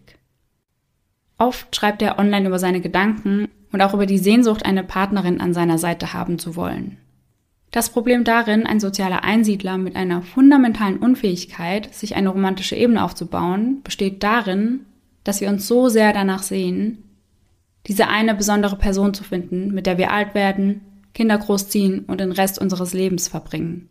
Oft 1.38 1.74
schreibt 1.74 2.02
er 2.02 2.18
online 2.18 2.48
über 2.48 2.58
seine 2.58 2.80
Gedanken 2.80 3.46
und 3.70 3.80
auch 3.80 3.94
über 3.94 4.06
die 4.06 4.18
Sehnsucht, 4.18 4.66
eine 4.66 4.82
Partnerin 4.82 5.40
an 5.40 5.54
seiner 5.54 5.78
Seite 5.78 6.12
haben 6.12 6.40
zu 6.40 6.56
wollen. 6.56 6.98
Das 7.70 7.90
Problem 7.90 8.24
darin, 8.24 8.66
ein 8.66 8.80
sozialer 8.80 9.22
Einsiedler 9.22 9.78
mit 9.78 9.94
einer 9.94 10.22
fundamentalen 10.22 10.96
Unfähigkeit, 10.96 11.94
sich 11.94 12.16
eine 12.16 12.30
romantische 12.30 12.74
Ebene 12.74 13.04
aufzubauen, 13.04 13.82
besteht 13.84 14.24
darin, 14.24 14.80
dass 15.22 15.40
wir 15.40 15.48
uns 15.48 15.68
so 15.68 15.88
sehr 15.88 16.12
danach 16.12 16.42
sehen, 16.42 17.04
diese 17.86 18.08
eine 18.08 18.34
besondere 18.34 18.74
Person 18.74 19.14
zu 19.14 19.22
finden, 19.22 19.72
mit 19.72 19.86
der 19.86 19.96
wir 19.96 20.10
alt 20.10 20.34
werden, 20.34 20.80
Kinder 21.14 21.38
großziehen 21.38 22.00
und 22.06 22.20
den 22.20 22.32
Rest 22.32 22.58
unseres 22.58 22.92
Lebens 22.92 23.28
verbringen. 23.28 23.88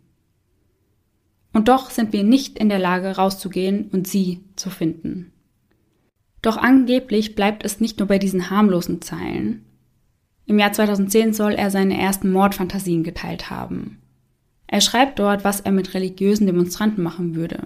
Und 1.52 1.68
doch 1.68 1.90
sind 1.90 2.12
wir 2.12 2.24
nicht 2.24 2.58
in 2.58 2.68
der 2.68 2.78
Lage, 2.78 3.16
rauszugehen 3.16 3.88
und 3.92 4.06
sie 4.06 4.40
zu 4.56 4.70
finden. 4.70 5.32
Doch 6.42 6.56
angeblich 6.56 7.34
bleibt 7.34 7.64
es 7.64 7.80
nicht 7.80 7.98
nur 7.98 8.08
bei 8.08 8.18
diesen 8.18 8.50
harmlosen 8.50 9.02
Zeilen. 9.02 9.64
Im 10.46 10.58
Jahr 10.58 10.72
2010 10.72 11.32
soll 11.32 11.52
er 11.52 11.70
seine 11.70 12.00
ersten 12.00 12.30
Mordfantasien 12.32 13.02
geteilt 13.02 13.50
haben. 13.50 13.98
Er 14.66 14.80
schreibt 14.80 15.18
dort, 15.18 15.44
was 15.44 15.60
er 15.60 15.72
mit 15.72 15.94
religiösen 15.94 16.46
Demonstranten 16.46 17.02
machen 17.02 17.34
würde. 17.34 17.64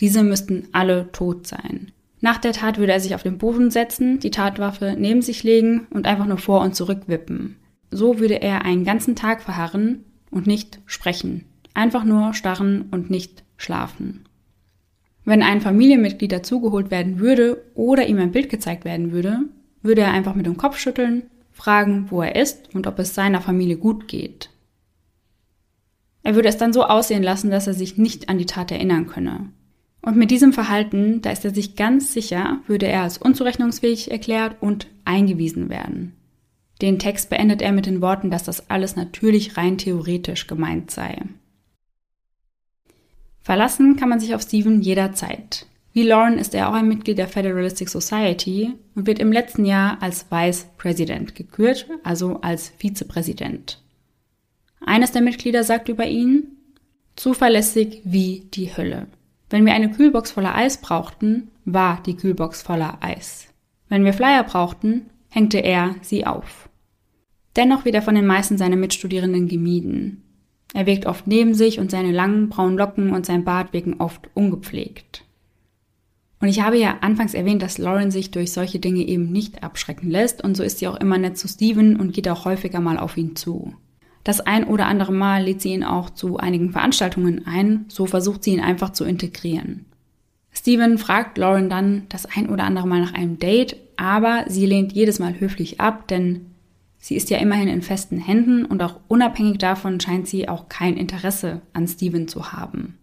Diese 0.00 0.22
müssten 0.22 0.68
alle 0.72 1.10
tot 1.12 1.46
sein. 1.46 1.92
Nach 2.20 2.38
der 2.38 2.52
Tat 2.52 2.78
würde 2.78 2.92
er 2.92 3.00
sich 3.00 3.14
auf 3.14 3.22
den 3.22 3.38
Boden 3.38 3.70
setzen, 3.70 4.18
die 4.18 4.30
Tatwaffe 4.30 4.96
neben 4.98 5.22
sich 5.22 5.42
legen 5.42 5.86
und 5.90 6.06
einfach 6.06 6.26
nur 6.26 6.38
vor 6.38 6.60
und 6.60 6.74
zurück 6.74 7.02
wippen. 7.06 7.56
So 7.90 8.20
würde 8.20 8.40
er 8.40 8.64
einen 8.64 8.84
ganzen 8.84 9.16
Tag 9.16 9.42
verharren 9.42 10.04
und 10.30 10.46
nicht 10.46 10.80
sprechen. 10.86 11.44
Einfach 11.74 12.04
nur 12.04 12.34
starren 12.34 12.86
und 12.90 13.10
nicht 13.10 13.42
schlafen. 13.56 14.24
Wenn 15.24 15.42
ein 15.42 15.60
Familienmitglied 15.60 16.32
dazugeholt 16.32 16.90
werden 16.90 17.18
würde 17.18 17.62
oder 17.74 18.06
ihm 18.06 18.18
ein 18.18 18.32
Bild 18.32 18.48
gezeigt 18.48 18.84
werden 18.84 19.12
würde, 19.12 19.40
würde 19.82 20.02
er 20.02 20.12
einfach 20.12 20.34
mit 20.34 20.46
dem 20.46 20.56
Kopf 20.56 20.78
schütteln, 20.78 21.24
fragen, 21.52 22.06
wo 22.10 22.22
er 22.22 22.36
ist 22.36 22.74
und 22.74 22.86
ob 22.86 22.98
es 22.98 23.14
seiner 23.14 23.40
Familie 23.40 23.76
gut 23.76 24.08
geht. 24.08 24.50
Er 26.22 26.34
würde 26.34 26.48
es 26.48 26.56
dann 26.56 26.72
so 26.72 26.84
aussehen 26.84 27.22
lassen, 27.22 27.50
dass 27.50 27.66
er 27.66 27.74
sich 27.74 27.96
nicht 27.96 28.28
an 28.28 28.38
die 28.38 28.46
Tat 28.46 28.70
erinnern 28.70 29.06
könne. 29.06 29.50
Und 30.02 30.16
mit 30.16 30.30
diesem 30.30 30.52
Verhalten, 30.52 31.20
da 31.22 31.30
ist 31.30 31.44
er 31.44 31.54
sich 31.54 31.76
ganz 31.76 32.12
sicher, 32.12 32.60
würde 32.66 32.86
er 32.86 33.02
als 33.02 33.18
unzurechnungsfähig 33.18 34.10
erklärt 34.10 34.56
und 34.60 34.86
eingewiesen 35.04 35.68
werden. 35.68 36.14
Den 36.80 36.98
Text 36.98 37.28
beendet 37.28 37.60
er 37.62 37.72
mit 37.72 37.86
den 37.86 38.00
Worten, 38.00 38.30
dass 38.30 38.44
das 38.44 38.70
alles 38.70 38.96
natürlich 38.96 39.56
rein 39.56 39.76
theoretisch 39.76 40.46
gemeint 40.46 40.90
sei. 40.90 41.18
Verlassen 43.40 43.96
kann 43.96 44.08
man 44.08 44.20
sich 44.20 44.34
auf 44.34 44.42
Stephen 44.42 44.80
jederzeit. 44.80 45.66
Wie 45.92 46.04
Lauren 46.04 46.38
ist 46.38 46.54
er 46.54 46.68
auch 46.68 46.74
ein 46.74 46.88
Mitglied 46.88 47.18
der 47.18 47.26
Federalistic 47.26 47.88
Society 47.88 48.74
und 48.94 49.06
wird 49.06 49.18
im 49.18 49.32
letzten 49.32 49.64
Jahr 49.64 50.00
als 50.00 50.30
Vice 50.30 50.66
President 50.78 51.34
gekürt, 51.34 51.86
also 52.04 52.40
als 52.42 52.72
Vizepräsident. 52.78 53.82
Eines 54.80 55.12
der 55.12 55.22
Mitglieder 55.22 55.64
sagt 55.64 55.88
über 55.88 56.06
ihn, 56.06 56.56
zuverlässig 57.16 58.02
wie 58.04 58.46
die 58.54 58.74
Hölle. 58.74 59.08
Wenn 59.50 59.66
wir 59.66 59.74
eine 59.74 59.90
Kühlbox 59.90 60.30
voller 60.30 60.54
Eis 60.54 60.80
brauchten, 60.80 61.50
war 61.64 62.02
die 62.06 62.16
Kühlbox 62.16 62.62
voller 62.62 62.98
Eis. 63.00 63.48
Wenn 63.88 64.04
wir 64.04 64.12
Flyer 64.12 64.44
brauchten, 64.44 65.10
hängte 65.28 65.58
er 65.58 65.96
sie 66.02 66.24
auf. 66.24 66.69
Dennoch 67.56 67.84
wird 67.84 67.94
er 67.94 68.02
von 68.02 68.14
den 68.14 68.26
meisten 68.26 68.58
seiner 68.58 68.76
Mitstudierenden 68.76 69.48
gemieden. 69.48 70.22
Er 70.72 70.86
wirkt 70.86 71.06
oft 71.06 71.26
neben 71.26 71.54
sich 71.54 71.80
und 71.80 71.90
seine 71.90 72.12
langen 72.12 72.48
braunen 72.48 72.78
Locken 72.78 73.10
und 73.10 73.26
sein 73.26 73.44
Bart 73.44 73.72
wirken 73.72 73.94
oft 73.98 74.28
ungepflegt. 74.34 75.24
Und 76.40 76.48
ich 76.48 76.62
habe 76.62 76.78
ja 76.78 76.98
anfangs 77.02 77.34
erwähnt, 77.34 77.60
dass 77.60 77.78
Lauren 77.78 78.10
sich 78.10 78.30
durch 78.30 78.52
solche 78.52 78.78
Dinge 78.78 79.00
eben 79.06 79.30
nicht 79.30 79.62
abschrecken 79.62 80.10
lässt 80.10 80.42
und 80.42 80.56
so 80.56 80.62
ist 80.62 80.78
sie 80.78 80.88
auch 80.88 80.96
immer 80.96 81.18
nett 81.18 81.36
zu 81.36 81.48
Steven 81.48 81.96
und 81.96 82.14
geht 82.14 82.28
auch 82.28 82.46
häufiger 82.46 82.80
mal 82.80 82.98
auf 82.98 83.16
ihn 83.16 83.36
zu. 83.36 83.74
Das 84.24 84.40
ein 84.40 84.64
oder 84.64 84.86
andere 84.86 85.12
Mal 85.12 85.44
lädt 85.44 85.60
sie 85.60 85.72
ihn 85.72 85.84
auch 85.84 86.10
zu 86.10 86.38
einigen 86.38 86.70
Veranstaltungen 86.70 87.46
ein, 87.46 87.84
so 87.88 88.06
versucht 88.06 88.44
sie 88.44 88.52
ihn 88.52 88.60
einfach 88.60 88.90
zu 88.90 89.04
integrieren. 89.04 89.86
Steven 90.52 90.98
fragt 90.98 91.38
Lauren 91.38 91.68
dann 91.68 92.06
das 92.08 92.26
ein 92.26 92.48
oder 92.48 92.64
andere 92.64 92.88
Mal 92.88 93.00
nach 93.00 93.14
einem 93.14 93.38
Date, 93.38 93.76
aber 93.96 94.44
sie 94.48 94.66
lehnt 94.66 94.92
jedes 94.92 95.18
Mal 95.18 95.38
höflich 95.40 95.80
ab, 95.80 96.08
denn 96.08 96.46
Sie 97.00 97.16
ist 97.16 97.30
ja 97.30 97.38
immerhin 97.38 97.68
in 97.68 97.82
festen 97.82 98.18
Händen 98.18 98.64
und 98.66 98.82
auch 98.82 99.00
unabhängig 99.08 99.58
davon 99.58 99.98
scheint 99.98 100.28
sie 100.28 100.48
auch 100.48 100.68
kein 100.68 100.96
Interesse 100.96 101.62
an 101.72 101.88
Steven 101.88 102.28
zu 102.28 102.52
haben. 102.52 102.98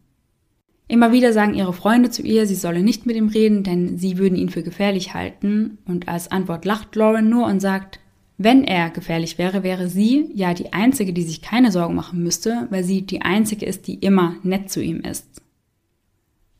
Immer 0.87 1.11
wieder 1.11 1.33
sagen 1.33 1.55
ihre 1.55 1.73
Freunde 1.73 2.09
zu 2.09 2.21
ihr, 2.21 2.45
sie 2.45 2.55
solle 2.55 2.81
nicht 2.81 3.05
mit 3.05 3.17
ihm 3.17 3.27
reden, 3.27 3.63
denn 3.63 3.97
sie 3.97 4.17
würden 4.17 4.37
ihn 4.37 4.49
für 4.49 4.63
gefährlich 4.63 5.13
halten, 5.13 5.79
und 5.85 6.07
als 6.07 6.31
Antwort 6.31 6.63
lacht 6.63 6.95
Lauren 6.95 7.27
nur 7.29 7.45
und 7.47 7.59
sagt, 7.59 7.99
wenn 8.37 8.63
er 8.63 8.91
gefährlich 8.91 9.37
wäre, 9.37 9.63
wäre 9.63 9.89
sie 9.89 10.29
ja 10.33 10.53
die 10.53 10.71
Einzige, 10.71 11.11
die 11.11 11.23
sich 11.23 11.41
keine 11.41 11.71
Sorgen 11.71 11.95
machen 11.95 12.21
müsste, 12.23 12.67
weil 12.69 12.83
sie 12.83 13.01
die 13.01 13.23
Einzige 13.23 13.65
ist, 13.65 13.87
die 13.87 13.95
immer 13.95 14.35
nett 14.43 14.69
zu 14.69 14.81
ihm 14.81 15.01
ist. 15.01 15.41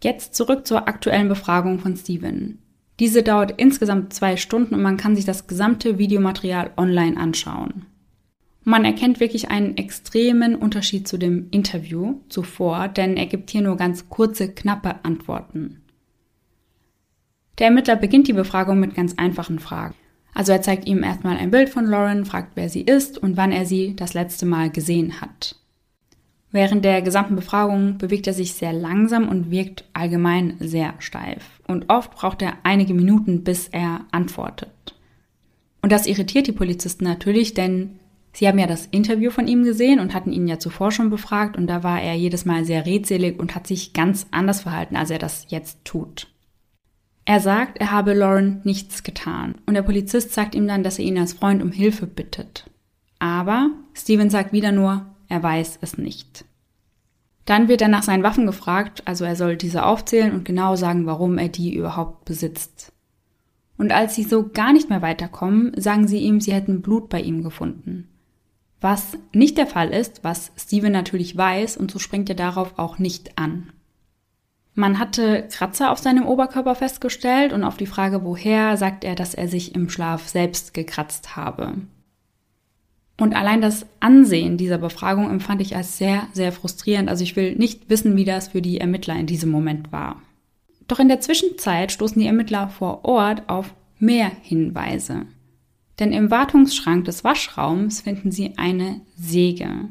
Jetzt 0.03 0.35
zurück 0.35 0.67
zur 0.67 0.88
aktuellen 0.88 1.29
Befragung 1.29 1.79
von 1.79 1.95
Steven. 1.95 2.57
Diese 2.99 3.21
dauert 3.21 3.53
insgesamt 3.57 4.13
zwei 4.13 4.37
Stunden 4.37 4.73
und 4.73 4.81
man 4.81 4.97
kann 4.97 5.15
sich 5.15 5.25
das 5.25 5.47
gesamte 5.47 5.97
Videomaterial 5.99 6.71
online 6.77 7.17
anschauen. 7.17 7.85
Man 8.63 8.83
erkennt 8.83 9.19
wirklich 9.19 9.49
einen 9.49 9.77
extremen 9.77 10.55
Unterschied 10.55 11.07
zu 11.07 11.17
dem 11.17 11.47
Interview 11.51 12.19
zuvor, 12.27 12.89
denn 12.89 13.15
er 13.15 13.27
gibt 13.27 13.49
hier 13.51 13.61
nur 13.61 13.77
ganz 13.77 14.09
kurze, 14.09 14.51
knappe 14.51 15.05
Antworten. 15.05 15.83
Der 17.59 17.67
Ermittler 17.67 17.95
beginnt 17.95 18.27
die 18.27 18.33
Befragung 18.33 18.79
mit 18.79 18.93
ganz 18.93 19.13
einfachen 19.17 19.59
Fragen. 19.59 19.95
Also 20.33 20.51
er 20.51 20.61
zeigt 20.61 20.87
ihm 20.87 21.01
erstmal 21.01 21.37
ein 21.37 21.49
Bild 21.49 21.69
von 21.69 21.85
Lauren, 21.85 22.25
fragt, 22.25 22.51
wer 22.55 22.69
sie 22.69 22.81
ist 22.81 23.17
und 23.17 23.37
wann 23.37 23.51
er 23.51 23.65
sie 23.65 23.95
das 23.95 24.13
letzte 24.13 24.45
Mal 24.45 24.69
gesehen 24.69 25.21
hat. 25.21 25.55
Während 26.57 26.83
der 26.83 27.03
gesamten 27.03 27.35
Befragung 27.35 27.99
bewegt 27.99 28.25
er 28.25 28.33
sich 28.33 28.53
sehr 28.53 28.73
langsam 28.73 29.29
und 29.29 29.51
wirkt 29.51 29.83
allgemein 29.93 30.55
sehr 30.59 30.95
steif. 30.97 31.61
Und 31.67 31.91
oft 31.91 32.15
braucht 32.15 32.41
er 32.41 32.53
einige 32.63 32.95
Minuten, 32.95 33.43
bis 33.43 33.67
er 33.67 34.05
antwortet. 34.09 34.95
Und 35.83 35.91
das 35.91 36.07
irritiert 36.07 36.47
die 36.47 36.53
Polizisten 36.53 37.03
natürlich, 37.03 37.53
denn 37.53 37.99
sie 38.33 38.47
haben 38.47 38.57
ja 38.57 38.65
das 38.65 38.87
Interview 38.87 39.29
von 39.29 39.47
ihm 39.47 39.65
gesehen 39.65 39.99
und 39.99 40.15
hatten 40.15 40.31
ihn 40.31 40.47
ja 40.47 40.57
zuvor 40.57 40.91
schon 40.91 41.11
befragt 41.11 41.57
und 41.57 41.67
da 41.67 41.83
war 41.83 42.01
er 42.01 42.15
jedes 42.15 42.43
Mal 42.43 42.65
sehr 42.65 42.87
redselig 42.87 43.37
und 43.39 43.53
hat 43.53 43.67
sich 43.67 43.93
ganz 43.93 44.25
anders 44.31 44.61
verhalten, 44.61 44.95
als 44.95 45.11
er 45.11 45.19
das 45.19 45.45
jetzt 45.49 45.85
tut. 45.85 46.25
Er 47.25 47.39
sagt, 47.39 47.77
er 47.77 47.91
habe 47.91 48.15
Lauren 48.15 48.61
nichts 48.63 49.03
getan 49.03 49.53
und 49.67 49.75
der 49.75 49.83
Polizist 49.83 50.33
sagt 50.33 50.55
ihm 50.55 50.67
dann, 50.67 50.81
dass 50.81 50.97
er 50.97 51.05
ihn 51.05 51.19
als 51.19 51.33
Freund 51.33 51.61
um 51.61 51.71
Hilfe 51.71 52.07
bittet. 52.07 52.67
Aber 53.19 53.69
Steven 53.93 54.31
sagt 54.31 54.53
wieder 54.53 54.71
nur, 54.71 55.05
er 55.29 55.43
weiß 55.43 55.77
es 55.81 55.99
nicht. 55.99 56.46
Dann 57.47 57.69
wird 57.69 57.81
er 57.81 57.87
nach 57.87 58.03
seinen 58.03 58.23
Waffen 58.23 58.45
gefragt, 58.45 59.03
also 59.05 59.23
er 59.23 59.37
soll 59.37 59.55
diese 59.55 59.85
aufzählen 59.85 60.33
und 60.33 60.43
genau 60.43 60.75
sagen, 60.75 61.05
warum 61.05 61.37
er 61.37 61.47
die 61.47 61.73
überhaupt 61.73 62.25
besitzt. 62.25 62.91
Und 63.77 63.93
als 63.93 64.15
sie 64.15 64.23
so 64.23 64.49
gar 64.49 64.73
nicht 64.73 64.89
mehr 64.89 65.01
weiterkommen, 65.01 65.71
sagen 65.79 66.09
sie 66.09 66.17
ihm, 66.17 66.41
sie 66.41 66.51
hätten 66.53 66.81
Blut 66.81 67.07
bei 67.07 67.21
ihm 67.21 67.43
gefunden. 67.43 68.09
Was 68.81 69.17
nicht 69.31 69.57
der 69.57 69.65
Fall 69.65 69.91
ist, 69.91 70.25
was 70.25 70.51
Steven 70.57 70.91
natürlich 70.91 71.37
weiß, 71.37 71.77
und 71.77 71.89
so 71.89 71.99
springt 71.99 72.27
er 72.27 72.35
darauf 72.35 72.77
auch 72.77 72.99
nicht 72.99 73.37
an. 73.37 73.71
Man 74.73 74.99
hatte 74.99 75.47
Kratzer 75.49 75.91
auf 75.93 75.99
seinem 75.99 76.25
Oberkörper 76.25 76.75
festgestellt 76.75 77.53
und 77.53 77.63
auf 77.63 77.77
die 77.77 77.87
Frage 77.87 78.25
woher 78.25 78.75
sagt 78.75 79.05
er, 79.05 79.15
dass 79.15 79.33
er 79.33 79.47
sich 79.47 79.73
im 79.73 79.89
Schlaf 79.89 80.27
selbst 80.27 80.73
gekratzt 80.73 81.37
habe. 81.37 81.75
Und 83.20 83.36
allein 83.36 83.61
das 83.61 83.86
Ansehen 83.99 84.57
dieser 84.57 84.78
Befragung 84.78 85.30
empfand 85.30 85.61
ich 85.61 85.76
als 85.76 85.97
sehr, 85.97 86.28
sehr 86.34 86.51
frustrierend. 86.51 87.09
Also 87.09 87.24
ich 87.24 87.36
will 87.36 87.55
nicht 87.55 87.89
wissen, 87.89 88.15
wie 88.15 88.26
das 88.26 88.49
für 88.49 88.61
die 88.61 88.80
Ermittler 88.80 89.15
in 89.15 89.26
diesem 89.26 89.49
Moment 89.49 89.91
war. 89.91 90.22
Doch 90.88 90.99
in 90.99 91.07
der 91.07 91.20
Zwischenzeit 91.20 91.91
stoßen 91.91 92.20
die 92.20 92.28
Ermittler 92.28 92.70
vor 92.70 93.03
Ort 93.05 93.49
auf 93.49 93.74
mehr 93.99 94.32
Hinweise. 94.41 95.26
Denn 95.99 96.13
im 96.13 96.30
Wartungsschrank 96.30 97.05
des 97.05 97.24
Waschraums 97.24 98.01
finden 98.01 98.32
sie 98.32 98.53
eine 98.57 99.01
Säge. 99.15 99.89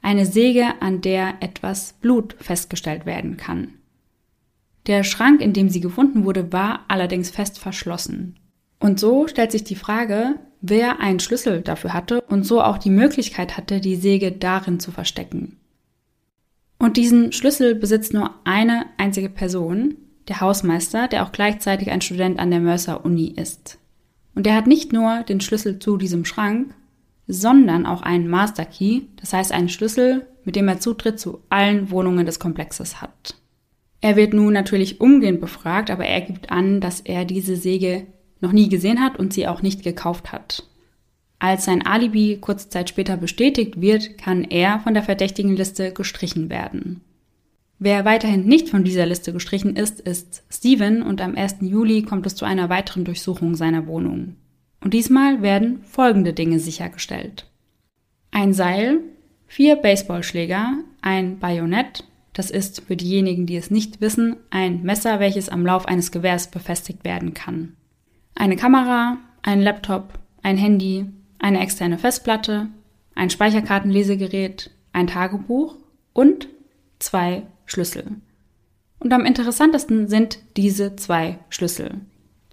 Eine 0.00 0.24
Säge, 0.24 0.80
an 0.80 1.00
der 1.00 1.34
etwas 1.40 1.94
Blut 1.94 2.36
festgestellt 2.38 3.06
werden 3.06 3.36
kann. 3.36 3.74
Der 4.86 5.04
Schrank, 5.04 5.40
in 5.40 5.52
dem 5.52 5.68
sie 5.68 5.80
gefunden 5.80 6.24
wurde, 6.24 6.52
war 6.52 6.84
allerdings 6.88 7.30
fest 7.30 7.58
verschlossen. 7.58 8.38
Und 8.80 8.98
so 8.98 9.28
stellt 9.28 9.52
sich 9.52 9.62
die 9.62 9.76
Frage, 9.76 10.40
wer 10.62 11.00
einen 11.00 11.20
Schlüssel 11.20 11.60
dafür 11.60 11.92
hatte 11.92 12.22
und 12.22 12.44
so 12.44 12.62
auch 12.62 12.78
die 12.78 12.90
Möglichkeit 12.90 13.56
hatte, 13.56 13.80
die 13.80 13.96
Säge 13.96 14.32
darin 14.32 14.80
zu 14.80 14.92
verstecken. 14.92 15.58
Und 16.78 16.96
diesen 16.96 17.32
Schlüssel 17.32 17.74
besitzt 17.74 18.14
nur 18.14 18.30
eine 18.44 18.86
einzige 18.96 19.28
Person, 19.28 19.96
der 20.28 20.40
Hausmeister, 20.40 21.08
der 21.08 21.24
auch 21.24 21.32
gleichzeitig 21.32 21.90
ein 21.90 22.00
Student 22.00 22.38
an 22.38 22.50
der 22.50 22.60
Mercer 22.60 23.04
Uni 23.04 23.26
ist. 23.36 23.78
Und 24.34 24.46
er 24.46 24.54
hat 24.54 24.66
nicht 24.66 24.92
nur 24.92 25.22
den 25.24 25.40
Schlüssel 25.40 25.78
zu 25.78 25.96
diesem 25.96 26.24
Schrank, 26.24 26.74
sondern 27.26 27.86
auch 27.86 28.02
einen 28.02 28.28
Master 28.28 28.64
Key, 28.64 29.02
das 29.20 29.32
heißt 29.32 29.52
einen 29.52 29.68
Schlüssel, 29.68 30.26
mit 30.44 30.56
dem 30.56 30.68
er 30.68 30.80
Zutritt 30.80 31.20
zu 31.20 31.40
allen 31.50 31.90
Wohnungen 31.90 32.26
des 32.26 32.38
Komplexes 32.38 33.00
hat. 33.00 33.36
Er 34.00 34.16
wird 34.16 34.32
nun 34.34 34.52
natürlich 34.52 35.00
umgehend 35.00 35.40
befragt, 35.40 35.90
aber 35.90 36.04
er 36.04 36.20
gibt 36.20 36.50
an, 36.50 36.80
dass 36.80 37.00
er 37.00 37.24
diese 37.24 37.56
Säge 37.56 38.06
noch 38.42 38.52
nie 38.52 38.68
gesehen 38.68 39.00
hat 39.00 39.18
und 39.18 39.32
sie 39.32 39.46
auch 39.46 39.62
nicht 39.62 39.82
gekauft 39.82 40.32
hat. 40.32 40.64
Als 41.38 41.64
sein 41.64 41.84
Alibi 41.84 42.38
kurze 42.40 42.68
Zeit 42.68 42.88
später 42.88 43.16
bestätigt 43.16 43.80
wird, 43.80 44.16
kann 44.16 44.44
er 44.44 44.78
von 44.78 44.94
der 44.94 45.02
verdächtigen 45.02 45.56
Liste 45.56 45.92
gestrichen 45.92 46.50
werden. 46.50 47.00
Wer 47.80 48.04
weiterhin 48.04 48.46
nicht 48.46 48.68
von 48.68 48.84
dieser 48.84 49.06
Liste 49.06 49.32
gestrichen 49.32 49.74
ist, 49.74 49.98
ist 49.98 50.44
Steven 50.50 51.02
und 51.02 51.20
am 51.20 51.34
1. 51.34 51.56
Juli 51.62 52.02
kommt 52.02 52.26
es 52.26 52.36
zu 52.36 52.44
einer 52.44 52.68
weiteren 52.68 53.04
Durchsuchung 53.04 53.56
seiner 53.56 53.88
Wohnung. 53.88 54.36
Und 54.80 54.94
diesmal 54.94 55.42
werden 55.42 55.82
folgende 55.82 56.32
Dinge 56.32 56.60
sichergestellt. 56.60 57.50
Ein 58.30 58.52
Seil, 58.52 59.00
vier 59.48 59.74
Baseballschläger, 59.74 60.74
ein 61.00 61.40
Bajonett, 61.40 62.04
das 62.34 62.52
ist 62.52 62.82
für 62.82 62.96
diejenigen, 62.96 63.46
die 63.46 63.56
es 63.56 63.72
nicht 63.72 64.00
wissen, 64.00 64.36
ein 64.50 64.84
Messer, 64.84 65.18
welches 65.18 65.48
am 65.48 65.66
Lauf 65.66 65.86
eines 65.86 66.12
Gewehrs 66.12 66.52
befestigt 66.52 67.04
werden 67.04 67.34
kann 67.34 67.74
eine 68.34 68.56
Kamera, 68.56 69.18
ein 69.42 69.60
Laptop, 69.60 70.18
ein 70.42 70.56
Handy, 70.56 71.06
eine 71.38 71.60
externe 71.60 71.98
Festplatte, 71.98 72.68
ein 73.14 73.30
Speicherkartenlesegerät, 73.30 74.70
ein 74.92 75.06
Tagebuch 75.06 75.76
und 76.12 76.48
zwei 76.98 77.44
Schlüssel. 77.66 78.16
Und 78.98 79.12
am 79.12 79.24
interessantesten 79.24 80.08
sind 80.08 80.38
diese 80.56 80.96
zwei 80.96 81.38
Schlüssel. 81.48 82.00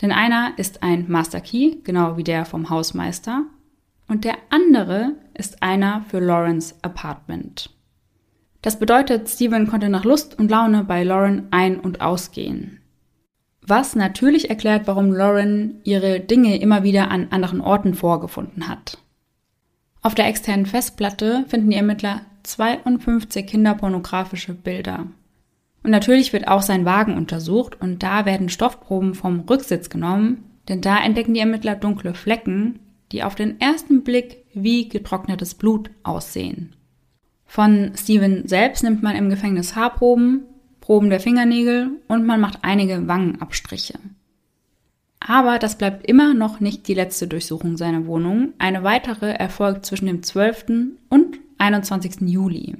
Denn 0.01 0.11
einer 0.11 0.53
ist 0.57 0.81
ein 0.81 1.05
Master 1.09 1.41
Key, 1.41 1.77
genau 1.83 2.17
wie 2.17 2.23
der 2.23 2.45
vom 2.45 2.69
Hausmeister, 2.69 3.45
und 4.07 4.25
der 4.25 4.37
andere 4.49 5.13
ist 5.35 5.61
einer 5.61 6.03
für 6.09 6.19
Laurens 6.19 6.75
Apartment. 6.81 7.69
Das 8.61 8.79
bedeutet, 8.79 9.29
Steven 9.29 9.67
konnte 9.67 9.87
nach 9.87 10.03
Lust 10.03 10.37
und 10.37 10.49
Laune 10.49 10.83
bei 10.83 11.03
Lauren 11.03 11.47
ein- 11.51 11.79
und 11.79 12.01
ausgehen. 12.01 12.78
Was 13.69 13.95
natürlich 13.95 14.49
erklärt, 14.49 14.87
warum 14.87 15.13
Lauren 15.13 15.75
ihre 15.83 16.19
Dinge 16.19 16.59
immer 16.59 16.81
wieder 16.81 17.11
an 17.11 17.27
anderen 17.29 17.61
Orten 17.61 17.93
vorgefunden 17.93 18.67
hat. 18.67 18.97
Auf 20.01 20.15
der 20.15 20.25
externen 20.25 20.65
Festplatte 20.65 21.45
finden 21.47 21.69
die 21.69 21.77
Ermittler 21.77 22.21
52 22.41 23.45
kinderpornografische 23.45 24.55
Bilder. 24.55 25.05
Und 25.83 25.91
natürlich 25.91 26.33
wird 26.33 26.47
auch 26.47 26.63
sein 26.63 26.83
Wagen 26.83 27.15
untersucht 27.15 27.79
und 27.79 28.01
da 28.01 28.25
werden 28.25 28.49
Stoffproben 28.49 29.13
vom 29.13 29.41
Rücksitz 29.41 29.91
genommen, 29.91 30.45
denn 30.67 30.81
da 30.81 30.97
entdecken 31.03 31.35
die 31.35 31.39
Ermittler 31.39 31.75
dunkle 31.75 32.15
Flecken, 32.15 32.79
die 33.11 33.21
auf 33.23 33.35
den 33.35 33.61
ersten 33.61 34.03
Blick 34.03 34.45
wie 34.51 34.89
getrocknetes 34.89 35.53
Blut 35.53 35.91
aussehen. 36.01 36.75
Von 37.45 37.91
Steven 37.95 38.47
selbst 38.47 38.83
nimmt 38.83 39.03
man 39.03 39.15
im 39.15 39.29
Gefängnis 39.29 39.75
Haarproben, 39.75 40.45
Proben 40.89 41.11
der 41.11 41.19
Fingernägel 41.19 42.01
und 42.07 42.25
man 42.25 42.41
macht 42.41 42.63
einige 42.63 43.07
Wangenabstriche. 43.07 43.99
Aber 45.19 45.59
das 45.59 45.77
bleibt 45.77 46.07
immer 46.07 46.33
noch 46.33 46.61
nicht 46.61 46.87
die 46.87 46.95
letzte 46.95 47.27
Durchsuchung 47.27 47.77
seiner 47.77 48.07
Wohnung. 48.07 48.53
Eine 48.57 48.83
weitere 48.83 49.29
erfolgt 49.29 49.85
zwischen 49.85 50.07
dem 50.07 50.23
12. 50.23 50.95
und 51.09 51.37
21. 51.59 52.21
Juli. 52.21 52.75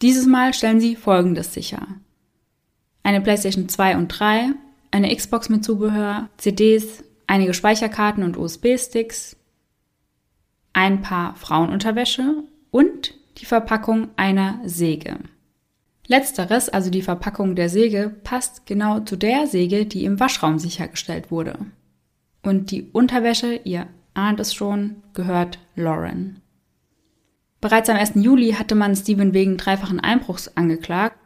Dieses 0.00 0.26
Mal 0.26 0.54
stellen 0.54 0.78
sie 0.78 0.94
Folgendes 0.94 1.52
sicher. 1.52 1.88
Eine 3.02 3.20
PlayStation 3.20 3.68
2 3.68 3.96
und 3.96 4.06
3, 4.06 4.52
eine 4.92 5.12
Xbox 5.12 5.48
mit 5.48 5.64
Zubehör, 5.64 6.28
CDs, 6.36 7.02
einige 7.26 7.52
Speicherkarten 7.52 8.22
und 8.22 8.36
USB-Sticks, 8.36 9.34
ein 10.72 11.02
paar 11.02 11.34
Frauenunterwäsche 11.34 12.44
und 12.70 13.14
die 13.38 13.44
Verpackung 13.44 14.06
einer 14.14 14.60
Säge. 14.64 15.18
Letzteres, 16.08 16.70
also 16.70 16.90
die 16.90 17.02
Verpackung 17.02 17.54
der 17.54 17.68
Säge, 17.68 18.10
passt 18.24 18.64
genau 18.66 19.00
zu 19.00 19.16
der 19.16 19.46
Säge, 19.46 19.84
die 19.86 20.04
im 20.04 20.18
Waschraum 20.18 20.58
sichergestellt 20.58 21.30
wurde. 21.30 21.58
Und 22.42 22.70
die 22.70 22.88
Unterwäsche, 22.92 23.60
ihr 23.64 23.86
ahnt 24.14 24.40
es 24.40 24.54
schon, 24.54 24.96
gehört 25.12 25.58
Lauren. 25.76 26.40
Bereits 27.60 27.90
am 27.90 27.96
1. 27.96 28.12
Juli 28.14 28.52
hatte 28.52 28.74
man 28.74 28.96
Steven 28.96 29.34
wegen 29.34 29.58
dreifachen 29.58 30.00
Einbruchs 30.00 30.56
angeklagt 30.56 31.18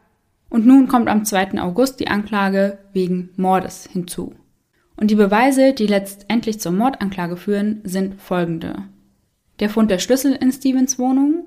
und 0.51 0.67
nun 0.67 0.89
kommt 0.89 1.09
am 1.09 1.25
2. 1.25 1.61
August 1.61 2.01
die 2.01 2.09
Anklage 2.09 2.79
wegen 2.93 3.31
Mordes 3.37 3.87
hinzu. 3.87 4.35
Und 4.97 5.11
die 5.11 5.15
Beweise, 5.15 5.75
die 5.75 5.87
letztendlich 5.87 6.59
zur 6.59 6.73
Mordanklage 6.73 7.37
führen, 7.37 7.83
sind 7.85 8.21
folgende. 8.21 8.85
Der 9.61 9.71
Fund 9.71 9.91
der 9.91 9.99
Schlüssel 9.99 10.33
in 10.33 10.51
Stevens 10.51 10.99
Wohnung, 10.99 11.47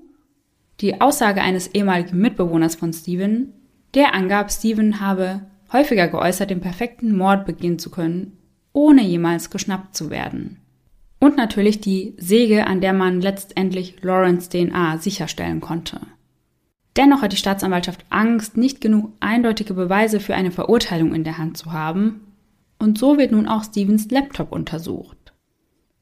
die 0.81 0.99
Aussage 1.01 1.41
eines 1.41 1.67
ehemaligen 1.67 2.17
Mitbewohners 2.19 2.75
von 2.75 2.93
Steven, 2.93 3.53
der 3.93 4.13
angab, 4.13 4.51
Steven 4.51 4.99
habe 4.99 5.41
häufiger 5.71 6.07
geäußert, 6.07 6.49
den 6.49 6.61
perfekten 6.61 7.15
Mord 7.15 7.45
begehen 7.45 7.79
zu 7.79 7.89
können, 7.89 8.37
ohne 8.73 9.03
jemals 9.03 9.49
geschnappt 9.49 9.95
zu 9.95 10.09
werden. 10.09 10.59
Und 11.19 11.37
natürlich 11.37 11.79
die 11.79 12.13
Säge, 12.17 12.67
an 12.67 12.81
der 12.81 12.93
man 12.93 13.21
letztendlich 13.21 14.01
Lawrence 14.03 14.49
DNA 14.49 14.97
sicherstellen 14.97 15.61
konnte. 15.61 16.01
Dennoch 16.97 17.21
hat 17.21 17.33
die 17.33 17.37
Staatsanwaltschaft 17.37 18.05
Angst, 18.09 18.57
nicht 18.57 18.79
genug 18.79 19.11
eindeutige 19.19 19.73
Beweise 19.73 20.19
für 20.19 20.35
eine 20.35 20.51
Verurteilung 20.51 21.13
in 21.13 21.23
der 21.23 21.37
Hand 21.37 21.57
zu 21.57 21.71
haben, 21.71 22.21
und 22.79 22.97
so 22.97 23.17
wird 23.17 23.31
nun 23.31 23.47
auch 23.47 23.63
Stevens 23.63 24.09
Laptop 24.11 24.51
untersucht. 24.51 25.33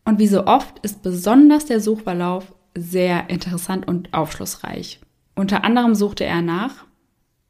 Und 0.05 0.19
wie 0.19 0.27
so 0.27 0.45
oft 0.45 0.79
ist 0.79 1.03
besonders 1.03 1.65
der 1.65 1.79
Suchverlauf 1.79 2.53
sehr 2.75 3.29
interessant 3.29 3.87
und 3.87 4.13
aufschlussreich. 4.13 4.99
Unter 5.35 5.63
anderem 5.63 5.95
suchte 5.95 6.25
er 6.25 6.41
nach, 6.41 6.85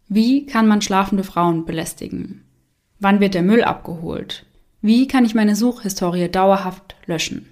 wie 0.08 0.46
kann 0.46 0.68
man 0.68 0.82
schlafende 0.82 1.24
Frauen 1.24 1.66
belästigen? 1.66 2.44
Wann 3.00 3.20
wird 3.20 3.34
der 3.34 3.42
Müll 3.42 3.64
abgeholt? 3.64 4.46
Wie 4.82 5.08
kann 5.08 5.26
ich 5.26 5.34
meine 5.34 5.56
Suchhistorie 5.56 6.30
dauerhaft 6.30 6.96
löschen? 7.06 7.52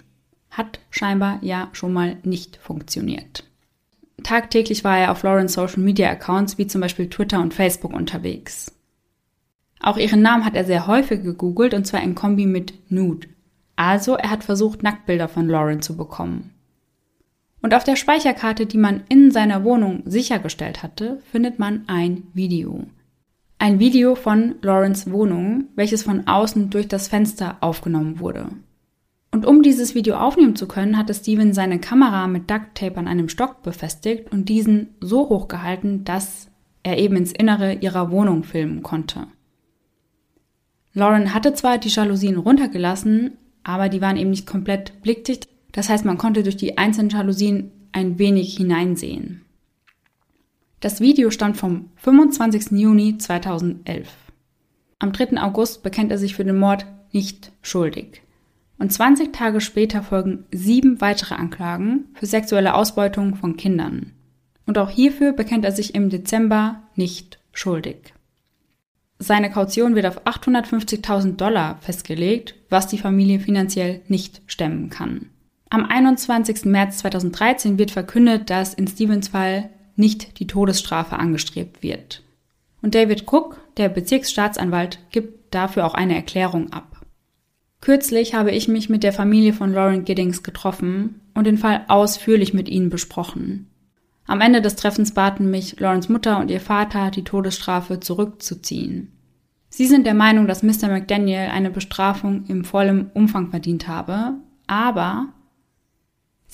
Hat 0.50 0.80
scheinbar 0.90 1.38
ja 1.42 1.68
schon 1.72 1.92
mal 1.92 2.16
nicht 2.24 2.56
funktioniert. 2.58 3.44
tagtäglich 4.22 4.84
war 4.84 4.98
er 4.98 5.10
auf 5.10 5.22
Laurens 5.22 5.54
Social 5.54 5.82
Media 5.82 6.10
Accounts 6.10 6.58
wie 6.58 6.66
zum 6.66 6.80
Beispiel 6.80 7.08
Twitter 7.10 7.40
und 7.40 7.54
Facebook 7.54 7.92
unterwegs. 7.92 8.72
Auch 9.80 9.96
ihren 9.96 10.22
Namen 10.22 10.44
hat 10.44 10.54
er 10.54 10.64
sehr 10.64 10.86
häufig 10.86 11.22
gegoogelt 11.22 11.74
und 11.74 11.86
zwar 11.86 12.02
in 12.02 12.14
Kombi 12.14 12.46
mit 12.46 12.74
Nude. 12.90 13.28
Also 13.74 14.14
er 14.14 14.30
hat 14.30 14.44
versucht, 14.44 14.82
Nacktbilder 14.82 15.28
von 15.28 15.48
Lauren 15.48 15.82
zu 15.82 15.96
bekommen. 15.96 16.51
Und 17.62 17.74
auf 17.74 17.84
der 17.84 17.96
Speicherkarte, 17.96 18.66
die 18.66 18.76
man 18.76 19.04
in 19.08 19.30
seiner 19.30 19.62
Wohnung 19.64 20.02
sichergestellt 20.04 20.82
hatte, 20.82 21.20
findet 21.30 21.60
man 21.60 21.84
ein 21.86 22.24
Video. 22.34 22.84
Ein 23.58 23.78
Video 23.78 24.16
von 24.16 24.56
Lawrence 24.62 25.10
Wohnung, 25.12 25.68
welches 25.76 26.02
von 26.02 26.26
außen 26.26 26.70
durch 26.70 26.88
das 26.88 27.06
Fenster 27.06 27.58
aufgenommen 27.60 28.18
wurde. 28.18 28.48
Und 29.30 29.46
um 29.46 29.62
dieses 29.62 29.94
Video 29.94 30.16
aufnehmen 30.16 30.56
zu 30.56 30.66
können, 30.66 30.98
hatte 30.98 31.14
Steven 31.14 31.54
seine 31.54 31.78
Kamera 31.78 32.26
mit 32.26 32.50
Duct 32.50 32.74
Tape 32.74 32.96
an 32.98 33.06
einem 33.06 33.28
Stock 33.28 33.62
befestigt 33.62 34.32
und 34.32 34.48
diesen 34.48 34.88
so 35.00 35.28
hoch 35.28 35.46
gehalten, 35.46 36.04
dass 36.04 36.48
er 36.82 36.98
eben 36.98 37.16
ins 37.16 37.32
Innere 37.32 37.74
ihrer 37.74 38.10
Wohnung 38.10 38.42
filmen 38.42 38.82
konnte. 38.82 39.28
Lauren 40.92 41.32
hatte 41.32 41.54
zwar 41.54 41.78
die 41.78 41.88
Jalousien 41.88 42.36
runtergelassen, 42.36 43.38
aber 43.62 43.88
die 43.88 44.00
waren 44.00 44.16
eben 44.16 44.30
nicht 44.30 44.46
komplett 44.46 45.00
blickdicht. 45.02 45.48
Das 45.72 45.88
heißt, 45.88 46.04
man 46.04 46.18
konnte 46.18 46.42
durch 46.42 46.56
die 46.56 46.78
einzelnen 46.78 47.10
Jalousien 47.10 47.70
ein 47.92 48.18
wenig 48.18 48.56
hineinsehen. 48.56 49.42
Das 50.80 51.00
Video 51.00 51.30
stammt 51.30 51.56
vom 51.56 51.90
25. 51.96 52.72
Juni 52.72 53.16
2011. 53.16 54.08
Am 54.98 55.12
3. 55.12 55.40
August 55.40 55.82
bekennt 55.82 56.10
er 56.10 56.18
sich 56.18 56.34
für 56.34 56.44
den 56.44 56.58
Mord 56.58 56.86
nicht 57.12 57.52
schuldig. 57.62 58.22
Und 58.78 58.92
20 58.92 59.32
Tage 59.32 59.60
später 59.60 60.02
folgen 60.02 60.44
sieben 60.50 61.00
weitere 61.00 61.34
Anklagen 61.36 62.06
für 62.14 62.26
sexuelle 62.26 62.74
Ausbeutung 62.74 63.36
von 63.36 63.56
Kindern. 63.56 64.12
Und 64.66 64.78
auch 64.78 64.90
hierfür 64.90 65.32
bekennt 65.32 65.64
er 65.64 65.72
sich 65.72 65.94
im 65.94 66.10
Dezember 66.10 66.82
nicht 66.96 67.38
schuldig. 67.52 68.14
Seine 69.18 69.50
Kaution 69.50 69.94
wird 69.94 70.06
auf 70.06 70.26
850.000 70.26 71.36
Dollar 71.36 71.78
festgelegt, 71.80 72.56
was 72.70 72.88
die 72.88 72.98
Familie 72.98 73.38
finanziell 73.38 74.00
nicht 74.08 74.42
stemmen 74.46 74.90
kann. 74.90 75.31
Am 75.72 75.86
21. 75.86 76.66
März 76.66 76.98
2013 76.98 77.78
wird 77.78 77.92
verkündet, 77.92 78.50
dass 78.50 78.74
in 78.74 78.86
Stevens 78.86 79.28
Fall 79.28 79.70
nicht 79.96 80.38
die 80.38 80.46
Todesstrafe 80.46 81.18
angestrebt 81.18 81.82
wird. 81.82 82.22
Und 82.82 82.94
David 82.94 83.24
Cook, 83.26 83.58
der 83.78 83.88
Bezirksstaatsanwalt, 83.88 84.98
gibt 85.12 85.54
dafür 85.54 85.86
auch 85.86 85.94
eine 85.94 86.14
Erklärung 86.14 86.74
ab. 86.74 87.00
Kürzlich 87.80 88.34
habe 88.34 88.50
ich 88.50 88.68
mich 88.68 88.90
mit 88.90 89.02
der 89.02 89.14
Familie 89.14 89.54
von 89.54 89.72
Lauren 89.72 90.04
Giddings 90.04 90.42
getroffen 90.42 91.22
und 91.32 91.46
den 91.46 91.56
Fall 91.56 91.86
ausführlich 91.88 92.52
mit 92.52 92.68
ihnen 92.68 92.90
besprochen. 92.90 93.70
Am 94.26 94.42
Ende 94.42 94.60
des 94.60 94.76
Treffens 94.76 95.14
baten 95.14 95.50
mich 95.50 95.80
Laurens 95.80 96.10
Mutter 96.10 96.38
und 96.38 96.50
ihr 96.50 96.60
Vater, 96.60 97.10
die 97.10 97.24
Todesstrafe 97.24 97.98
zurückzuziehen. 97.98 99.10
Sie 99.70 99.86
sind 99.86 100.04
der 100.04 100.12
Meinung, 100.12 100.46
dass 100.46 100.62
Mr. 100.62 100.88
McDaniel 100.88 101.48
eine 101.50 101.70
Bestrafung 101.70 102.44
im 102.48 102.62
vollen 102.62 103.10
Umfang 103.14 103.48
verdient 103.48 103.88
habe, 103.88 104.34
aber 104.66 105.32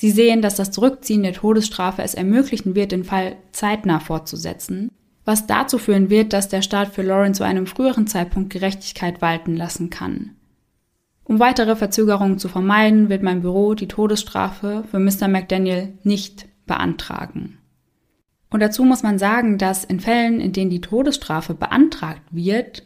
Sie 0.00 0.12
sehen, 0.12 0.42
dass 0.42 0.54
das 0.54 0.70
Zurückziehen 0.70 1.24
der 1.24 1.32
Todesstrafe 1.32 2.02
es 2.02 2.14
ermöglichen 2.14 2.76
wird, 2.76 2.92
den 2.92 3.02
Fall 3.02 3.34
zeitnah 3.50 3.98
fortzusetzen, 3.98 4.92
was 5.24 5.48
dazu 5.48 5.76
führen 5.76 6.08
wird, 6.08 6.32
dass 6.32 6.48
der 6.48 6.62
Staat 6.62 6.94
für 6.94 7.02
Lauren 7.02 7.34
zu 7.34 7.42
einem 7.42 7.66
früheren 7.66 8.06
Zeitpunkt 8.06 8.50
Gerechtigkeit 8.50 9.20
walten 9.20 9.56
lassen 9.56 9.90
kann. 9.90 10.36
Um 11.24 11.40
weitere 11.40 11.74
Verzögerungen 11.74 12.38
zu 12.38 12.48
vermeiden, 12.48 13.08
wird 13.08 13.24
mein 13.24 13.40
Büro 13.40 13.74
die 13.74 13.88
Todesstrafe 13.88 14.84
für 14.88 15.00
Mr. 15.00 15.26
McDaniel 15.26 15.94
nicht 16.04 16.46
beantragen. 16.64 17.58
Und 18.50 18.60
dazu 18.60 18.84
muss 18.84 19.02
man 19.02 19.18
sagen, 19.18 19.58
dass 19.58 19.82
in 19.82 19.98
Fällen, 19.98 20.40
in 20.40 20.52
denen 20.52 20.70
die 20.70 20.80
Todesstrafe 20.80 21.54
beantragt 21.54 22.22
wird, 22.30 22.84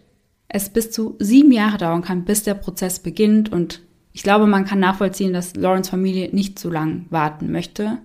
es 0.48 0.70
bis 0.70 0.90
zu 0.90 1.16
sieben 1.18 1.52
Jahre 1.52 1.76
dauern 1.76 2.00
kann, 2.00 2.24
bis 2.24 2.42
der 2.42 2.54
Prozess 2.54 3.00
beginnt 3.00 3.52
und 3.52 3.82
ich 4.12 4.22
glaube, 4.22 4.46
man 4.46 4.64
kann 4.64 4.80
nachvollziehen, 4.80 5.32
dass 5.32 5.56
Laurens 5.56 5.88
Familie 5.88 6.34
nicht 6.34 6.58
so 6.58 6.70
lange 6.70 7.06
warten 7.10 7.50
möchte. 7.50 7.98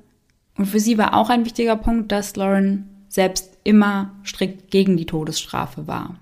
Und 0.58 0.66
für 0.66 0.80
sie 0.80 0.98
war 0.98 1.14
auch 1.14 1.30
ein 1.30 1.46
wichtiger 1.46 1.76
Punkt, 1.76 2.12
dass 2.12 2.36
Lauren 2.36 2.90
selbst 3.10 3.58
immer 3.64 4.16
strikt 4.24 4.72
gegen 4.72 4.98
die 4.98 5.06
Todesstrafe 5.06 5.88
war. 5.88 6.20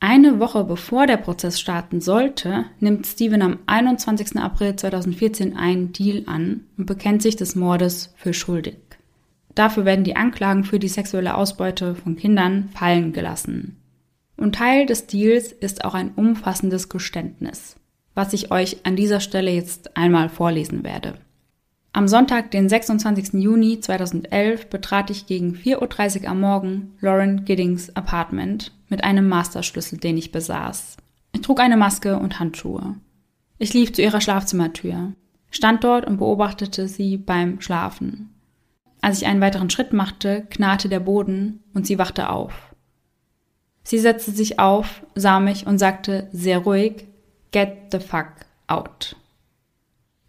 Eine 0.00 0.40
Woche 0.40 0.64
bevor 0.64 1.06
der 1.06 1.18
Prozess 1.18 1.60
starten 1.60 2.00
sollte, 2.00 2.64
nimmt 2.80 3.06
Steven 3.06 3.40
am 3.42 3.58
21. 3.66 4.36
April 4.36 4.74
2014 4.74 5.56
einen 5.56 5.92
Deal 5.92 6.24
an 6.26 6.64
und 6.76 6.86
bekennt 6.86 7.22
sich 7.22 7.36
des 7.36 7.54
Mordes 7.54 8.12
für 8.16 8.34
schuldig. 8.34 8.78
Dafür 9.54 9.84
werden 9.84 10.04
die 10.04 10.16
Anklagen 10.16 10.64
für 10.64 10.80
die 10.80 10.88
sexuelle 10.88 11.36
Ausbeute 11.36 11.94
von 11.94 12.16
Kindern 12.16 12.70
fallen 12.74 13.12
gelassen. 13.12 13.76
Und 14.36 14.56
Teil 14.56 14.86
des 14.86 15.06
Deals 15.06 15.52
ist 15.52 15.84
auch 15.84 15.94
ein 15.94 16.12
umfassendes 16.16 16.88
Geständnis 16.88 17.76
was 18.14 18.32
ich 18.32 18.50
euch 18.50 18.84
an 18.84 18.96
dieser 18.96 19.20
Stelle 19.20 19.50
jetzt 19.50 19.96
einmal 19.96 20.28
vorlesen 20.28 20.84
werde. 20.84 21.14
Am 21.94 22.08
Sonntag, 22.08 22.50
den 22.50 22.68
26. 22.68 23.34
Juni 23.34 23.80
2011, 23.80 24.70
betrat 24.70 25.10
ich 25.10 25.26
gegen 25.26 25.54
4.30 25.54 26.22
Uhr 26.22 26.28
am 26.30 26.40
Morgen 26.40 26.94
Lauren 27.00 27.44
Giddings 27.44 27.94
Apartment 27.94 28.72
mit 28.88 29.04
einem 29.04 29.28
Masterschlüssel, 29.28 29.98
den 29.98 30.16
ich 30.16 30.32
besaß. 30.32 30.96
Ich 31.34 31.42
trug 31.42 31.60
eine 31.60 31.76
Maske 31.76 32.18
und 32.18 32.38
Handschuhe. 32.40 32.96
Ich 33.58 33.74
lief 33.74 33.92
zu 33.92 34.00
ihrer 34.00 34.22
Schlafzimmertür, 34.22 35.12
stand 35.50 35.84
dort 35.84 36.06
und 36.06 36.16
beobachtete 36.16 36.88
sie 36.88 37.18
beim 37.18 37.60
Schlafen. 37.60 38.30
Als 39.02 39.20
ich 39.20 39.26
einen 39.26 39.40
weiteren 39.40 39.68
Schritt 39.68 39.92
machte, 39.92 40.46
knarrte 40.48 40.88
der 40.88 41.00
Boden 41.00 41.60
und 41.74 41.86
sie 41.86 41.98
wachte 41.98 42.30
auf. 42.30 42.74
Sie 43.82 43.98
setzte 43.98 44.30
sich 44.30 44.58
auf, 44.58 45.02
sah 45.14 45.40
mich 45.40 45.66
und 45.66 45.78
sagte 45.78 46.28
sehr 46.32 46.58
ruhig, 46.58 47.08
Get 47.52 47.92
the 47.92 48.00
fuck 48.00 48.28
out. 48.66 49.14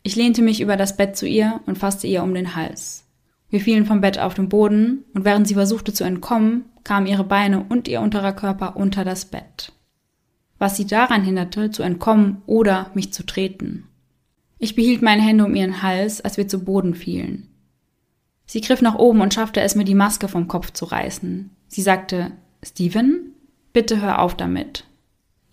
Ich 0.04 0.16
lehnte 0.18 0.42
mich 0.42 0.60
über 0.60 0.76
das 0.76 0.98
Bett 0.98 1.16
zu 1.16 1.26
ihr 1.26 1.62
und 1.66 1.78
fasste 1.78 2.08
ihr 2.08 2.22
um 2.22 2.34
den 2.34 2.56
Hals. 2.56 3.06
Wir 3.50 3.62
fielen 3.62 3.86
vom 3.86 4.02
Bett 4.02 4.20
auf 4.20 4.34
den 4.34 4.50
Boden 4.50 5.06
und 5.14 5.24
während 5.24 5.48
sie 5.48 5.54
versuchte 5.54 5.94
zu 5.94 6.04
entkommen, 6.04 6.66
kamen 6.84 7.08
ihre 7.08 7.24
Beine 7.24 7.66
und 7.70 7.88
ihr 7.88 8.02
unterer 8.02 8.34
Körper 8.34 8.76
unter 8.76 9.06
das 9.06 9.26
Bett. 9.26 9.72
Was 10.60 10.76
sie 10.76 10.86
daran 10.86 11.24
hinderte, 11.24 11.72
zu 11.72 11.84
entkommen 11.84 12.42
oder 12.46 12.92
mich 12.94 13.14
zu 13.14 13.26
treten. 13.26 13.88
Ich 14.60 14.76
behielt 14.76 15.02
meine 15.02 15.22
Hände 15.22 15.46
um 15.46 15.56
ihren 15.56 15.82
Hals, 15.82 16.20
als 16.20 16.38
wir 16.38 16.48
zu 16.48 16.64
Boden 16.64 16.94
fielen. 16.94 17.48
Sie 18.46 18.62
griff 18.62 18.82
nach 18.82 18.96
oben 18.96 19.22
und 19.22 19.34
schaffte 19.34 19.62
es 19.62 19.76
mir, 19.76 19.86
die 19.86 19.96
Maske 19.96 20.28
vom 20.28 20.48
Kopf 20.48 20.72
zu 20.72 20.86
reißen. 20.86 21.50
Sie 21.68 21.82
sagte, 21.82 22.32
Steven, 22.62 23.34
bitte 23.72 24.02
hör 24.02 24.20
auf 24.20 24.36
damit. 24.36 24.86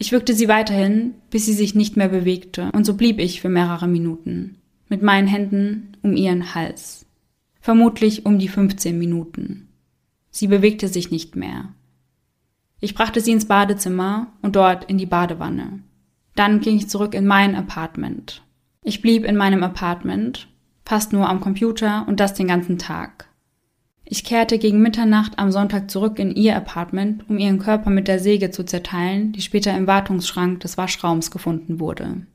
Ich 0.02 0.12
wirkte 0.12 0.32
sie 0.32 0.48
weiterhin, 0.48 1.12
bis 1.28 1.44
sie 1.44 1.52
sich 1.52 1.74
nicht 1.74 1.98
mehr 1.98 2.08
bewegte, 2.08 2.70
und 2.72 2.86
so 2.86 2.94
blieb 2.94 3.18
ich 3.18 3.42
für 3.42 3.50
mehrere 3.50 3.86
Minuten, 3.86 4.56
mit 4.88 5.02
meinen 5.02 5.28
Händen 5.28 5.94
um 6.00 6.16
ihren 6.16 6.54
Hals. 6.54 7.04
Vermutlich 7.60 8.24
um 8.24 8.38
die 8.38 8.48
15 8.48 8.98
Minuten. 8.98 9.68
Sie 10.30 10.46
bewegte 10.46 10.88
sich 10.88 11.10
nicht 11.10 11.36
mehr. 11.36 11.74
Ich 12.80 12.94
brachte 12.94 13.20
sie 13.20 13.32
ins 13.32 13.44
Badezimmer 13.44 14.28
und 14.40 14.56
dort 14.56 14.84
in 14.84 14.96
die 14.96 15.04
Badewanne. 15.04 15.80
Dann 16.34 16.60
ging 16.60 16.76
ich 16.76 16.88
zurück 16.88 17.12
in 17.12 17.26
mein 17.26 17.54
Apartment. 17.54 18.42
Ich 18.82 19.02
blieb 19.02 19.26
in 19.26 19.36
meinem 19.36 19.62
Apartment, 19.62 20.48
fast 20.86 21.12
nur 21.12 21.28
am 21.28 21.40
Computer 21.40 22.08
und 22.08 22.20
das 22.20 22.32
den 22.32 22.48
ganzen 22.48 22.78
Tag. 22.78 23.28
Ich 24.12 24.24
kehrte 24.24 24.58
gegen 24.58 24.82
Mitternacht 24.82 25.38
am 25.38 25.52
Sonntag 25.52 25.88
zurück 25.88 26.18
in 26.18 26.34
ihr 26.34 26.56
Apartment, 26.56 27.30
um 27.30 27.38
ihren 27.38 27.60
Körper 27.60 27.90
mit 27.90 28.08
der 28.08 28.18
Säge 28.18 28.50
zu 28.50 28.64
zerteilen, 28.64 29.30
die 29.30 29.40
später 29.40 29.72
im 29.76 29.86
Wartungsschrank 29.86 30.58
des 30.58 30.76
Waschraums 30.76 31.30
gefunden 31.30 31.78
wurde. 31.78 32.26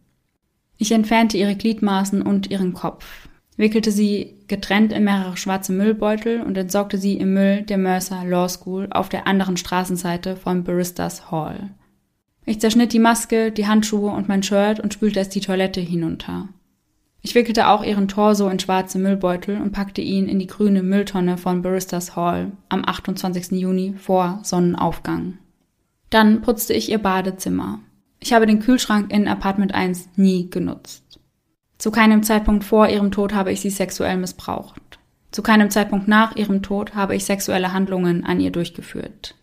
Ich 0.78 0.94
entfernte 0.94 1.38
ihre 1.38 1.58
Gliedmaßen 1.58 2.22
und 2.22 2.50
ihren 2.50 2.74
Kopf, 2.74 3.28
wickelte 3.58 3.92
sie 3.92 4.36
getrennt 4.48 4.94
in 4.94 5.04
mehrere 5.04 5.36
schwarze 5.36 5.74
Müllbeutel 5.74 6.44
und 6.44 6.58
entsorgte 6.58 6.98
sie 6.98 7.18
im 7.18 7.34
Müll 7.34 7.64
der 7.64 7.78
Mercer 7.78 8.24
Law 8.24 8.48
School 8.48 8.88
auf 8.92 9.10
der 9.10 9.28
anderen 9.28 9.58
Straßenseite 9.58 10.38
von 10.38 10.64
Baristas 10.64 11.30
Hall. 11.30 11.72
Ich 12.46 12.62
zerschnitt 12.62 12.94
die 12.94 13.00
Maske, 13.00 13.52
die 13.52 13.68
Handschuhe 13.68 14.12
und 14.12 14.30
mein 14.30 14.44
Shirt 14.44 14.80
und 14.80 14.94
spülte 14.94 15.20
es 15.20 15.28
die 15.28 15.42
Toilette 15.42 15.82
hinunter. 15.82 16.48
Ich 17.26 17.34
wickelte 17.34 17.70
auch 17.70 17.84
ihren 17.84 18.08
Torso 18.08 18.48
in 18.50 18.60
schwarze 18.60 19.00
Müllbeutel 19.00 19.60
und 19.60 19.72
packte 19.72 20.00
ihn 20.00 20.28
in 20.30 20.38
die 20.38 20.46
grüne 20.46 20.84
Mülltonne 20.84 21.40
von 21.40 21.64
Baristas 21.64 22.16
Hall 22.16 22.52
am 22.70 22.84
28. 22.86 23.54
Juni 23.54 23.96
vor 23.98 24.42
Sonnenaufgang. 24.44 25.40
Dann 26.12 26.44
putzte 26.44 26.76
ich 26.76 26.92
ihr 26.92 27.00
Badezimmer. 27.00 27.80
Ich 28.20 28.32
habe 28.32 28.46
den 28.46 28.60
Kühlschrank 28.60 29.12
in 29.12 29.28
Apartment 29.28 29.74
1 29.74 30.10
nie 30.18 30.52
genutzt. 30.52 31.20
Zu 31.80 31.90
keinem 31.90 32.22
Zeitpunkt 32.22 32.64
vor 32.64 32.90
ihrem 32.90 33.10
Tod 33.10 33.34
habe 33.34 33.52
ich 33.52 33.60
sie 33.60 33.72
sexuell 33.72 34.18
missbraucht. 34.18 35.00
Zu 35.32 35.42
keinem 35.42 35.72
Zeitpunkt 35.72 36.08
nach 36.08 36.36
ihrem 36.36 36.62
Tod 36.62 36.94
habe 36.94 37.16
ich 37.16 37.26
sexuelle 37.26 37.74
Handlungen 37.74 38.24
an 38.24 38.40
ihr 38.40 38.52
durchgeführt. 38.52 39.34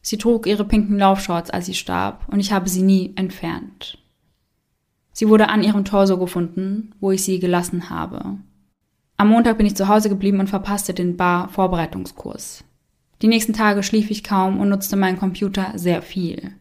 Sie 0.00 0.16
trug 0.16 0.46
ihre 0.46 0.64
pinken 0.64 0.96
Laufshorts, 0.96 1.50
als 1.50 1.66
sie 1.66 1.74
starb, 1.74 2.28
und 2.28 2.38
ich 2.38 2.52
habe 2.52 2.68
sie 2.68 2.82
nie 2.82 3.14
entfernt. 3.16 3.98
Sie 5.18 5.30
wurde 5.30 5.48
an 5.48 5.62
ihrem 5.62 5.86
Torso 5.86 6.18
gefunden, 6.18 6.92
wo 7.00 7.10
ich 7.10 7.24
sie 7.24 7.38
gelassen 7.38 7.88
habe. 7.88 8.36
Am 9.16 9.28
Montag 9.28 9.56
bin 9.56 9.64
ich 9.64 9.74
zu 9.74 9.88
Hause 9.88 10.10
geblieben 10.10 10.40
und 10.40 10.50
verpasste 10.50 10.92
den 10.92 11.16
Bar-Vorbereitungskurs. 11.16 12.64
Die 13.22 13.28
nächsten 13.28 13.54
Tage 13.54 13.82
schlief 13.82 14.10
ich 14.10 14.22
kaum 14.22 14.60
und 14.60 14.68
nutzte 14.68 14.94
meinen 14.94 15.18
Computer 15.18 15.72
sehr 15.76 16.02
viel. 16.02 16.52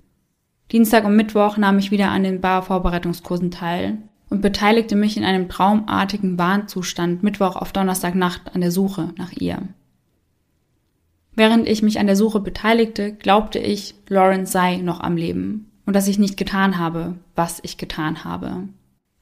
Dienstag 0.71 1.03
und 1.03 1.17
Mittwoch 1.17 1.57
nahm 1.57 1.79
ich 1.79 1.91
wieder 1.91 2.11
an 2.11 2.23
den 2.23 2.39
Bar-Vorbereitungskursen 2.39 3.51
teil 3.51 3.97
und 4.29 4.41
beteiligte 4.41 4.95
mich 4.95 5.17
in 5.17 5.25
einem 5.25 5.49
traumartigen 5.49 6.39
Warnzustand 6.39 7.23
Mittwoch 7.23 7.57
auf 7.57 7.73
Donnerstagnacht 7.73 8.55
an 8.55 8.61
der 8.61 8.71
Suche 8.71 9.09
nach 9.17 9.33
ihr. 9.33 9.63
Während 11.33 11.67
ich 11.67 11.83
mich 11.83 11.99
an 11.99 12.07
der 12.07 12.15
Suche 12.15 12.39
beteiligte, 12.39 13.11
glaubte 13.11 13.59
ich, 13.59 13.95
Lawrence 14.07 14.53
sei 14.53 14.77
noch 14.77 15.01
am 15.01 15.17
Leben 15.17 15.69
und 15.85 15.95
dass 15.95 16.07
ich 16.07 16.19
nicht 16.19 16.37
getan 16.37 16.77
habe, 16.77 17.15
was 17.35 17.59
ich 17.63 17.77
getan 17.77 18.23
habe. 18.23 18.67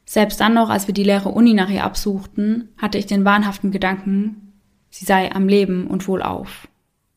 Selbst 0.05 0.39
dann 0.39 0.53
noch, 0.53 0.69
als 0.69 0.87
wir 0.87 0.93
die 0.93 1.03
leere 1.03 1.29
Uni 1.29 1.53
nach 1.53 1.69
ihr 1.69 1.83
absuchten, 1.83 2.69
hatte 2.77 2.97
ich 2.97 3.05
den 3.05 3.25
wahnhaften 3.25 3.71
Gedanken, 3.71 4.53
sie 4.89 5.05
sei 5.05 5.33
am 5.33 5.47
Leben 5.47 5.87
und 5.87 6.07
wohlauf, 6.07 6.67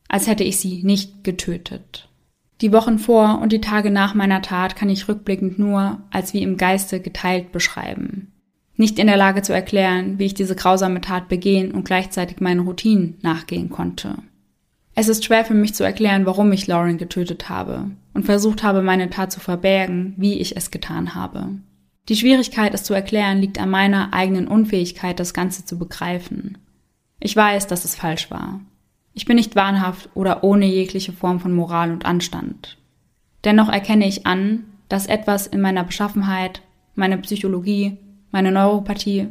als 0.07 0.27
hätte 0.27 0.43
ich 0.43 0.57
sie 0.57 0.83
nicht 0.83 1.23
getötet. 1.23 2.09
Die 2.61 2.73
Wochen 2.73 2.97
vor 2.97 3.39
und 3.39 3.51
die 3.51 3.61
Tage 3.61 3.91
nach 3.91 4.15
meiner 4.15 4.41
Tat 4.41 4.75
kann 4.75 4.89
ich 4.89 5.07
rückblickend 5.07 5.59
nur 5.59 6.01
als 6.09 6.33
wie 6.33 6.41
im 6.41 6.57
Geiste 6.57 6.99
geteilt 6.99 7.51
beschreiben. 7.51 8.31
Nicht 8.77 8.99
in 8.99 9.07
der 9.07 9.17
Lage 9.17 9.41
zu 9.41 9.53
erklären, 9.53 10.17
wie 10.17 10.25
ich 10.25 10.33
diese 10.33 10.55
grausame 10.55 11.01
Tat 11.01 11.29
begehen 11.29 11.71
und 11.71 11.83
gleichzeitig 11.83 12.39
meinen 12.39 12.61
Routinen 12.61 13.17
nachgehen 13.21 13.69
konnte. 13.69 14.17
Es 14.99 15.09
ist 15.09 15.23
schwer 15.23 15.45
für 15.45 15.53
mich 15.53 15.75
zu 15.75 15.83
erklären, 15.83 16.25
warum 16.25 16.51
ich 16.51 16.65
Lauren 16.65 16.97
getötet 16.97 17.49
habe 17.49 17.91
und 18.15 18.25
versucht 18.25 18.63
habe, 18.63 18.81
meine 18.81 19.11
Tat 19.11 19.31
zu 19.31 19.39
verbergen, 19.39 20.15
wie 20.17 20.39
ich 20.39 20.57
es 20.57 20.71
getan 20.71 21.13
habe. 21.13 21.49
Die 22.09 22.15
Schwierigkeit, 22.15 22.73
es 22.73 22.83
zu 22.83 22.95
erklären, 22.95 23.37
liegt 23.37 23.61
an 23.61 23.69
meiner 23.69 24.11
eigenen 24.15 24.47
Unfähigkeit, 24.47 25.19
das 25.19 25.35
Ganze 25.35 25.65
zu 25.65 25.77
begreifen. 25.77 26.57
Ich 27.19 27.35
weiß, 27.35 27.67
dass 27.67 27.85
es 27.85 27.93
falsch 27.93 28.31
war. 28.31 28.59
Ich 29.13 29.25
bin 29.25 29.35
nicht 29.35 29.55
wahnhaft 29.55 30.09
oder 30.15 30.43
ohne 30.43 30.65
jegliche 30.65 31.13
Form 31.13 31.39
von 31.39 31.53
Moral 31.53 31.91
und 31.91 32.07
Anstand. 32.07 32.79
Dennoch 33.43 33.69
erkenne 33.69 34.07
ich 34.07 34.25
an, 34.25 34.63
dass 34.89 35.05
etwas 35.05 35.45
in 35.45 35.61
meiner 35.61 35.83
Beschaffenheit, 35.83 36.63
meine 36.95 37.19
Psychologie, 37.19 37.97
meine 38.31 38.51
Neuropathie, 38.51 39.27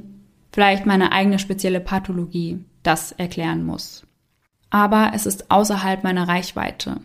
vielleicht 0.52 0.86
meine 0.86 1.10
eigene 1.10 1.40
spezielle 1.40 1.80
Pathologie 1.80 2.64
das 2.84 3.10
erklären 3.10 3.66
muss 3.66 4.05
aber 4.70 5.12
es 5.14 5.26
ist 5.26 5.50
außerhalb 5.50 6.04
meiner 6.04 6.28
Reichweite. 6.28 7.00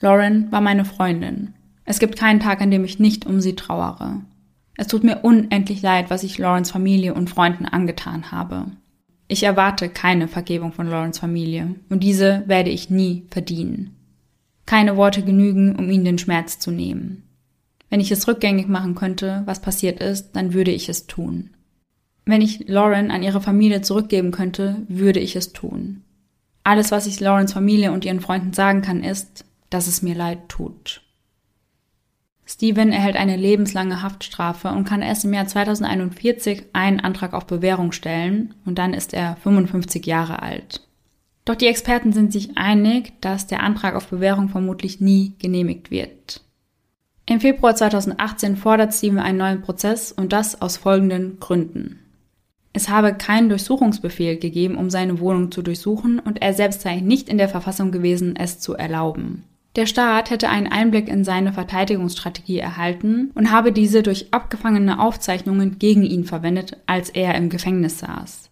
Lauren 0.00 0.50
war 0.50 0.60
meine 0.60 0.84
Freundin. 0.84 1.54
Es 1.84 1.98
gibt 1.98 2.16
keinen 2.16 2.40
Tag, 2.40 2.60
an 2.60 2.70
dem 2.70 2.84
ich 2.84 2.98
nicht 2.98 3.26
um 3.26 3.40
sie 3.40 3.54
trauere. 3.54 4.20
Es 4.76 4.86
tut 4.86 5.04
mir 5.04 5.20
unendlich 5.20 5.82
leid, 5.82 6.10
was 6.10 6.22
ich 6.22 6.38
Laurens 6.38 6.70
Familie 6.70 7.14
und 7.14 7.30
Freunden 7.30 7.66
angetan 7.66 8.32
habe. 8.32 8.66
Ich 9.28 9.42
erwarte 9.42 9.88
keine 9.88 10.28
Vergebung 10.28 10.72
von 10.72 10.88
Laurens 10.88 11.18
Familie 11.18 11.76
und 11.88 12.02
diese 12.02 12.42
werde 12.46 12.70
ich 12.70 12.90
nie 12.90 13.26
verdienen. 13.30 13.96
Keine 14.66 14.96
Worte 14.96 15.22
genügen, 15.22 15.76
um 15.76 15.90
ihnen 15.90 16.04
den 16.04 16.18
Schmerz 16.18 16.58
zu 16.58 16.70
nehmen. 16.70 17.24
Wenn 17.90 18.00
ich 18.00 18.10
es 18.10 18.26
rückgängig 18.26 18.68
machen 18.68 18.94
könnte, 18.94 19.42
was 19.44 19.60
passiert 19.60 20.00
ist, 20.00 20.32
dann 20.32 20.54
würde 20.54 20.70
ich 20.70 20.88
es 20.88 21.06
tun. 21.06 21.50
Wenn 22.24 22.40
ich 22.40 22.68
Lauren 22.68 23.10
an 23.10 23.22
ihre 23.22 23.40
Familie 23.40 23.82
zurückgeben 23.82 24.30
könnte, 24.30 24.82
würde 24.88 25.20
ich 25.20 25.36
es 25.36 25.52
tun. 25.52 26.02
Alles, 26.64 26.90
was 26.90 27.06
ich 27.06 27.20
Laurens 27.20 27.52
Familie 27.52 27.92
und 27.92 28.04
ihren 28.04 28.20
Freunden 28.20 28.52
sagen 28.52 28.82
kann, 28.82 29.02
ist, 29.02 29.44
dass 29.70 29.86
es 29.86 30.02
mir 30.02 30.14
leid 30.14 30.48
tut. 30.48 31.02
Steven 32.44 32.92
erhält 32.92 33.16
eine 33.16 33.36
lebenslange 33.36 34.02
Haftstrafe 34.02 34.68
und 34.68 34.84
kann 34.84 35.00
erst 35.00 35.24
im 35.24 35.32
Jahr 35.32 35.46
2041 35.46 36.66
einen 36.72 37.00
Antrag 37.00 37.32
auf 37.32 37.46
Bewährung 37.46 37.92
stellen 37.92 38.54
und 38.66 38.78
dann 38.78 38.94
ist 38.94 39.14
er 39.14 39.36
55 39.36 40.04
Jahre 40.06 40.42
alt. 40.42 40.86
Doch 41.44 41.54
die 41.54 41.66
Experten 41.66 42.12
sind 42.12 42.32
sich 42.32 42.56
einig, 42.56 43.14
dass 43.20 43.46
der 43.46 43.62
Antrag 43.62 43.94
auf 43.94 44.08
Bewährung 44.08 44.48
vermutlich 44.48 45.00
nie 45.00 45.34
genehmigt 45.38 45.90
wird. 45.90 46.42
Im 47.26 47.40
Februar 47.40 47.74
2018 47.74 48.56
fordert 48.56 48.92
Steven 48.92 49.18
einen 49.18 49.38
neuen 49.38 49.62
Prozess 49.62 50.12
und 50.12 50.32
das 50.32 50.60
aus 50.60 50.76
folgenden 50.76 51.40
Gründen. 51.40 52.01
Es 52.72 52.88
habe 52.88 53.14
keinen 53.14 53.48
Durchsuchungsbefehl 53.48 54.38
gegeben, 54.38 54.76
um 54.76 54.88
seine 54.88 55.20
Wohnung 55.20 55.52
zu 55.52 55.62
durchsuchen, 55.62 56.18
und 56.18 56.40
er 56.40 56.54
selbst 56.54 56.80
sei 56.80 57.00
nicht 57.00 57.28
in 57.28 57.38
der 57.38 57.48
Verfassung 57.48 57.92
gewesen, 57.92 58.34
es 58.36 58.60
zu 58.60 58.74
erlauben. 58.74 59.44
Der 59.76 59.86
Staat 59.86 60.30
hätte 60.30 60.50
einen 60.50 60.66
Einblick 60.66 61.08
in 61.08 61.24
seine 61.24 61.52
Verteidigungsstrategie 61.52 62.58
erhalten 62.58 63.30
und 63.34 63.50
habe 63.50 63.72
diese 63.72 64.02
durch 64.02 64.32
abgefangene 64.32 65.00
Aufzeichnungen 65.00 65.78
gegen 65.78 66.02
ihn 66.02 66.24
verwendet, 66.24 66.76
als 66.86 67.08
er 67.08 67.34
im 67.34 67.48
Gefängnis 67.48 67.98
saß. 67.98 68.50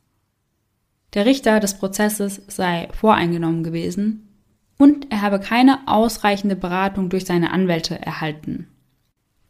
Der 1.13 1.27
Richter 1.27 1.61
des 1.61 1.75
Prozesses 1.75 2.41
sei 2.47 2.89
voreingenommen 2.93 3.65
gewesen 3.65 4.29
und 4.79 5.11
er 5.11 5.21
habe 5.21 5.41
keine 5.41 5.87
ausreichende 5.87 6.57
Beratung 6.57 7.11
durch 7.11 7.27
seine 7.27 7.53
Anwälte 7.53 8.01
erhalten. 8.01 8.69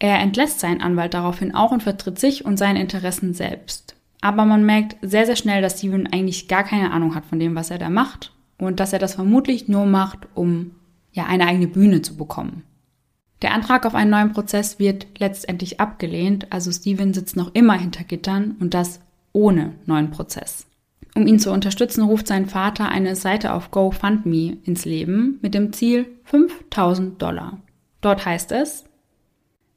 Er 0.00 0.18
entlässt 0.18 0.58
seinen 0.58 0.80
Anwalt 0.80 1.14
daraufhin 1.14 1.54
auch 1.54 1.70
und 1.70 1.82
vertritt 1.82 2.18
sich 2.18 2.44
und 2.44 2.56
seine 2.56 2.80
Interessen 2.80 3.34
selbst. 3.34 3.94
Aber 4.20 4.44
man 4.44 4.64
merkt 4.64 4.96
sehr, 5.02 5.26
sehr 5.26 5.36
schnell, 5.36 5.62
dass 5.62 5.78
Steven 5.78 6.06
eigentlich 6.06 6.48
gar 6.48 6.64
keine 6.64 6.90
Ahnung 6.90 7.14
hat 7.14 7.24
von 7.24 7.38
dem, 7.38 7.54
was 7.54 7.70
er 7.70 7.78
da 7.78 7.88
macht 7.88 8.32
und 8.58 8.80
dass 8.80 8.92
er 8.92 8.98
das 8.98 9.14
vermutlich 9.14 9.68
nur 9.68 9.86
macht, 9.86 10.28
um 10.34 10.72
ja 11.12 11.26
eine 11.26 11.46
eigene 11.46 11.68
Bühne 11.68 12.02
zu 12.02 12.16
bekommen. 12.16 12.62
Der 13.42 13.54
Antrag 13.54 13.86
auf 13.86 13.94
einen 13.94 14.10
neuen 14.10 14.32
Prozess 14.32 14.78
wird 14.78 15.06
letztendlich 15.18 15.80
abgelehnt, 15.80 16.52
also 16.52 16.70
Steven 16.70 17.14
sitzt 17.14 17.36
noch 17.36 17.54
immer 17.54 17.74
hinter 17.74 18.04
Gittern 18.04 18.56
und 18.60 18.74
das 18.74 19.00
ohne 19.32 19.72
neuen 19.86 20.10
Prozess. 20.10 20.66
Um 21.14 21.26
ihn 21.26 21.38
zu 21.38 21.50
unterstützen, 21.50 22.04
ruft 22.04 22.26
sein 22.26 22.46
Vater 22.46 22.88
eine 22.88 23.16
Seite 23.16 23.54
auf 23.54 23.70
GoFundMe 23.70 24.58
ins 24.64 24.84
Leben 24.84 25.38
mit 25.42 25.54
dem 25.54 25.72
Ziel 25.72 26.06
5000 26.24 27.20
Dollar. 27.20 27.58
Dort 28.00 28.24
heißt 28.24 28.52
es, 28.52 28.84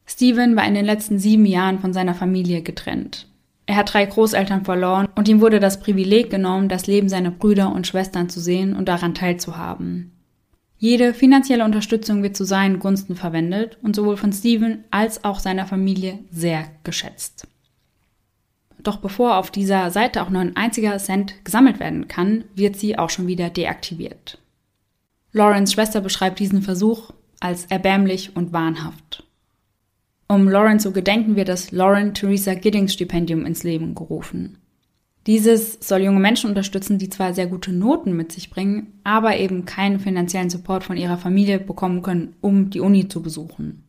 Steven 0.06 0.56
war 0.56 0.68
in 0.68 0.76
den 0.76 0.86
letzten 0.86 1.18
sieben 1.18 1.46
Jahren 1.46 1.80
von 1.80 1.94
seiner 1.94 2.14
Familie 2.14 2.62
getrennt. 2.62 3.28
Er 3.66 3.78
hat 3.78 3.94
drei 3.94 4.06
Großeltern 4.06 4.66
verloren 4.66 5.08
und 5.16 5.28
ihm 5.28 5.40
wurde 5.42 5.60
das 5.60 5.80
Privileg 5.80 6.30
genommen, 6.30 6.68
das 6.68 6.88
Leben 6.88 7.08
seiner 7.08 7.32
Brüder 7.32 7.72
und 7.72 7.88
Schwestern 7.88 8.30
zu 8.30 8.40
sehen 8.40 8.76
und 8.76 8.90
daran 8.90 9.16
teilzuhaben. 9.16 10.12
Jede 10.78 11.14
finanzielle 11.14 11.64
Unterstützung 11.64 12.24
wird 12.24 12.36
zu 12.36 12.44
seinen 12.44 12.80
Gunsten 12.80 13.16
verwendet 13.16 13.78
und 13.82 13.96
sowohl 13.96 14.18
von 14.18 14.34
Steven 14.34 14.84
als 14.92 15.24
auch 15.24 15.40
seiner 15.40 15.66
Familie 15.66 16.20
sehr 16.30 16.66
geschätzt. 16.84 17.48
Doch 18.80 18.98
bevor 18.98 19.38
auf 19.38 19.50
dieser 19.50 19.92
Seite 19.92 20.22
auch 20.22 20.30
nur 20.30 20.42
ein 20.42 20.58
einziger 20.58 20.98
Cent 20.98 21.46
gesammelt 21.46 21.80
werden 21.80 22.10
kann, 22.10 22.44
wird 22.54 22.76
sie 22.76 22.98
auch 22.98 23.10
schon 23.10 23.28
wieder 23.28 23.50
deaktiviert. 23.50 24.40
Lawrence 25.32 25.72
Schwester 25.74 26.02
beschreibt 26.02 26.40
diesen 26.40 26.62
Versuch 26.62 27.12
als 27.40 27.66
erbärmlich 27.68 28.36
und 28.36 28.52
wahnhaft. 28.52 29.23
Um 30.28 30.48
Lauren 30.48 30.80
zu 30.80 30.92
gedenken, 30.92 31.36
wird 31.36 31.50
das 31.50 31.72
Lauren 31.72 32.14
Theresa 32.14 32.54
Giddings 32.54 32.94
Stipendium 32.94 33.46
ins 33.46 33.64
Leben 33.64 33.94
gerufen. 33.94 34.58
Dieses 35.26 35.78
soll 35.80 36.02
junge 36.02 36.20
Menschen 36.20 36.50
unterstützen, 36.50 36.98
die 36.98 37.10
zwar 37.10 37.34
sehr 37.34 37.48
gute 37.48 37.72
Noten 37.72 38.16
mit 38.16 38.32
sich 38.32 38.50
bringen, 38.50 39.00
aber 39.04 39.38
eben 39.38 39.66
keinen 39.66 40.00
finanziellen 40.00 40.50
Support 40.50 40.84
von 40.84 40.98
ihrer 40.98 41.18
Familie 41.18 41.60
bekommen 41.60 42.02
können, 42.02 42.36
um 42.42 42.70
die 42.70 42.82
Uni 42.82 43.08
zu 43.08 43.22
besuchen. 43.22 43.84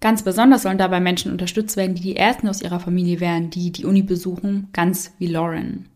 Ganz 0.00 0.22
besonders 0.22 0.62
sollen 0.62 0.78
dabei 0.78 1.00
Menschen 1.00 1.32
unterstützt 1.32 1.76
werden, 1.76 1.94
die 1.94 2.02
die 2.02 2.16
ersten 2.16 2.48
aus 2.48 2.62
ihrer 2.62 2.80
Familie 2.80 3.20
wären, 3.20 3.50
die 3.50 3.70
die 3.72 3.84
Uni 3.84 4.02
besuchen, 4.02 4.68
ganz 4.72 5.14
wie 5.18 5.26
Lauren. 5.26 5.88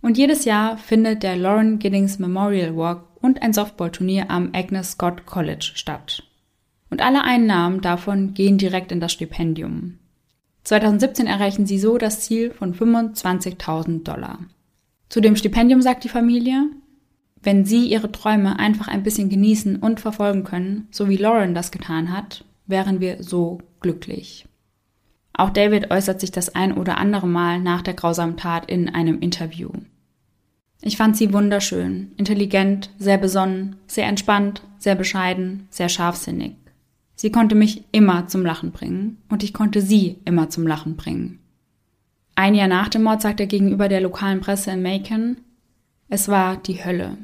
Und 0.00 0.18
jedes 0.18 0.44
Jahr 0.44 0.78
findet 0.78 1.22
der 1.22 1.36
Lauren 1.36 1.78
Giddings 1.78 2.18
Memorial 2.18 2.76
Walk 2.76 3.04
und 3.20 3.42
ein 3.42 3.52
Softballturnier 3.52 4.30
am 4.30 4.50
Agnes 4.52 4.92
Scott 4.92 5.26
College 5.26 5.72
statt. 5.74 6.22
Und 6.90 7.02
alle 7.02 7.24
Einnahmen 7.24 7.80
davon 7.80 8.34
gehen 8.34 8.58
direkt 8.58 8.92
in 8.92 9.00
das 9.00 9.12
Stipendium. 9.12 9.98
2017 10.64 11.26
erreichen 11.26 11.66
sie 11.66 11.78
so 11.78 11.98
das 11.98 12.20
Ziel 12.20 12.50
von 12.50 12.74
25.000 12.74 14.02
Dollar. 14.02 14.40
Zu 15.08 15.20
dem 15.20 15.36
Stipendium 15.36 15.80
sagt 15.80 16.04
die 16.04 16.08
Familie, 16.08 16.68
wenn 17.42 17.64
sie 17.64 17.86
ihre 17.86 18.10
Träume 18.10 18.58
einfach 18.58 18.88
ein 18.88 19.04
bisschen 19.04 19.28
genießen 19.28 19.76
und 19.76 20.00
verfolgen 20.00 20.42
können, 20.42 20.88
so 20.90 21.08
wie 21.08 21.16
Lauren 21.16 21.54
das 21.54 21.70
getan 21.70 22.12
hat, 22.12 22.44
wären 22.66 23.00
wir 23.00 23.22
so 23.22 23.60
glücklich. 23.80 24.46
Auch 25.32 25.50
David 25.50 25.90
äußert 25.90 26.20
sich 26.20 26.32
das 26.32 26.54
ein 26.54 26.76
oder 26.76 26.98
andere 26.98 27.28
Mal 27.28 27.60
nach 27.60 27.82
der 27.82 27.94
grausamen 27.94 28.36
Tat 28.36 28.68
in 28.68 28.88
einem 28.88 29.20
Interview. 29.20 29.70
Ich 30.80 30.96
fand 30.96 31.16
sie 31.16 31.32
wunderschön, 31.32 32.12
intelligent, 32.16 32.90
sehr 32.98 33.18
besonnen, 33.18 33.76
sehr 33.86 34.06
entspannt, 34.06 34.62
sehr 34.78 34.94
bescheiden, 34.94 35.68
sehr 35.70 35.88
scharfsinnig. 35.88 36.56
Sie 37.16 37.32
konnte 37.32 37.54
mich 37.54 37.84
immer 37.92 38.28
zum 38.28 38.44
Lachen 38.44 38.70
bringen 38.70 39.16
und 39.28 39.42
ich 39.42 39.52
konnte 39.52 39.80
sie 39.80 40.18
immer 40.24 40.50
zum 40.50 40.66
Lachen 40.66 40.96
bringen. 40.96 41.40
Ein 42.34 42.54
Jahr 42.54 42.68
nach 42.68 42.88
dem 42.88 43.02
Mord 43.02 43.22
sagt 43.22 43.40
er 43.40 43.46
gegenüber 43.46 43.88
der 43.88 44.02
lokalen 44.02 44.40
Presse 44.40 44.70
in 44.70 44.82
Macon, 44.82 45.38
es 46.08 46.28
war 46.28 46.58
die 46.58 46.84
Hölle. 46.84 47.16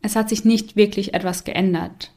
Es 0.00 0.16
hat 0.16 0.30
sich 0.30 0.44
nicht 0.44 0.74
wirklich 0.74 1.14
etwas 1.14 1.44
geändert. 1.44 2.12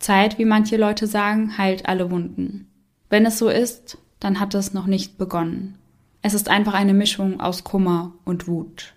Zeit, 0.00 0.38
wie 0.38 0.44
manche 0.44 0.76
Leute 0.76 1.06
sagen, 1.06 1.56
heilt 1.56 1.86
alle 1.86 2.10
Wunden. 2.10 2.66
Wenn 3.08 3.24
es 3.24 3.38
so 3.38 3.48
ist, 3.48 3.96
dann 4.18 4.40
hat 4.40 4.54
es 4.54 4.74
noch 4.74 4.86
nicht 4.86 5.16
begonnen. 5.16 5.78
Es 6.20 6.34
ist 6.34 6.48
einfach 6.48 6.74
eine 6.74 6.94
Mischung 6.94 7.40
aus 7.40 7.64
Kummer 7.64 8.12
und 8.24 8.48
Wut. 8.48 8.94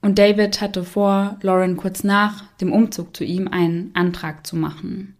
Und 0.00 0.18
David 0.18 0.60
hatte 0.60 0.84
vor, 0.84 1.38
Lauren 1.40 1.76
kurz 1.76 2.04
nach 2.04 2.44
dem 2.60 2.72
Umzug 2.72 3.16
zu 3.16 3.24
ihm 3.24 3.48
einen 3.48 3.90
Antrag 3.94 4.46
zu 4.46 4.54
machen. 4.54 5.16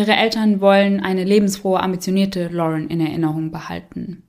Ihre 0.00 0.16
Eltern 0.16 0.62
wollen 0.62 1.00
eine 1.00 1.24
lebensfrohe, 1.24 1.78
ambitionierte 1.78 2.48
Lauren 2.48 2.88
in 2.88 3.02
Erinnerung 3.02 3.50
behalten. 3.50 4.22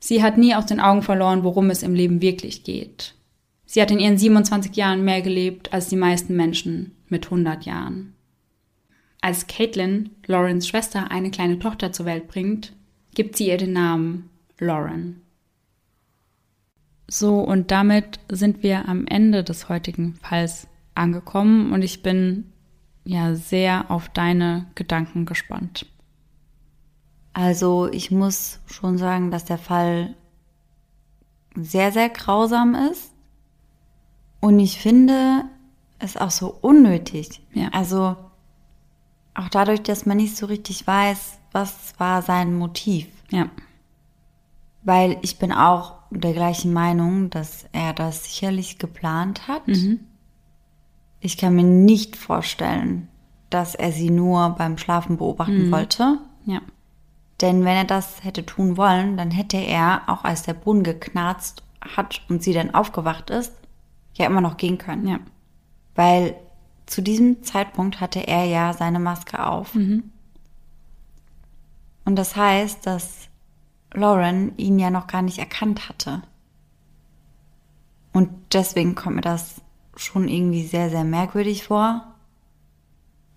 Sie 0.00 0.20
hat 0.20 0.36
nie 0.36 0.52
aus 0.52 0.66
den 0.66 0.80
Augen 0.80 1.02
verloren, 1.02 1.44
worum 1.44 1.70
es 1.70 1.84
im 1.84 1.94
Leben 1.94 2.20
wirklich 2.20 2.64
geht. 2.64 3.14
Sie 3.66 3.80
hat 3.80 3.92
in 3.92 4.00
ihren 4.00 4.18
27 4.18 4.74
Jahren 4.74 5.04
mehr 5.04 5.22
gelebt 5.22 5.72
als 5.72 5.86
die 5.90 5.96
meisten 5.96 6.34
Menschen 6.34 6.96
mit 7.06 7.26
100 7.26 7.66
Jahren. 7.66 8.14
Als 9.20 9.46
Caitlin, 9.46 10.10
Laurens 10.26 10.66
Schwester, 10.66 11.08
eine 11.12 11.30
kleine 11.30 11.60
Tochter 11.60 11.92
zur 11.92 12.06
Welt 12.06 12.26
bringt, 12.26 12.72
gibt 13.14 13.36
sie 13.36 13.46
ihr 13.46 13.58
den 13.58 13.74
Namen 13.74 14.28
Lauren. 14.58 15.20
So, 17.06 17.38
und 17.38 17.70
damit 17.70 18.18
sind 18.28 18.64
wir 18.64 18.88
am 18.88 19.06
Ende 19.06 19.44
des 19.44 19.68
heutigen 19.68 20.16
Falls 20.20 20.66
angekommen 20.96 21.72
und 21.72 21.82
ich 21.82 22.02
bin 22.02 22.52
ja 23.08 23.34
sehr 23.34 23.90
auf 23.90 24.10
deine 24.10 24.66
Gedanken 24.74 25.24
gespannt. 25.24 25.86
Also 27.32 27.88
ich 27.90 28.10
muss 28.10 28.60
schon 28.66 28.98
sagen, 28.98 29.30
dass 29.30 29.46
der 29.46 29.56
Fall 29.56 30.14
sehr, 31.54 31.90
sehr 31.90 32.10
grausam 32.10 32.74
ist. 32.74 33.10
Und 34.40 34.60
ich 34.60 34.78
finde 34.78 35.44
es 35.98 36.18
auch 36.18 36.30
so 36.30 36.58
unnötig. 36.60 37.40
Ja. 37.54 37.68
Also 37.72 38.14
auch 39.34 39.48
dadurch, 39.48 39.82
dass 39.82 40.04
man 40.04 40.18
nicht 40.18 40.36
so 40.36 40.44
richtig 40.44 40.86
weiß, 40.86 41.38
was 41.52 41.98
war 41.98 42.20
sein 42.20 42.54
Motiv. 42.54 43.06
Ja. 43.30 43.48
Weil 44.82 45.16
ich 45.22 45.38
bin 45.38 45.50
auch 45.50 45.94
der 46.10 46.34
gleichen 46.34 46.74
Meinung, 46.74 47.30
dass 47.30 47.64
er 47.72 47.94
das 47.94 48.24
sicherlich 48.24 48.78
geplant 48.78 49.48
hat. 49.48 49.66
Mhm. 49.66 50.00
Ich 51.20 51.36
kann 51.36 51.54
mir 51.54 51.64
nicht 51.64 52.16
vorstellen, 52.16 53.08
dass 53.50 53.74
er 53.74 53.92
sie 53.92 54.10
nur 54.10 54.50
beim 54.50 54.78
Schlafen 54.78 55.16
beobachten 55.16 55.66
Mhm. 55.66 55.72
wollte. 55.72 56.18
Ja. 56.44 56.60
Denn 57.40 57.64
wenn 57.64 57.76
er 57.76 57.84
das 57.84 58.24
hätte 58.24 58.44
tun 58.44 58.76
wollen, 58.76 59.16
dann 59.16 59.30
hätte 59.30 59.56
er, 59.56 60.02
auch 60.06 60.24
als 60.24 60.42
der 60.42 60.54
Boden 60.54 60.82
geknarzt 60.82 61.62
hat 61.80 62.20
und 62.28 62.42
sie 62.42 62.52
dann 62.52 62.74
aufgewacht 62.74 63.30
ist, 63.30 63.52
ja 64.14 64.26
immer 64.26 64.40
noch 64.40 64.56
gehen 64.56 64.78
können. 64.78 65.06
Ja. 65.06 65.18
Weil 65.94 66.34
zu 66.86 67.00
diesem 67.02 67.42
Zeitpunkt 67.42 68.00
hatte 68.00 68.20
er 68.26 68.44
ja 68.44 68.72
seine 68.72 68.98
Maske 68.98 69.44
auf. 69.44 69.74
Und 72.04 72.16
das 72.16 72.34
heißt, 72.34 72.86
dass 72.86 73.28
Lauren 73.92 74.56
ihn 74.56 74.78
ja 74.78 74.90
noch 74.90 75.06
gar 75.06 75.22
nicht 75.22 75.38
erkannt 75.38 75.88
hatte. 75.88 76.22
Und 78.12 78.30
deswegen 78.52 78.94
kommt 78.94 79.16
mir 79.16 79.22
das 79.22 79.60
schon 79.98 80.28
irgendwie 80.28 80.66
sehr, 80.66 80.90
sehr 80.90 81.04
merkwürdig 81.04 81.64
vor. 81.64 82.14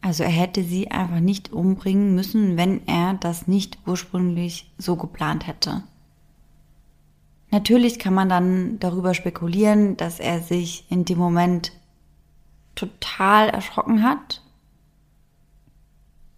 Also 0.01 0.23
er 0.23 0.29
hätte 0.29 0.63
sie 0.63 0.89
einfach 0.89 1.19
nicht 1.19 1.53
umbringen 1.53 2.15
müssen, 2.15 2.57
wenn 2.57 2.87
er 2.87 3.13
das 3.15 3.47
nicht 3.47 3.77
ursprünglich 3.85 4.71
so 4.77 4.95
geplant 4.95 5.45
hätte. 5.47 5.83
Natürlich 7.51 7.99
kann 7.99 8.13
man 8.13 8.29
dann 8.29 8.79
darüber 8.79 9.13
spekulieren, 9.13 9.97
dass 9.97 10.19
er 10.19 10.41
sich 10.41 10.85
in 10.89 11.05
dem 11.05 11.17
Moment 11.17 11.73
total 12.75 13.49
erschrocken 13.49 14.03
hat 14.03 14.41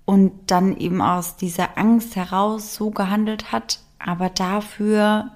und 0.05 0.31
dann 0.47 0.75
eben 0.75 1.01
aus 1.01 1.37
dieser 1.37 1.77
Angst 1.77 2.15
heraus 2.15 2.75
so 2.75 2.89
gehandelt 2.89 3.51
hat. 3.51 3.79
Aber 3.99 4.29
dafür 4.29 5.31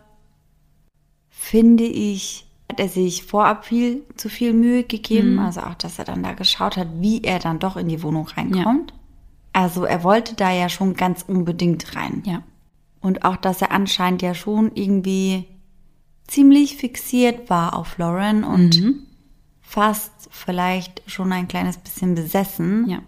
finde 1.29 1.85
ich, 1.85 2.46
hat 2.69 2.79
er 2.79 2.89
sich 2.89 3.23
vorab 3.23 3.65
viel 3.65 4.03
zu 4.17 4.29
viel 4.29 4.53
Mühe 4.53 4.83
gegeben. 4.83 5.39
Also 5.39 5.61
auch, 5.61 5.75
dass 5.75 5.99
er 5.99 6.05
dann 6.05 6.23
da 6.23 6.33
geschaut 6.33 6.77
hat, 6.77 6.87
wie 6.99 7.23
er 7.23 7.39
dann 7.39 7.59
doch 7.59 7.77
in 7.77 7.87
die 7.87 8.03
Wohnung 8.03 8.27
reinkommt. 8.27 8.93
Also 9.53 9.85
er 9.85 10.03
wollte 10.03 10.35
da 10.35 10.51
ja 10.51 10.69
schon 10.69 10.93
ganz 10.95 11.23
unbedingt 11.27 11.95
rein. 11.95 12.23
Ja. 12.25 12.43
Und 12.99 13.23
auch, 13.23 13.37
dass 13.37 13.61
er 13.61 13.71
anscheinend 13.71 14.21
ja 14.21 14.33
schon 14.33 14.71
irgendwie 14.75 15.45
ziemlich 16.27 16.75
fixiert 16.75 17.49
war 17.49 17.75
auf 17.75 17.97
Lauren 17.97 18.43
und 18.43 18.81
fast 19.61 20.11
vielleicht 20.29 21.01
schon 21.09 21.31
ein 21.31 21.47
kleines 21.47 21.77
bisschen 21.77 22.15
besessen, 22.15 22.87
Ja. 22.89 22.99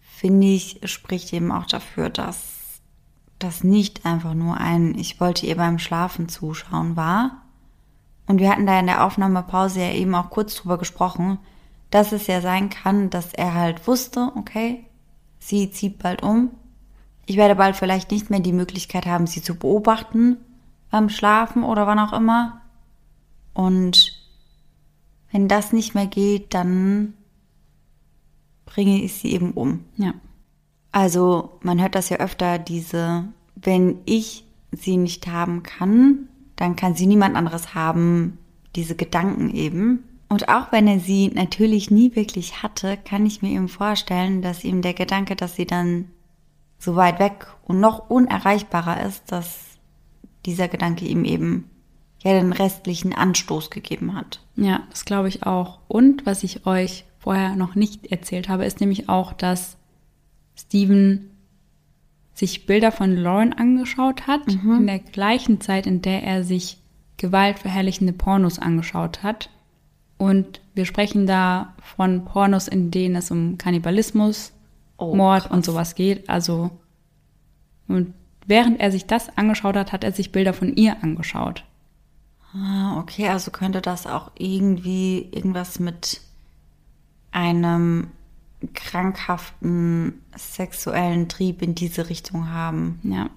finde 0.00 0.46
ich, 0.46 0.80
spricht 0.84 1.32
eben 1.32 1.50
auch 1.52 1.66
dafür, 1.66 2.10
dass 2.10 2.80
das 3.38 3.64
nicht 3.64 4.04
einfach 4.04 4.34
nur 4.34 4.58
ein 4.58 4.94
Ich 4.98 5.20
wollte 5.20 5.46
ihr 5.46 5.56
beim 5.56 5.78
Schlafen 5.78 6.28
zuschauen 6.28 6.96
war. 6.96 7.42
Und 8.28 8.38
wir 8.38 8.50
hatten 8.50 8.66
da 8.66 8.78
in 8.78 8.86
der 8.86 9.04
Aufnahmepause 9.04 9.80
ja 9.80 9.92
eben 9.92 10.14
auch 10.14 10.30
kurz 10.30 10.54
drüber 10.54 10.78
gesprochen, 10.78 11.38
dass 11.90 12.12
es 12.12 12.26
ja 12.26 12.42
sein 12.42 12.68
kann, 12.68 13.08
dass 13.08 13.32
er 13.32 13.54
halt 13.54 13.86
wusste, 13.88 14.32
okay, 14.36 14.84
sie 15.38 15.70
zieht 15.70 15.98
bald 15.98 16.22
um. 16.22 16.50
Ich 17.24 17.36
werde 17.36 17.56
bald 17.56 17.74
vielleicht 17.74 18.10
nicht 18.10 18.28
mehr 18.28 18.40
die 18.40 18.52
Möglichkeit 18.52 19.06
haben, 19.06 19.26
sie 19.26 19.42
zu 19.42 19.54
beobachten 19.54 20.36
beim 20.90 21.08
Schlafen 21.08 21.64
oder 21.64 21.86
wann 21.86 21.98
auch 21.98 22.12
immer. 22.12 22.60
Und 23.54 24.12
wenn 25.32 25.48
das 25.48 25.72
nicht 25.72 25.94
mehr 25.94 26.06
geht, 26.06 26.52
dann 26.52 27.14
bringe 28.66 29.02
ich 29.02 29.14
sie 29.14 29.32
eben 29.32 29.52
um. 29.52 29.84
Ja. 29.96 30.12
Also 30.92 31.58
man 31.62 31.80
hört 31.80 31.94
das 31.94 32.10
ja 32.10 32.18
öfter, 32.18 32.58
diese, 32.58 33.24
wenn 33.56 34.00
ich 34.04 34.44
sie 34.72 34.98
nicht 34.98 35.26
haben 35.26 35.62
kann, 35.62 36.28
dann 36.58 36.74
kann 36.74 36.96
sie 36.96 37.06
niemand 37.06 37.36
anderes 37.36 37.74
haben, 37.74 38.36
diese 38.74 38.96
Gedanken 38.96 39.54
eben. 39.54 40.02
Und 40.28 40.48
auch 40.48 40.72
wenn 40.72 40.88
er 40.88 40.98
sie 40.98 41.28
natürlich 41.28 41.90
nie 41.90 42.16
wirklich 42.16 42.62
hatte, 42.64 42.98
kann 43.02 43.24
ich 43.24 43.42
mir 43.42 43.50
eben 43.50 43.68
vorstellen, 43.68 44.42
dass 44.42 44.64
ihm 44.64 44.82
der 44.82 44.92
Gedanke, 44.92 45.36
dass 45.36 45.54
sie 45.54 45.66
dann 45.66 46.06
so 46.78 46.96
weit 46.96 47.20
weg 47.20 47.46
und 47.62 47.78
noch 47.78 48.10
unerreichbarer 48.10 49.06
ist, 49.06 49.30
dass 49.30 49.60
dieser 50.46 50.66
Gedanke 50.66 51.04
ihm 51.04 51.24
eben 51.24 51.70
ja 52.24 52.32
den 52.32 52.52
restlichen 52.52 53.14
Anstoß 53.14 53.70
gegeben 53.70 54.14
hat. 54.14 54.40
Ja, 54.56 54.82
das 54.90 55.04
glaube 55.04 55.28
ich 55.28 55.44
auch. 55.44 55.78
Und 55.86 56.26
was 56.26 56.42
ich 56.42 56.66
euch 56.66 57.04
vorher 57.20 57.54
noch 57.54 57.76
nicht 57.76 58.10
erzählt 58.10 58.48
habe, 58.48 58.64
ist 58.64 58.80
nämlich 58.80 59.08
auch, 59.08 59.32
dass 59.32 59.76
Steven 60.56 61.30
sich 62.38 62.66
Bilder 62.66 62.92
von 62.92 63.16
Lauren 63.16 63.52
angeschaut 63.52 64.26
hat, 64.28 64.42
in 64.48 64.86
der 64.86 65.00
gleichen 65.00 65.60
Zeit, 65.60 65.86
in 65.88 66.02
der 66.02 66.22
er 66.22 66.44
sich 66.44 66.78
gewaltverherrlichende 67.16 68.12
Pornos 68.12 68.60
angeschaut 68.60 69.24
hat. 69.24 69.50
Und 70.18 70.60
wir 70.74 70.84
sprechen 70.84 71.26
da 71.26 71.74
von 71.82 72.24
Pornos, 72.24 72.68
in 72.68 72.90
denen 72.92 73.16
es 73.16 73.30
um 73.32 73.58
Kannibalismus, 73.58 74.52
Oh, 74.98 75.14
Mord 75.14 75.44
krass. 75.44 75.52
und 75.52 75.64
sowas 75.64 75.94
geht. 75.94 76.28
Also, 76.28 76.70
und 77.88 78.14
während 78.46 78.80
er 78.80 78.90
sich 78.92 79.06
das 79.06 79.36
angeschaut 79.36 79.76
hat, 79.76 79.92
hat 79.92 80.04
er 80.04 80.12
sich 80.12 80.32
Bilder 80.32 80.52
von 80.52 80.74
ihr 80.76 81.02
angeschaut. 81.02 81.64
Ah, 82.54 82.98
okay, 82.98 83.28
also 83.28 83.50
könnte 83.50 83.80
das 83.80 84.06
auch 84.06 84.30
irgendwie 84.38 85.28
irgendwas 85.32 85.78
mit 85.78 86.20
einem 87.30 88.08
krankhaften 88.74 90.14
sexuellen 90.36 91.28
Trieb 91.28 91.62
in 91.62 91.74
diese 91.74 92.08
Richtung 92.08 92.50
haben. 92.50 93.00
Ja. 93.02 93.30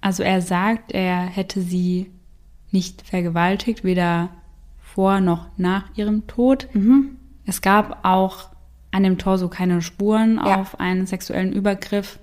Also 0.00 0.22
er 0.22 0.40
sagt, 0.42 0.92
er 0.92 1.18
hätte 1.22 1.60
sie 1.62 2.10
nicht 2.70 3.02
vergewaltigt, 3.06 3.84
weder 3.84 4.28
vor 4.80 5.20
noch 5.20 5.46
nach 5.56 5.84
ihrem 5.96 6.26
Tod. 6.26 6.68
Es 7.46 7.60
gab 7.62 8.04
auch 8.04 8.48
an 8.92 9.02
dem 9.02 9.18
Torso 9.18 9.48
keine 9.48 9.82
Spuren 9.82 10.36
Ja. 10.44 10.60
auf 10.60 10.80
einen 10.80 11.06
sexuellen 11.06 11.52
Übergriff. 11.52 12.18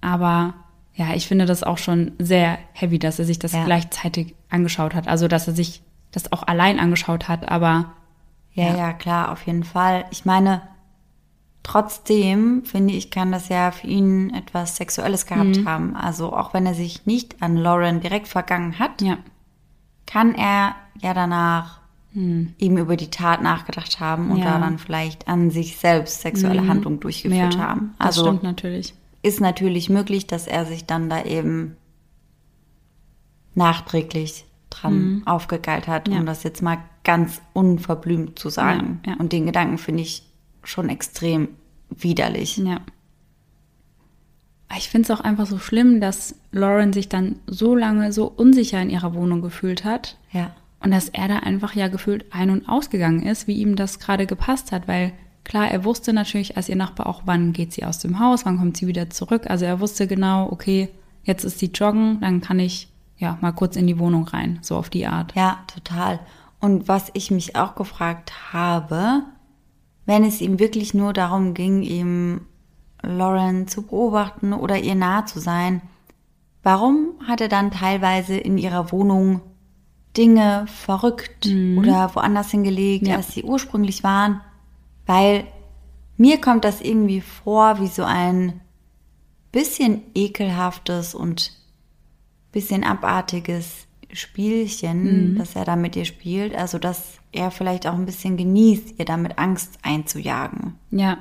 Aber 0.00 0.54
ja, 0.94 1.14
ich 1.14 1.26
finde 1.28 1.46
das 1.46 1.62
auch 1.62 1.78
schon 1.78 2.12
sehr 2.18 2.58
heavy, 2.72 2.98
dass 2.98 3.18
er 3.18 3.24
sich 3.24 3.38
das 3.38 3.52
Ja. 3.52 3.64
gleichzeitig 3.64 4.34
angeschaut 4.50 4.94
hat. 4.94 5.08
Also, 5.08 5.28
dass 5.28 5.46
er 5.48 5.54
sich 5.54 5.82
das 6.10 6.32
auch 6.32 6.42
allein 6.42 6.78
angeschaut 6.78 7.28
hat, 7.28 7.48
aber 7.50 7.92
Ja, 8.52 8.70
Ja. 8.70 8.76
ja, 8.76 8.92
klar, 8.92 9.30
auf 9.30 9.46
jeden 9.46 9.62
Fall. 9.62 10.04
Ich 10.10 10.24
meine, 10.24 10.60
trotzdem 11.62 12.64
finde 12.64 12.94
ich, 12.94 13.10
kann 13.10 13.32
das 13.32 13.48
ja 13.48 13.70
für 13.70 13.86
ihn 13.86 14.30
etwas 14.34 14.76
Sexuelles 14.76 15.26
gehabt 15.26 15.64
haben. 15.64 15.94
Also 15.96 16.32
auch 16.32 16.54
wenn 16.54 16.66
er 16.66 16.74
sich 16.74 17.06
nicht 17.06 17.42
an 17.42 17.56
Lauren 17.56 18.00
direkt 18.00 18.28
vergangen 18.28 18.78
hat, 18.78 19.02
ja, 19.02 19.18
kann 20.06 20.34
er 20.34 20.74
ja 21.00 21.14
danach 21.14 21.78
eben 22.12 22.76
über 22.76 22.96
die 22.96 23.10
Tat 23.10 23.40
nachgedacht 23.40 24.00
haben 24.00 24.32
und 24.32 24.38
Ja. 24.38 24.44
da 24.54 24.58
dann 24.58 24.78
vielleicht 24.78 25.28
an 25.28 25.50
sich 25.52 25.76
selbst 25.78 26.22
sexuelle 26.22 26.66
Handlungen 26.66 26.98
durchgeführt 26.98 27.54
ja, 27.54 27.60
haben. 27.60 27.94
das 27.98 28.06
Also 28.18 28.22
stimmt 28.26 28.42
natürlich. 28.42 28.94
ist 29.22 29.40
natürlich 29.40 29.88
möglich, 29.90 30.26
dass 30.26 30.48
er 30.48 30.66
sich 30.66 30.86
dann 30.86 31.08
da 31.08 31.22
eben 31.24 31.76
nachträglich 33.54 34.44
dran 34.70 35.22
aufgegeilt 35.26 35.88
hat, 35.88 36.08
Mhm. 36.08 36.18
Um 36.18 36.26
das 36.26 36.42
jetzt 36.42 36.62
mal 36.62 36.78
ganz 37.04 37.40
unverblümt 37.52 38.38
zu 38.38 38.48
sagen. 38.50 39.00
Und 39.18 39.32
den 39.32 39.46
Gedanken 39.46 39.78
finde 39.78 40.02
ich 40.02 40.22
schon 40.62 40.88
extrem 40.88 41.48
widerlich. 41.90 42.58
Ja. 42.58 42.80
ich 44.76 44.88
finde 44.88 45.12
es 45.12 45.18
auch 45.18 45.24
einfach 45.24 45.46
so 45.46 45.58
schlimm, 45.58 46.00
dass 46.00 46.36
Lauren 46.52 46.92
sich 46.92 47.08
dann 47.08 47.36
so 47.46 47.74
lange 47.74 48.12
so 48.12 48.26
unsicher 48.26 48.80
in 48.80 48.90
ihrer 48.90 49.14
Wohnung 49.14 49.42
gefühlt 49.42 49.84
hat. 49.84 50.16
Ja. 50.32 50.54
Und 50.82 50.92
dass 50.92 51.08
er 51.08 51.28
da 51.28 51.38
einfach 51.40 51.74
ja 51.74 51.88
gefühlt 51.88 52.26
ein- 52.32 52.50
und 52.50 52.68
ausgegangen 52.68 53.22
ist, 53.22 53.46
wie 53.46 53.60
ihm 53.60 53.76
das 53.76 53.98
gerade 53.98 54.26
gepasst 54.26 54.72
hat, 54.72 54.88
weil 54.88 55.12
klar, 55.44 55.70
er 55.70 55.84
wusste 55.84 56.12
natürlich 56.12 56.56
als 56.56 56.68
ihr 56.68 56.76
Nachbar 56.76 57.06
auch, 57.06 57.22
wann 57.26 57.52
geht 57.52 57.72
sie 57.72 57.84
aus 57.84 57.98
dem 57.98 58.18
Haus, 58.18 58.46
wann 58.46 58.58
kommt 58.58 58.76
sie 58.76 58.86
wieder 58.86 59.10
zurück. 59.10 59.44
Also 59.48 59.64
er 59.64 59.80
wusste 59.80 60.06
genau, 60.06 60.50
okay, 60.50 60.88
jetzt 61.24 61.44
ist 61.44 61.58
sie 61.58 61.70
joggen, 61.74 62.20
dann 62.20 62.40
kann 62.40 62.58
ich 62.58 62.88
ja 63.18 63.36
mal 63.40 63.52
kurz 63.52 63.76
in 63.76 63.86
die 63.86 63.98
Wohnung 63.98 64.24
rein, 64.24 64.58
so 64.62 64.76
auf 64.76 64.88
die 64.88 65.06
Art. 65.06 65.34
Ja, 65.34 65.58
total. 65.66 66.20
Und 66.60 66.88
was 66.88 67.10
ich 67.14 67.30
mich 67.30 67.56
auch 67.56 67.74
gefragt 67.74 68.52
habe, 68.52 69.22
wenn 70.10 70.24
es 70.24 70.40
ihm 70.40 70.58
wirklich 70.58 70.92
nur 70.92 71.12
darum 71.12 71.54
ging, 71.54 71.82
ihm 71.82 72.40
Lauren 73.00 73.68
zu 73.68 73.82
beobachten 73.82 74.52
oder 74.52 74.76
ihr 74.76 74.96
nahe 74.96 75.24
zu 75.26 75.38
sein, 75.38 75.82
warum 76.64 77.10
hat 77.28 77.40
er 77.40 77.48
dann 77.48 77.70
teilweise 77.70 78.36
in 78.36 78.58
ihrer 78.58 78.90
Wohnung 78.90 79.40
Dinge 80.16 80.66
verrückt 80.66 81.46
oder 81.78 82.10
woanders 82.16 82.50
hingelegt, 82.50 83.06
Ja. 83.06 83.18
als 83.18 83.32
sie 83.32 83.44
ursprünglich 83.44 84.02
waren? 84.02 84.40
Weil 85.06 85.44
mir 86.16 86.40
kommt 86.40 86.64
das 86.64 86.80
irgendwie 86.80 87.20
vor 87.20 87.78
wie 87.80 87.86
so 87.86 88.02
ein 88.02 88.60
bisschen 89.52 90.02
ekelhaftes 90.16 91.14
und 91.14 91.52
bisschen 92.50 92.82
abartiges 92.82 93.86
Spielchen, 94.12 95.36
das 95.38 95.54
er 95.54 95.64
da 95.64 95.76
mit 95.76 95.94
ihr 95.94 96.04
spielt. 96.04 96.52
Also, 96.52 96.80
dass 96.80 97.19
er 97.32 97.50
vielleicht 97.50 97.86
auch 97.86 97.94
ein 97.94 98.06
bisschen 98.06 98.36
genießt, 98.36 98.98
ihr 98.98 99.04
damit 99.04 99.38
Angst 99.38 99.78
einzujagen. 99.82 100.74
Ja, 100.90 101.18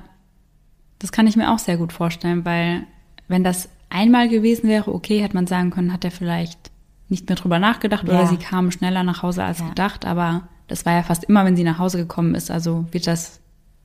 das 0.99 1.11
kann 1.11 1.27
ich 1.27 1.35
mir 1.35 1.51
auch 1.51 1.59
sehr 1.59 1.77
gut 1.77 1.93
vorstellen, 1.93 2.43
weil 2.45 2.83
wenn 3.27 3.43
das 3.43 3.69
einmal 3.89 4.27
gewesen 4.29 4.67
wäre, 4.69 4.93
okay, 4.93 5.21
hätte 5.21 5.35
man 5.35 5.47
sagen 5.47 5.69
können, 5.71 5.93
hat 5.93 6.03
er 6.03 6.11
vielleicht 6.11 6.71
nicht 7.09 7.27
mehr 7.29 7.35
drüber 7.35 7.59
nachgedacht 7.59 8.07
Ja. 8.07 8.13
oder 8.13 8.27
sie 8.27 8.37
kam 8.37 8.71
schneller 8.71 9.03
nach 9.03 9.23
Hause 9.23 9.43
als 9.43 9.59
Ja. 9.59 9.69
gedacht, 9.69 10.05
aber 10.05 10.47
das 10.67 10.85
war 10.85 10.93
ja 10.93 11.03
fast 11.03 11.23
immer, 11.25 11.45
wenn 11.45 11.55
sie 11.55 11.63
nach 11.63 11.79
Hause 11.79 11.97
gekommen 11.97 12.35
ist, 12.35 12.51
also 12.51 12.85
wird 12.91 13.07
das 13.07 13.39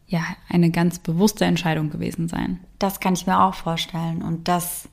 ja 0.07 0.20
eine 0.51 0.70
ganz 0.70 0.99
bewusste 0.99 1.45
Entscheidung 1.47 1.89
gewesen 1.91 2.29
sein. 2.29 2.61
Das 2.79 3.01
kann 3.01 3.14
ich 3.14 3.27
mir 3.27 3.41
auch 3.41 3.55
vorstellen. 3.55 4.20
Und 4.22 4.49
das 4.49 4.89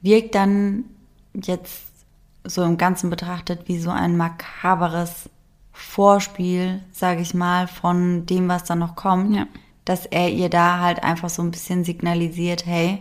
wirkt 0.00 0.34
dann 0.34 0.84
jetzt 1.34 1.82
so 2.44 2.62
im 2.62 2.78
Ganzen 2.78 3.10
betrachtet 3.10 3.68
wie 3.68 3.78
so 3.78 3.90
ein 3.90 4.16
makaberes 4.16 5.28
Vorspiel, 5.76 6.80
sage 6.92 7.20
ich 7.20 7.34
mal, 7.34 7.66
von 7.66 8.26
dem, 8.26 8.48
was 8.48 8.64
da 8.64 8.76
noch 8.76 8.94
kommt. 8.96 9.34
Ja. 9.34 9.46
Dass 9.84 10.06
er 10.06 10.30
ihr 10.30 10.48
da 10.48 10.78
halt 10.80 11.02
einfach 11.02 11.28
so 11.28 11.42
ein 11.42 11.50
bisschen 11.50 11.84
signalisiert, 11.84 12.64
hey, 12.64 13.00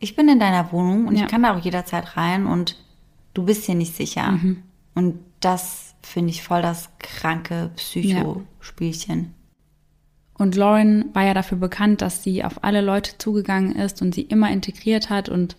ich 0.00 0.16
bin 0.16 0.28
in 0.28 0.40
deiner 0.40 0.72
Wohnung 0.72 1.06
und 1.06 1.16
Ja. 1.16 1.24
ich 1.24 1.30
kann 1.30 1.42
da 1.42 1.54
auch 1.54 1.60
jederzeit 1.62 2.16
rein 2.16 2.46
und 2.46 2.76
du 3.34 3.44
bist 3.44 3.66
hier 3.66 3.74
nicht 3.74 3.94
sicher. 3.94 4.38
Und 4.94 5.18
das 5.40 5.94
finde 6.02 6.30
ich 6.30 6.42
voll 6.42 6.62
das 6.62 6.88
kranke 6.98 7.70
Psychospielchen. 7.76 9.34
Und 10.34 10.56
Lauren 10.56 11.14
war 11.14 11.24
ja 11.24 11.34
dafür 11.34 11.58
bekannt, 11.58 12.00
dass 12.00 12.22
sie 12.22 12.42
auf 12.44 12.64
alle 12.64 12.80
Leute 12.80 13.18
zugegangen 13.18 13.76
ist 13.76 14.00
und 14.00 14.14
sie 14.14 14.22
immer 14.22 14.50
integriert 14.50 15.10
hat 15.10 15.28
und 15.28 15.56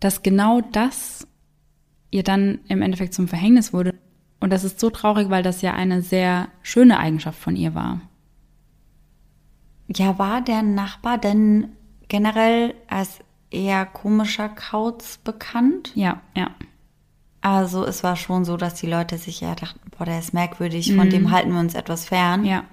dass 0.00 0.22
genau 0.22 0.60
das 0.60 1.26
ihr 2.10 2.22
dann 2.22 2.58
im 2.68 2.82
Endeffekt 2.82 3.14
zum 3.14 3.26
Verhängnis 3.26 3.72
wurde. 3.72 3.94
Und 4.40 4.50
das 4.50 4.64
ist 4.64 4.80
so 4.80 4.90
traurig, 4.90 5.28
weil 5.30 5.42
das 5.42 5.60
ja 5.62 5.74
eine 5.74 6.02
sehr 6.02 6.48
schöne 6.62 6.98
Eigenschaft 6.98 7.38
von 7.38 7.56
ihr 7.56 7.74
war. 7.74 8.00
Ja, 9.88 10.18
war 10.18 10.40
der 10.40 10.62
Nachbar 10.62 11.18
denn 11.18 11.68
generell 12.08 12.74
als 12.88 13.18
eher 13.50 13.84
komischer 13.86 14.48
Kauz 14.48 15.18
bekannt? 15.22 15.92
Ja, 15.94 16.20
ja. 16.36 16.50
Also 17.42 17.84
es 17.86 18.02
war 18.04 18.16
schon 18.16 18.44
so, 18.44 18.56
dass 18.56 18.74
die 18.74 18.86
Leute 18.86 19.18
sich 19.18 19.40
ja 19.40 19.54
dachten, 19.54 19.80
boah, 19.96 20.04
der 20.04 20.18
ist 20.18 20.34
merkwürdig, 20.34 20.94
von 20.94 21.08
dem 21.10 21.30
halten 21.30 21.52
wir 21.52 21.60
uns 21.60 21.74
etwas 21.74 22.04
fern. 22.04 22.44
Ja, 22.44 22.64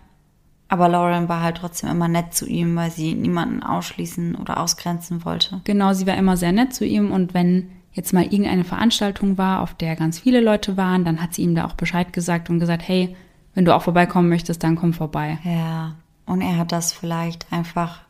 Aber 0.67 0.89
Lauren 0.89 1.29
war 1.29 1.41
halt 1.41 1.57
trotzdem 1.57 1.89
immer 1.89 2.09
nett 2.09 2.33
zu 2.33 2.45
ihm, 2.45 2.75
weil 2.75 2.91
sie 2.91 3.13
niemanden 3.15 3.63
ausschließen 3.63 4.35
oder 4.35 4.59
ausgrenzen 4.59 5.23
wollte. 5.23 5.61
genau, 5.63 5.93
sie 5.93 6.05
war 6.05 6.15
immer 6.17 6.35
sehr 6.35 6.51
nett 6.51 6.73
zu 6.73 6.85
ihm 6.85 7.11
und 7.11 7.33
wenn 7.33 7.69
jetzt 7.97 8.13
mal 8.13 8.23
irgendeine 8.23 8.63
Veranstaltung 8.63 9.37
war, 9.37 9.61
auf 9.61 9.73
der 9.73 9.95
ganz 9.95 10.19
viele 10.19 10.39
Leute 10.39 10.77
waren, 10.77 11.03
dann 11.03 11.21
hat 11.21 11.33
sie 11.33 11.41
ihm 11.41 11.55
da 11.55 11.65
auch 11.65 11.73
Bescheid 11.73 12.13
gesagt 12.13 12.49
und 12.49 12.59
gesagt, 12.59 12.87
hey, 12.87 13.15
wenn 13.53 13.65
du 13.65 13.75
auch 13.75 13.81
vorbeikommen 13.81 14.29
möchtest, 14.29 14.63
dann 14.63 14.75
komm 14.75 14.93
vorbei. 14.93 15.39
Ja, 15.43 15.95
und 16.25 16.41
er 16.41 16.57
hat 16.57 16.71
das 16.71 16.93
vielleicht 16.93 17.51
einfach 17.51 18.01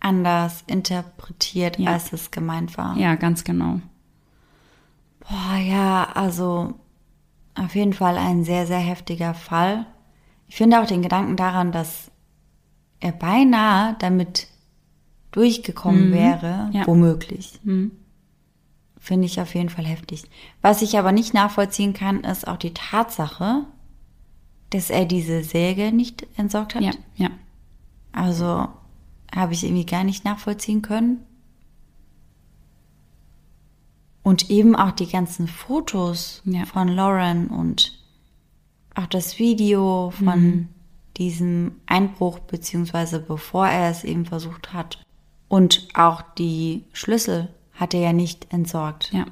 anders 0.00 0.64
interpretiert, 0.66 1.78
Ja. 1.78 1.92
als 1.92 2.12
es 2.12 2.30
gemeint 2.30 2.76
war. 2.78 2.96
Ja, 2.96 3.14
ganz 3.16 3.44
genau. 3.44 3.80
Boah, 5.20 5.56
ja, 5.58 6.08
also 6.14 6.74
auf 7.54 7.74
jeden 7.74 7.92
Fall 7.92 8.16
ein 8.16 8.44
sehr, 8.44 8.66
sehr 8.66 8.78
heftiger 8.78 9.34
Fall. 9.34 9.86
Ich 10.48 10.56
finde 10.56 10.80
auch 10.80 10.86
den 10.86 11.02
Gedanken 11.02 11.36
daran, 11.36 11.72
dass 11.72 12.10
er 13.00 13.12
beinahe 13.12 13.96
damit 13.98 14.48
durchgekommen 15.32 16.12
wäre, 16.12 16.70
ja. 16.72 16.86
womöglich. 16.86 17.60
Mhm. 17.62 17.90
Finde 19.06 19.26
ich 19.26 19.40
auf 19.40 19.54
jeden 19.54 19.68
Fall 19.68 19.84
heftig. 19.86 20.24
Was 20.62 20.82
ich 20.82 20.98
aber 20.98 21.12
nicht 21.12 21.32
nachvollziehen 21.32 21.92
kann, 21.92 22.24
ist 22.24 22.48
auch 22.48 22.56
die 22.56 22.74
Tatsache, 22.74 23.64
dass 24.70 24.90
er 24.90 25.04
diese 25.04 25.44
Säge 25.44 25.92
nicht 25.92 26.26
entsorgt 26.36 26.74
hat. 26.74 26.82
Ja, 26.82 26.90
ja. 27.14 27.30
Also 28.10 28.66
habe 29.32 29.52
ich 29.52 29.62
irgendwie 29.62 29.86
gar 29.86 30.02
nicht 30.02 30.24
nachvollziehen 30.24 30.82
können. 30.82 31.20
Und 34.24 34.50
eben 34.50 34.74
auch 34.74 34.90
die 34.90 35.06
ganzen 35.06 35.46
Fotos 35.46 36.42
Ja. 36.44 36.64
von 36.66 36.88
Lauren 36.88 37.46
und 37.46 38.00
auch 38.96 39.06
das 39.06 39.38
Video 39.38 40.10
von 40.10 40.40
Mhm. 40.42 40.68
diesem 41.16 41.76
Einbruch, 41.86 42.40
beziehungsweise 42.40 43.20
bevor 43.20 43.68
er 43.68 43.88
es 43.88 44.02
eben 44.02 44.26
versucht 44.26 44.72
hat. 44.72 45.00
Und 45.46 45.86
auch 45.94 46.22
die 46.38 46.82
Schlüssel 46.92 47.54
hat 47.76 47.94
er 47.94 48.00
ja 48.00 48.12
nicht 48.12 48.52
entsorgt. 48.52 49.12
Ja. 49.12 49.26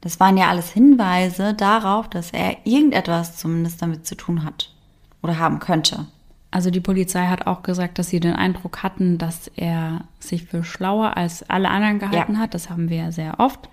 Das 0.00 0.20
waren 0.20 0.36
ja 0.36 0.48
alles 0.48 0.70
Hinweise 0.70 1.54
darauf, 1.54 2.08
dass 2.08 2.30
er 2.30 2.66
irgendetwas 2.66 3.36
zumindest 3.38 3.80
damit 3.80 4.06
zu 4.06 4.14
tun 4.16 4.44
hat 4.44 4.74
oder 5.22 5.38
haben 5.38 5.60
könnte. 5.60 6.06
Also 6.50 6.70
die 6.70 6.80
Polizei 6.80 7.26
hat 7.26 7.46
auch 7.46 7.62
gesagt, 7.62 7.98
dass 7.98 8.10
sie 8.10 8.20
den 8.20 8.34
Eindruck 8.34 8.82
hatten, 8.82 9.18
dass 9.18 9.48
er 9.56 10.02
sich 10.20 10.44
für 10.44 10.62
schlauer 10.62 11.16
als 11.16 11.42
alle 11.50 11.68
anderen 11.70 11.98
gehalten 11.98 12.34
Ja. 12.34 12.38
hat. 12.38 12.54
Das 12.54 12.70
haben 12.70 12.90
wir 12.90 12.98
ja 12.98 13.12
sehr 13.12 13.40
oft. 13.40 13.68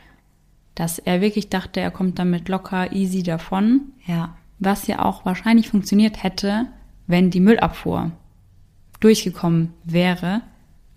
Dass 0.73 0.97
er 0.99 1.21
wirklich 1.21 1.49
dachte, 1.49 1.79
er 1.79 1.91
kommt 1.91 2.17
damit 2.17 2.47
locker 2.49 2.91
easy 2.93 3.23
davon. 3.23 3.81
Ja. 4.07 4.35
Was 4.57 4.87
ja 4.87 5.03
auch 5.03 5.25
wahrscheinlich 5.25 5.69
funktioniert 5.69 6.23
hätte, 6.23 6.67
wenn 7.07 7.29
die 7.29 7.39
Müllabfuhr 7.39 8.11
durchgekommen 8.99 9.73
wäre. 9.83 10.41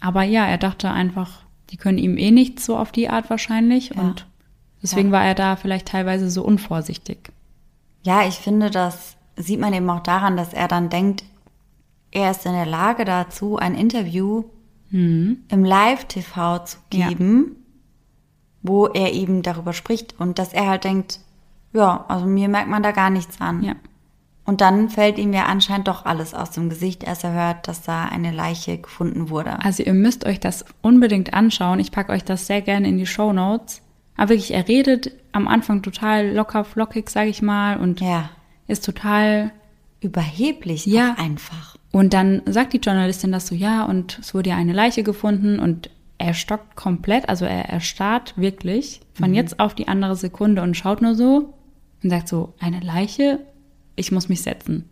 Aber 0.00 0.22
ja, 0.22 0.46
er 0.46 0.58
dachte 0.58 0.90
einfach, 0.90 1.43
die 1.70 1.76
können 1.76 1.98
ihm 1.98 2.16
eh 2.18 2.30
nichts 2.30 2.64
so 2.66 2.76
auf 2.76 2.92
die 2.92 3.08
Art 3.08 3.30
wahrscheinlich. 3.30 3.90
Ja. 3.94 4.00
Und 4.02 4.26
deswegen 4.82 5.08
Ja. 5.08 5.12
war 5.12 5.24
er 5.24 5.34
da 5.34 5.56
vielleicht 5.56 5.88
teilweise 5.88 6.30
so 6.30 6.42
unvorsichtig. 6.44 7.30
Ja, 8.02 8.26
ich 8.26 8.34
finde, 8.34 8.70
das 8.70 9.16
sieht 9.36 9.58
man 9.60 9.72
eben 9.72 9.88
auch 9.90 10.02
daran, 10.02 10.36
dass 10.36 10.52
er 10.52 10.68
dann 10.68 10.90
denkt, 10.90 11.24
er 12.10 12.30
ist 12.30 12.46
in 12.46 12.52
der 12.52 12.66
Lage 12.66 13.04
dazu, 13.04 13.56
ein 13.56 13.74
Interview 13.74 14.44
im 14.92 15.40
Live-TV 15.48 16.58
zu 16.64 16.78
Ja. 16.92 17.08
geben, 17.08 17.56
wo 18.62 18.86
er 18.86 19.12
eben 19.12 19.42
darüber 19.42 19.72
spricht 19.72 20.14
und 20.20 20.38
dass 20.38 20.52
er 20.52 20.68
halt 20.68 20.84
denkt, 20.84 21.18
ja, 21.72 22.04
also 22.06 22.26
mir 22.26 22.48
merkt 22.48 22.68
man 22.68 22.84
da 22.84 22.92
gar 22.92 23.10
nichts 23.10 23.40
an. 23.40 23.64
Ja. 23.64 23.74
Und 24.46 24.60
dann 24.60 24.90
fällt 24.90 25.18
ihm 25.18 25.32
ja 25.32 25.46
anscheinend 25.46 25.88
doch 25.88 26.04
alles 26.04 26.34
aus 26.34 26.50
dem 26.50 26.68
Gesicht, 26.68 27.06
als 27.08 27.24
er 27.24 27.32
hört, 27.32 27.66
dass 27.66 27.80
da 27.82 28.04
eine 28.04 28.30
Leiche 28.30 28.76
gefunden 28.78 29.30
wurde. 29.30 29.58
Also 29.64 29.82
ihr 29.82 29.94
müsst 29.94 30.26
euch 30.26 30.38
das 30.38 30.66
unbedingt 30.82 31.32
anschauen. 31.32 31.80
Ich 31.80 31.92
packe 31.92 32.12
euch 32.12 32.24
das 32.24 32.46
sehr 32.46 32.60
gerne 32.60 32.88
in 32.88 32.98
die 32.98 33.06
Show 33.06 33.32
Notes. 33.32 33.80
Aber 34.16 34.30
wirklich, 34.30 34.52
er 34.52 34.68
redet 34.68 35.12
am 35.32 35.48
Anfang 35.48 35.82
total 35.82 36.28
locker 36.30 36.64
flockig, 36.64 37.08
sage 37.10 37.30
ich 37.30 37.40
mal, 37.42 37.78
und 37.78 38.00
Ja, 38.00 38.30
ist 38.68 38.84
total. 38.84 39.50
überheblich 40.00 40.84
Ja. 40.86 41.14
einfach. 41.18 41.76
Und 41.90 42.12
dann 42.12 42.42
sagt 42.46 42.74
die 42.74 42.78
Journalistin 42.78 43.32
das 43.32 43.46
so, 43.46 43.54
ja, 43.54 43.84
und 43.84 44.18
es 44.18 44.34
wurde 44.34 44.50
ja 44.50 44.56
eine 44.56 44.72
Leiche 44.74 45.02
gefunden 45.02 45.58
und 45.58 45.88
er 46.18 46.34
stockt 46.34 46.76
komplett, 46.76 47.28
also 47.28 47.44
er 47.44 47.68
erstarrt 47.70 48.34
wirklich 48.36 49.00
von 49.14 49.32
jetzt 49.34 49.58
auf 49.60 49.74
die 49.74 49.88
andere 49.88 50.14
Sekunde 50.16 50.62
und 50.62 50.76
schaut 50.76 51.02
nur 51.02 51.14
so 51.14 51.54
und 52.02 52.10
sagt 52.10 52.28
so, 52.28 52.52
eine 52.60 52.80
Leiche, 52.80 53.40
ich 53.96 54.12
muss 54.12 54.28
mich 54.28 54.42
setzen. 54.42 54.88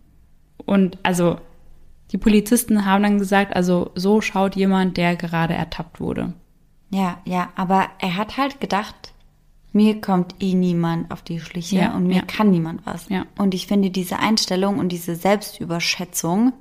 Und 0.65 0.99
also 1.03 1.39
die 2.13 2.19
Polizisten 2.19 2.85
haben 2.85 3.03
dann 3.03 3.19
gesagt, 3.19 3.57
also 3.57 3.91
so 3.95 4.21
schaut 4.21 4.55
jemand, 4.55 4.97
der 4.97 5.17
gerade 5.17 5.55
ertappt 5.55 6.01
wurde. 6.01 6.35
Ja, 6.91 7.19
ja, 7.25 7.51
aber 7.57 7.89
er 7.99 8.17
hat 8.17 8.37
halt 8.37 8.61
gedacht, 8.61 9.15
mir 9.73 10.01
kommt 10.03 10.35
eh 10.41 10.53
niemand 10.53 11.11
auf 11.11 11.23
die 11.23 11.41
Schliche 11.41 11.77
Ja, 11.77 11.95
und 11.95 12.07
mir 12.07 12.17
ja. 12.17 12.23
kann 12.23 12.51
niemand 12.51 12.85
was. 12.85 13.09
Ja. 13.09 13.25
Und 13.39 13.55
ich 13.55 13.67
finde 13.67 13.91
diese 13.91 14.19
Einstellung 14.19 14.79
und 14.79 14.91
diese 14.91 15.17
Selbstüberschätzung, 15.17 16.53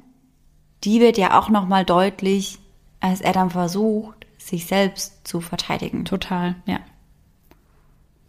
die 0.86 1.02
wird 1.02 1.18
ja 1.18 1.38
auch 1.38 1.50
nochmal 1.50 1.84
deutlich, 1.84 2.60
als 3.02 3.20
er 3.20 3.34
dann 3.34 3.50
versucht, 3.50 4.26
sich 4.38 4.66
selbst 4.66 5.28
zu 5.28 5.42
verteidigen. 5.42 6.06
Total, 6.06 6.56
ja. 6.66 6.80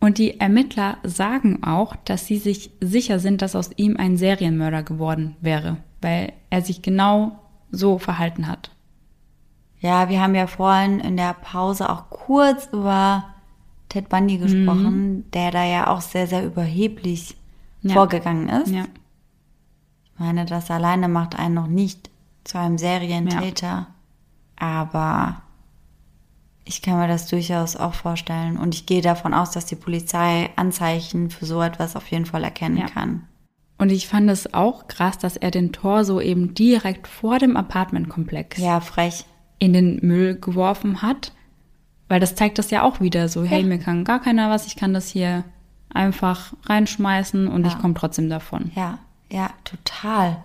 Und 0.02 0.18
die 0.18 0.40
Ermittler 0.40 0.96
sagen 1.04 1.62
auch, 1.62 1.94
dass 1.94 2.26
sie 2.26 2.38
sich 2.38 2.72
sicher 2.80 3.20
sind, 3.20 3.40
dass 3.40 3.54
aus 3.54 3.70
ihm 3.76 3.96
ein 3.96 4.16
Serienmörder 4.16 4.82
geworden 4.82 5.36
wäre, 5.40 5.76
weil 6.00 6.32
er 6.50 6.60
sich 6.60 6.82
genau 6.82 7.38
so 7.70 8.00
verhalten 8.00 8.48
hat. 8.48 8.72
Ja, 9.78 10.08
wir 10.08 10.20
haben 10.20 10.34
ja 10.34 10.48
vorhin 10.48 10.98
in 10.98 11.16
der 11.16 11.34
Pause 11.34 11.88
auch 11.88 12.10
kurz 12.10 12.68
über 12.72 13.26
Ted 13.90 14.08
Bundy 14.08 14.38
gesprochen, 14.38 15.12
mhm. 15.18 15.30
der 15.30 15.52
da 15.52 15.64
ja 15.64 15.86
auch 15.86 16.00
sehr, 16.00 16.26
sehr 16.26 16.44
überheblich 16.44 17.36
ja. 17.82 17.94
vorgegangen 17.94 18.48
ist. 18.48 18.72
Ja. 18.72 18.86
Ich 20.02 20.18
meine, 20.18 20.46
das 20.46 20.68
alleine 20.72 21.06
macht 21.06 21.38
einen 21.38 21.54
noch 21.54 21.68
nicht 21.68 22.10
zu 22.42 22.58
einem 22.58 22.76
Serientäter, 22.76 23.86
ja. 23.86 23.86
aber 24.56 25.42
ich 26.64 26.82
kann 26.82 26.98
mir 26.98 27.08
das 27.08 27.26
durchaus 27.26 27.76
auch 27.76 27.94
vorstellen. 27.94 28.56
Und 28.56 28.74
ich 28.74 28.86
gehe 28.86 29.02
davon 29.02 29.34
aus, 29.34 29.50
dass 29.50 29.66
die 29.66 29.76
Polizei 29.76 30.50
Anzeichen 30.56 31.30
für 31.30 31.46
so 31.46 31.60
etwas 31.62 31.96
auf 31.96 32.08
jeden 32.08 32.26
Fall 32.26 32.44
erkennen 32.44 32.76
ja. 32.76 32.86
kann. 32.86 33.26
Und 33.78 33.90
ich 33.90 34.06
fand 34.06 34.30
es 34.30 34.54
auch 34.54 34.86
krass, 34.86 35.18
dass 35.18 35.36
er 35.36 35.50
den 35.50 35.72
Tor 35.72 36.04
so 36.04 36.20
eben 36.20 36.54
direkt 36.54 37.08
vor 37.08 37.38
dem 37.38 37.56
Apartmentkomplex. 37.56 38.58
Ja, 38.58 38.80
frech. 38.80 39.24
In 39.58 39.72
den 39.72 39.98
Müll 40.02 40.36
geworfen 40.36 41.02
hat. 41.02 41.32
Weil 42.08 42.20
das 42.20 42.34
zeigt 42.36 42.58
das 42.58 42.70
ja 42.70 42.82
auch 42.82 43.00
wieder 43.00 43.28
so, 43.28 43.42
hey, 43.42 43.62
ja. 43.62 43.66
mir 43.66 43.78
kann 43.78 44.04
gar 44.04 44.20
keiner 44.20 44.50
was, 44.50 44.66
ich 44.66 44.76
kann 44.76 44.92
das 44.92 45.08
hier 45.08 45.44
einfach 45.88 46.52
reinschmeißen 46.64 47.48
und 47.48 47.64
ja. 47.64 47.68
ich 47.68 47.78
komme 47.78 47.94
trotzdem 47.94 48.28
davon. 48.28 48.70
Ja, 48.74 48.98
ja, 49.30 49.50
total. 49.64 50.42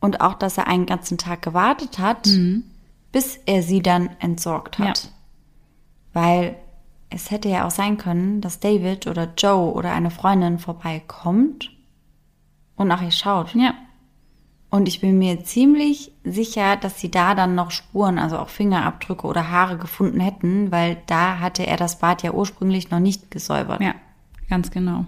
Und 0.00 0.20
auch, 0.20 0.34
dass 0.34 0.58
er 0.58 0.66
einen 0.66 0.86
ganzen 0.86 1.18
Tag 1.18 1.42
gewartet 1.42 1.98
hat, 1.98 2.26
mhm 2.26 2.64
bis 3.12 3.38
er 3.46 3.62
sie 3.62 3.82
dann 3.82 4.10
entsorgt 4.18 4.78
hat. 4.78 5.04
Ja. 5.04 5.10
Weil 6.14 6.56
es 7.10 7.30
hätte 7.30 7.48
ja 7.48 7.66
auch 7.66 7.70
sein 7.70 7.98
können, 7.98 8.40
dass 8.40 8.60
David 8.60 9.06
oder 9.06 9.32
Joe 9.36 9.72
oder 9.72 9.92
eine 9.92 10.10
Freundin 10.10 10.58
vorbeikommt 10.58 11.70
und 12.76 12.88
nach 12.88 13.02
ihr 13.02 13.10
schaut. 13.10 13.54
Ja. 13.54 13.74
Und 14.70 14.88
ich 14.88 15.02
bin 15.02 15.18
mir 15.18 15.44
ziemlich 15.44 16.12
sicher, 16.24 16.76
dass 16.76 16.98
sie 16.98 17.10
da 17.10 17.34
dann 17.34 17.54
noch 17.54 17.70
Spuren, 17.70 18.18
also 18.18 18.38
auch 18.38 18.48
Fingerabdrücke 18.48 19.26
oder 19.26 19.50
Haare 19.50 19.76
gefunden 19.76 20.20
hätten, 20.20 20.72
weil 20.72 20.96
da 21.06 21.40
hatte 21.40 21.66
er 21.66 21.76
das 21.76 21.98
Bad 21.98 22.22
ja 22.22 22.32
ursprünglich 22.32 22.90
noch 22.90 22.98
nicht 22.98 23.30
gesäubert. 23.30 23.82
Ja, 23.82 23.94
ganz 24.48 24.70
genau. 24.70 25.04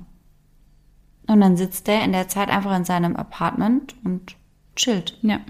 Und 1.26 1.40
dann 1.40 1.56
sitzt 1.56 1.88
er 1.88 2.04
in 2.04 2.12
der 2.12 2.28
Zeit 2.28 2.50
einfach 2.50 2.76
in 2.76 2.84
seinem 2.84 3.16
Apartment 3.16 3.94
und 4.04 4.36
chillt. 4.76 5.18
Ja. 5.22 5.40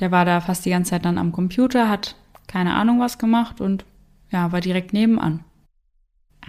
Der 0.00 0.10
war 0.10 0.24
da 0.24 0.40
fast 0.40 0.64
die 0.64 0.70
ganze 0.70 0.90
Zeit 0.90 1.04
dann 1.04 1.18
am 1.18 1.32
Computer, 1.32 1.88
hat 1.88 2.16
keine 2.46 2.74
Ahnung 2.74 3.00
was 3.00 3.18
gemacht 3.18 3.60
und 3.60 3.84
ja, 4.30 4.52
war 4.52 4.60
direkt 4.60 4.92
nebenan. 4.92 5.44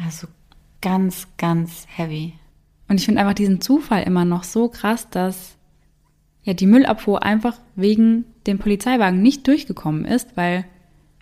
Also 0.04 0.28
ganz, 0.82 1.28
ganz 1.38 1.86
heavy. 1.88 2.34
Und 2.88 2.98
ich 2.98 3.06
finde 3.06 3.22
einfach 3.22 3.34
diesen 3.34 3.62
Zufall 3.62 4.04
immer 4.04 4.26
noch 4.26 4.44
so 4.44 4.70
krass, 4.70 5.10
dass 5.10 5.56
ja 6.44 6.54
die 6.54 6.66
Müllabfuhr 6.66 7.24
einfach 7.24 7.58
wegen 7.76 8.26
dem 8.48 8.60
Polizeiwagen 8.60 9.22
nicht 9.22 9.48
durchgekommen 9.48 10.06
ist, 10.06 10.36
weil, 10.36 10.66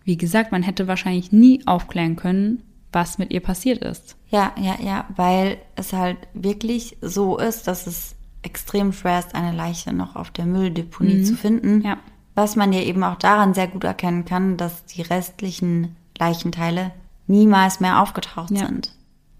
wie 0.04 0.18
gesagt, 0.18 0.52
man 0.52 0.64
hätte 0.64 0.88
wahrscheinlich 0.88 1.32
nie 1.32 1.62
aufklären 1.66 2.16
können, 2.16 2.64
was 2.92 3.18
mit 3.18 3.32
ihr 3.32 3.42
passiert 3.42 3.84
ist. 3.84 4.16
Ja, 4.30 4.54
ja, 4.60 4.78
ja, 4.82 5.06
weil 5.16 5.58
es 5.76 5.94
halt 5.94 6.18
wirklich 6.34 6.98
so 7.02 7.38
ist, 7.38 7.68
dass 7.68 7.88
es 7.88 8.16
extrem 8.44 8.94
schwer 8.94 9.20
ist, 9.20 9.36
eine 9.36 9.56
Leiche 9.56 9.94
noch 9.94 10.16
auf 10.16 10.32
der 10.32 10.46
Mülldeponie 10.46 11.16
mhm. 11.16 11.24
zu 11.26 11.36
finden. 11.36 11.82
Ja. 11.82 11.98
Was 12.38 12.56
man 12.56 12.72
ja 12.72 12.82
eben 12.82 13.04
auch 13.04 13.16
daran 13.16 13.56
sehr 13.56 13.68
gut 13.68 13.84
erkennen 13.84 14.24
kann, 14.24 14.58
dass 14.58 14.86
die 14.86 15.02
restlichen 15.02 15.96
Leichenteile 16.20 16.92
niemals 17.26 17.80
mehr 17.80 18.00
aufgetaucht 18.00 18.52
ja. 18.52 18.68
sind. 18.68 18.92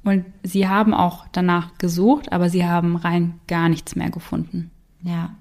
Und 0.04 0.26
sie 0.42 0.68
haben 0.68 0.96
auch 0.96 1.28
danach 1.32 1.78
gesucht, 1.78 2.32
aber 2.32 2.50
sie 2.50 2.66
haben 2.66 2.96
rein 2.96 3.40
gar 3.48 3.70
nichts 3.70 3.96
mehr 3.96 4.10
gefunden. 4.10 4.72
Ja. 5.04 5.36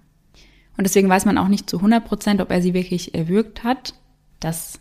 Und 0.77 0.85
deswegen 0.85 1.09
weiß 1.09 1.25
man 1.25 1.39
auch 1.39 1.49
nicht 1.49 1.71
zu 1.71 1.79
100 1.79 2.05
Prozent, 2.05 2.43
ob 2.43 2.51
er 2.51 2.61
sie 2.61 2.75
wirklich 2.75 3.15
erwürgt 3.15 3.65
hat. 3.65 3.95
Das 4.39 4.79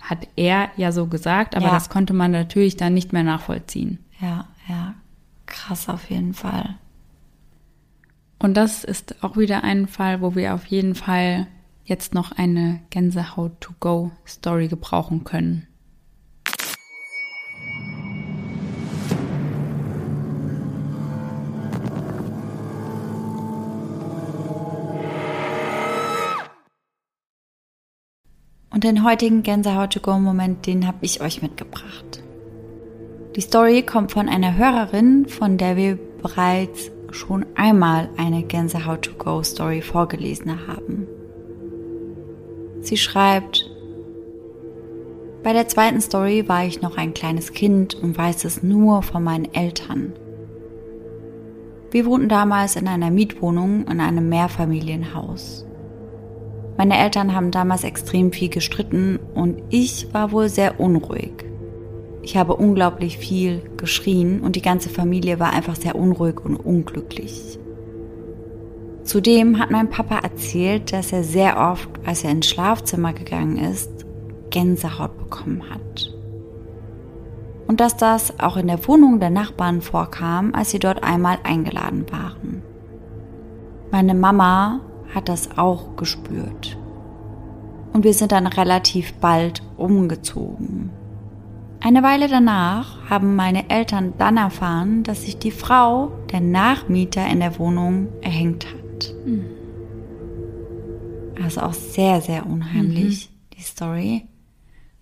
hat 0.00 0.28
er 0.36 0.70
ja 0.76 0.92
so 0.92 1.08
gesagt, 1.08 1.56
aber 1.56 1.66
ja. 1.66 1.72
das 1.72 1.90
konnte 1.90 2.12
man 2.12 2.30
natürlich 2.30 2.76
dann 2.76 2.94
nicht 2.94 3.12
mehr 3.12 3.24
nachvollziehen. 3.24 3.98
Ja, 4.20 4.46
ja. 4.68 4.94
Krass 5.46 5.88
auf 5.88 6.08
jeden 6.08 6.34
Fall. 6.34 6.76
Und 8.38 8.54
das 8.54 8.84
ist 8.84 9.24
auch 9.24 9.36
wieder 9.36 9.64
ein 9.64 9.88
Fall, 9.88 10.20
wo 10.20 10.36
wir 10.36 10.54
auf 10.54 10.66
jeden 10.66 10.94
Fall 10.94 11.48
jetzt 11.84 12.14
noch 12.14 12.32
eine 12.32 12.80
Gänsehaut-to-go-Story 12.90 14.68
gebrauchen 14.68 15.24
können. 15.24 15.66
Und 28.70 28.84
den 28.84 29.04
heutigen 29.04 29.42
Gänsehaut-to-go-Moment, 29.42 30.66
den 30.66 30.86
habe 30.86 30.98
ich 31.02 31.20
euch 31.20 31.42
mitgebracht. 31.42 32.22
Die 33.36 33.40
Story 33.40 33.82
kommt 33.82 34.12
von 34.12 34.28
einer 34.28 34.56
Hörerin, 34.56 35.26
von 35.26 35.58
der 35.58 35.76
wir 35.76 35.98
bereits 36.22 36.90
schon 37.10 37.44
einmal 37.54 38.08
eine 38.16 38.42
Gänsehaut-to-go-Story 38.42 39.82
vorgelesen 39.82 40.66
haben. 40.66 41.06
Sie 42.82 42.96
schreibt, 42.96 43.70
bei 45.44 45.52
der 45.52 45.68
zweiten 45.68 46.00
Story 46.00 46.48
war 46.48 46.64
ich 46.64 46.82
noch 46.82 46.96
ein 46.96 47.14
kleines 47.14 47.52
Kind 47.52 47.94
und 47.94 48.18
weiß 48.18 48.44
es 48.44 48.64
nur 48.64 49.02
von 49.02 49.22
meinen 49.22 49.54
Eltern. 49.54 50.12
Wir 51.92 52.06
wohnten 52.06 52.28
damals 52.28 52.74
in 52.74 52.88
einer 52.88 53.10
Mietwohnung 53.10 53.86
in 53.86 54.00
einem 54.00 54.28
Mehrfamilienhaus. 54.28 55.64
Meine 56.76 56.98
Eltern 56.98 57.34
haben 57.34 57.52
damals 57.52 57.84
extrem 57.84 58.32
viel 58.32 58.48
gestritten 58.48 59.20
und 59.34 59.62
ich 59.68 60.12
war 60.12 60.32
wohl 60.32 60.48
sehr 60.48 60.80
unruhig. 60.80 61.44
Ich 62.22 62.36
habe 62.36 62.56
unglaublich 62.56 63.16
viel 63.18 63.62
geschrien 63.76 64.40
und 64.40 64.56
die 64.56 64.62
ganze 64.62 64.88
Familie 64.88 65.38
war 65.38 65.52
einfach 65.52 65.76
sehr 65.76 65.94
unruhig 65.94 66.40
und 66.44 66.56
unglücklich. 66.56 67.58
Zudem 69.04 69.58
hat 69.58 69.70
mein 69.70 69.90
Papa 69.90 70.18
erzählt, 70.18 70.92
dass 70.92 71.12
er 71.12 71.24
sehr 71.24 71.58
oft, 71.58 71.88
als 72.06 72.22
er 72.24 72.30
ins 72.30 72.48
Schlafzimmer 72.48 73.12
gegangen 73.12 73.58
ist, 73.58 73.90
Gänsehaut 74.50 75.18
bekommen 75.18 75.62
hat. 75.70 76.12
Und 77.66 77.80
dass 77.80 77.96
das 77.96 78.38
auch 78.38 78.56
in 78.56 78.68
der 78.68 78.86
Wohnung 78.86 79.18
der 79.18 79.30
Nachbarn 79.30 79.80
vorkam, 79.80 80.54
als 80.54 80.70
sie 80.70 80.78
dort 80.78 81.02
einmal 81.02 81.38
eingeladen 81.42 82.06
waren. 82.10 82.62
Meine 83.90 84.14
Mama 84.14 84.80
hat 85.14 85.28
das 85.28 85.58
auch 85.58 85.96
gespürt. 85.96 86.78
Und 87.92 88.04
wir 88.04 88.14
sind 88.14 88.32
dann 88.32 88.46
relativ 88.46 89.14
bald 89.14 89.62
umgezogen. 89.76 90.90
Eine 91.80 92.02
Weile 92.02 92.28
danach 92.28 93.10
haben 93.10 93.34
meine 93.34 93.68
Eltern 93.68 94.14
dann 94.16 94.36
erfahren, 94.36 95.02
dass 95.02 95.22
sich 95.22 95.38
die 95.38 95.50
Frau, 95.50 96.12
der 96.30 96.40
Nachmieter 96.40 97.26
in 97.26 97.40
der 97.40 97.58
Wohnung, 97.58 98.08
erhängt 98.22 98.66
hat. 98.66 98.81
Mhm. 99.24 99.44
Also 101.42 101.62
auch 101.62 101.74
sehr, 101.74 102.20
sehr 102.20 102.46
unheimlich, 102.46 103.30
mhm. 103.30 103.56
die 103.56 103.62
Story. 103.62 104.28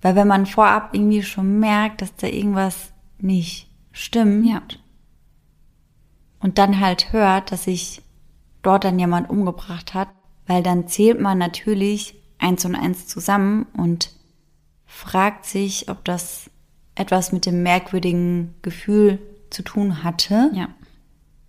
Weil 0.01 0.17
wenn 0.17 0.29
man 0.29 0.47
vorab 0.47 0.95
irgendwie 0.95 1.23
schon 1.23 1.59
merkt, 1.59 2.03
dass 2.03 2.15
da 2.17 2.27
irgendwas 2.27 2.93
nicht 3.19 3.69
stimmt 3.93 4.47
ja. 4.47 4.63
und 6.41 6.59
dann 6.59 6.81
halt 6.81 7.13
hört, 7.13 7.53
dass 7.53 7.65
sich 7.65 8.03
dort 8.63 8.85
dann 8.85 8.99
jemand 8.99 9.29
umgebracht 9.29 9.95
hat, 9.95 10.09
weil 10.47 10.63
dann 10.63 10.89
zählt 10.89 11.21
man 11.21 11.39
natürlich 11.39 12.15
eins 12.39 12.65
und 12.65 12.75
eins 12.75 13.07
zusammen 13.07 13.67
und 13.77 14.13
fragt 14.87 15.45
sich, 15.45 15.89
ob 15.89 16.05
das 16.05 16.51
etwas 16.95 17.33
mit 17.33 17.47
dem 17.47 17.63
merkwürdigen 17.63 18.55
Gefühl 18.63 19.19
zu 19.51 19.63
tun 19.63 20.03
hatte, 20.03 20.51
ja. 20.55 20.69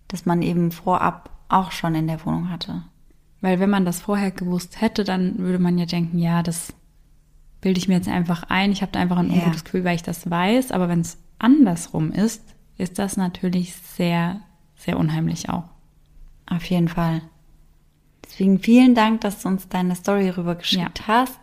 dass 0.08 0.26
man 0.26 0.42
eben 0.42 0.70
vorab 0.70 1.30
auch 1.52 1.72
schon 1.72 1.94
in 1.94 2.06
der 2.06 2.24
Wohnung 2.24 2.50
hatte. 2.50 2.82
Weil 3.40 3.60
wenn 3.60 3.70
man 3.70 3.84
das 3.84 4.00
vorher 4.00 4.30
gewusst 4.30 4.80
hätte, 4.80 5.04
dann 5.04 5.38
würde 5.38 5.58
man 5.58 5.76
ja 5.78 5.86
denken, 5.86 6.18
ja, 6.18 6.42
das 6.42 6.72
bilde 7.60 7.78
ich 7.78 7.88
mir 7.88 7.94
jetzt 7.94 8.08
einfach 8.08 8.44
ein. 8.44 8.72
Ich 8.72 8.82
habe 8.82 8.92
da 8.92 9.00
einfach 9.00 9.18
ein 9.18 9.30
ungutes 9.30 9.60
ja. 9.60 9.64
Gefühl, 9.64 9.84
weil 9.84 9.96
ich 9.96 10.02
das 10.02 10.30
weiß. 10.30 10.72
Aber 10.72 10.88
wenn 10.88 11.00
es 11.00 11.18
andersrum 11.38 12.12
ist, 12.12 12.42
ist 12.78 12.98
das 12.98 13.16
natürlich 13.16 13.74
sehr, 13.74 14.40
sehr 14.76 14.98
unheimlich 14.98 15.48
auch. 15.48 15.64
Auf 16.46 16.64
jeden 16.66 16.88
Fall. 16.88 17.22
Deswegen 18.24 18.58
vielen 18.60 18.94
Dank, 18.94 19.20
dass 19.22 19.42
du 19.42 19.48
uns 19.48 19.68
deine 19.68 19.94
Story 19.96 20.28
rübergeschickt 20.28 21.00
ja. 21.00 21.06
hast. 21.06 21.38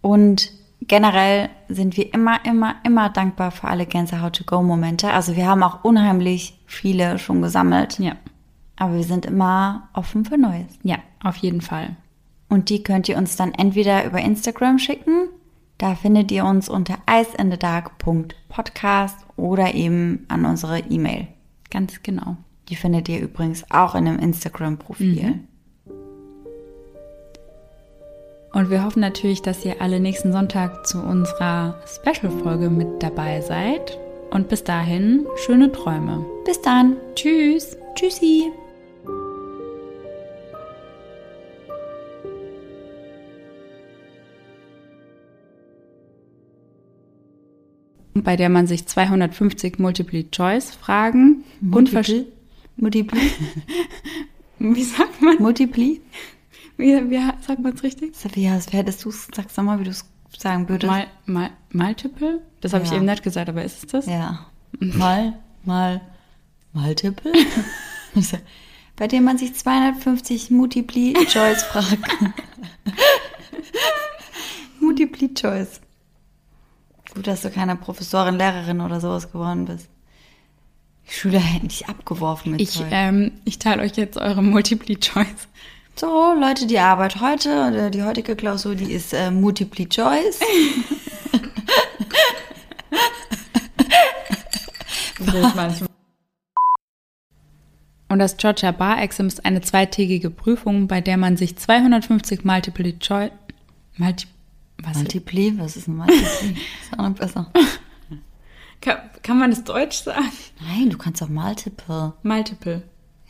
Und 0.00 0.50
generell 0.82 1.48
sind 1.68 1.96
wir 1.96 2.12
immer, 2.12 2.44
immer, 2.44 2.76
immer 2.84 3.08
dankbar 3.08 3.50
für 3.50 3.68
alle 3.68 3.86
Gänsehaut-to-go-Momente. 3.86 5.10
Also 5.10 5.36
wir 5.36 5.46
haben 5.46 5.62
auch 5.62 5.84
unheimlich 5.84 6.58
viele 6.66 7.18
schon 7.18 7.42
gesammelt. 7.42 7.98
Ja. 7.98 8.16
Aber 8.76 8.94
wir 8.94 9.04
sind 9.04 9.26
immer 9.26 9.90
offen 9.92 10.24
für 10.24 10.38
Neues. 10.38 10.78
Ja, 10.82 10.96
auf 11.22 11.36
jeden 11.36 11.60
Fall. 11.60 11.96
Und 12.48 12.68
die 12.68 12.82
könnt 12.82 13.08
ihr 13.08 13.16
uns 13.16 13.36
dann 13.36 13.54
entweder 13.54 14.04
über 14.04 14.20
Instagram 14.20 14.78
schicken. 14.78 15.28
Da 15.78 15.94
findet 15.94 16.30
ihr 16.30 16.44
uns 16.44 16.68
unter 16.68 16.98
iceinthedark.podcast 17.08 19.16
oder 19.36 19.74
eben 19.74 20.26
an 20.28 20.44
unsere 20.44 20.80
E-Mail. 20.80 21.28
Ganz 21.70 22.02
genau. 22.02 22.36
Die 22.68 22.76
findet 22.76 23.08
ihr 23.08 23.20
übrigens 23.20 23.64
auch 23.70 23.94
in 23.94 24.04
dem 24.04 24.18
Instagram-Profil. 24.18 25.24
Mhm. 25.24 25.48
Und 28.52 28.70
wir 28.70 28.84
hoffen 28.84 29.00
natürlich, 29.00 29.42
dass 29.42 29.64
ihr 29.64 29.80
alle 29.80 29.98
nächsten 29.98 30.32
Sonntag 30.32 30.86
zu 30.86 31.02
unserer 31.02 31.80
Special-Folge 31.86 32.68
mit 32.68 33.02
dabei 33.02 33.40
seid. 33.40 33.98
Und 34.30 34.48
bis 34.48 34.62
dahin, 34.62 35.26
schöne 35.36 35.72
Träume. 35.72 36.24
Bis 36.44 36.60
dann. 36.60 36.96
Tschüss. 37.14 37.76
Tschüssi. 37.94 38.52
Bei 48.14 48.36
der 48.36 48.48
man 48.48 48.66
sich 48.66 48.86
250 48.86 49.78
Multiple-Choice-Fragen 49.78 51.44
und 51.60 51.92
Multiple? 51.92 52.26
Multipli? 52.76 53.20
Wie 54.58 54.82
sagt 54.82 55.22
man? 55.22 55.36
Multipli? 55.38 56.00
Wie, 56.76 57.10
wie 57.10 57.20
sagt 57.46 57.60
man 57.60 57.74
es 57.74 57.82
richtig? 57.82 58.12
Wie 58.34 58.46
hättest 58.46 59.04
du 59.04 59.10
es, 59.10 59.28
sagst 59.34 59.56
mal, 59.58 59.78
wie 59.78 59.84
du 59.84 59.90
es 59.90 60.04
sagen 60.38 60.68
würdest. 60.68 60.90
Mal, 60.90 61.06
mal, 61.26 61.50
multiple? 61.72 62.40
Das 62.60 62.72
habe 62.72 62.84
ich 62.84 62.92
eben 62.92 63.04
nicht 63.04 63.22
gesagt, 63.22 63.48
aber 63.48 63.64
ist 63.64 63.84
es 63.84 63.86
das? 63.86 64.06
Ja. 64.06 64.46
Mal, 64.78 65.38
mal, 65.64 66.00
multiple? 66.72 67.32
Bei 68.96 69.08
dem 69.08 69.24
man 69.24 69.38
sich 69.38 69.54
250 69.54 70.50
Multipli-Choice-Fragen. 70.50 72.34
Multipli-Choice. 74.80 75.80
Gut, 77.14 77.26
dass 77.26 77.42
du 77.42 77.50
keine 77.50 77.76
Professorin, 77.76 78.36
Lehrerin 78.36 78.80
oder 78.80 79.00
sowas 79.00 79.30
geworden 79.30 79.66
bist. 79.66 79.88
Die 81.06 81.12
Schüler 81.12 81.40
hätten 81.40 81.68
dich 81.68 81.88
abgeworfen 81.88 82.52
mit 82.52 82.60
Ich, 82.60 82.82
ähm, 82.90 83.32
ich 83.44 83.58
teile 83.58 83.82
euch 83.82 83.96
jetzt 83.96 84.16
eure 84.16 84.42
Multiple-Choice. 84.42 85.48
So, 85.94 86.34
Leute, 86.40 86.66
die 86.66 86.78
Arbeit 86.78 87.20
heute, 87.20 87.50
oder 87.70 87.90
die 87.90 88.02
heutige 88.02 88.34
Klausur, 88.34 88.74
die 88.74 88.92
ist 88.92 89.12
äh, 89.12 89.30
Multiple 89.30 89.86
Choice. 89.88 90.40
Und 98.08 98.18
das 98.18 98.36
Georgia 98.36 98.72
Bar 98.72 99.00
Exam 99.02 99.26
ist 99.26 99.44
eine 99.46 99.60
zweitägige 99.62 100.30
Prüfung, 100.30 100.86
bei 100.86 101.00
der 101.00 101.16
man 101.16 101.36
sich 101.36 101.56
250 101.56 102.44
Multiple 102.44 102.98
Choice. 102.98 103.30
Multi, 103.96 104.26
was? 104.78 104.96
Multipli, 104.96 105.58
was 105.58 105.76
ist 105.76 105.88
ein 105.88 105.96
Multipli? 105.96 106.22
ist 106.82 106.92
auch 106.98 107.08
noch 107.08 107.14
besser. 107.14 107.52
Kann, 108.80 108.98
kann 109.22 109.38
man 109.38 109.50
das 109.50 109.62
Deutsch 109.64 109.98
sagen? 109.98 110.32
Nein, 110.60 110.90
du 110.90 110.98
kannst 110.98 111.22
auch 111.22 111.28
Multiple. 111.28 112.12
Multiple. 112.22 112.82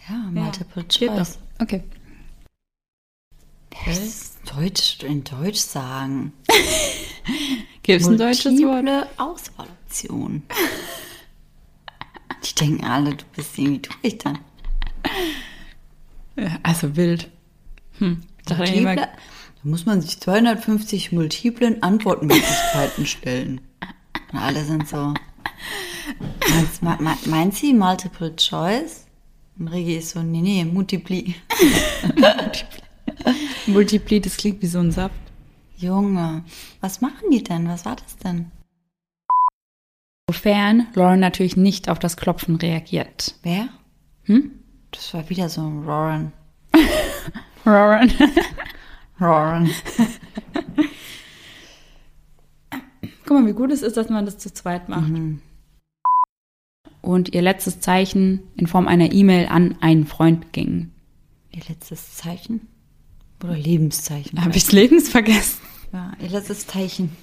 Ja, 0.08 0.16
Multiple 0.16 0.84
Geht 0.84 1.10
Choice. 1.10 1.38
Okay. 1.60 1.84
Was? 3.86 4.32
Deutsch, 4.56 5.02
in 5.02 5.24
Deutsch 5.24 5.60
sagen. 5.60 6.32
Gibt 7.82 8.00
es 8.00 8.08
ein 8.08 8.18
deutsches 8.18 8.60
Wort? 8.62 8.84
Multiple 8.84 9.08
Auswahloption. 9.16 10.42
Die 12.44 12.54
denken 12.54 12.84
alle, 12.84 13.14
du 13.14 13.24
bist 13.36 13.58
irgendwie 13.58 13.80
durch 13.80 14.18
dann. 14.18 14.38
Ja, 16.36 16.58
Also 16.62 16.96
wild. 16.96 17.30
Hm. 17.98 18.22
Multiple, 18.46 19.08
da 19.62 19.68
muss 19.68 19.86
man 19.86 20.00
sich 20.00 20.18
250 20.20 21.12
multiplen 21.12 21.82
Antwortmöglichkeiten 21.82 23.06
stellen. 23.06 23.60
Und 24.32 24.38
alle 24.38 24.64
sind 24.64 24.88
so. 24.88 25.14
Meinst, 26.50 26.82
me- 26.82 26.98
me- 27.00 27.18
meint 27.26 27.54
sie 27.54 27.72
Multiple 27.72 28.34
Choice? 28.36 29.06
Und 29.58 29.68
Regi 29.68 29.96
ist 29.96 30.10
so, 30.10 30.22
nee, 30.22 30.40
nee, 30.40 30.64
Multipli. 30.64 31.34
Multipli, 33.66 34.20
das 34.20 34.36
klingt 34.36 34.62
wie 34.62 34.66
so 34.66 34.78
ein 34.80 34.90
Saft. 34.90 35.14
Junge, 35.76 36.44
was 36.80 37.00
machen 37.00 37.30
die 37.30 37.42
denn? 37.42 37.68
Was 37.68 37.84
war 37.84 37.96
das 37.96 38.16
denn? 38.16 38.50
Sofern 40.30 40.86
Lauren 40.94 41.20
natürlich 41.20 41.56
nicht 41.56 41.88
auf 41.88 41.98
das 41.98 42.16
Klopfen 42.16 42.56
reagiert. 42.56 43.34
Wer? 43.42 43.68
Hm? 44.24 44.52
Das 44.92 45.12
war 45.14 45.28
wieder 45.28 45.48
so 45.48 45.60
ein 45.62 45.84
Roran. 45.84 46.32
Lauren. 47.64 48.12
Guck 53.24 53.40
mal, 53.40 53.46
wie 53.46 53.52
gut 53.52 53.70
es 53.70 53.82
ist, 53.82 53.96
dass 53.96 54.08
man 54.08 54.24
das 54.24 54.38
zu 54.38 54.52
zweit 54.52 54.88
macht. 54.88 55.12
Und 57.00 57.32
ihr 57.34 57.42
letztes 57.42 57.80
Zeichen 57.80 58.42
in 58.56 58.66
Form 58.66 58.88
einer 58.88 59.12
E-Mail 59.12 59.46
an 59.46 59.76
einen 59.80 60.06
Freund 60.06 60.52
ging. 60.52 60.90
Ihr 61.50 61.62
letztes 61.68 62.16
Zeichen? 62.16 62.66
Oder 63.42 63.56
Lebenszeichen? 63.56 64.44
Habe 64.44 64.56
ich 64.56 64.70
Lebens 64.72 65.08
vergessen? 65.08 65.60
Ja, 65.92 66.12
ihr 66.20 66.28
letztes 66.30 66.66
Zeichen. 66.66 67.16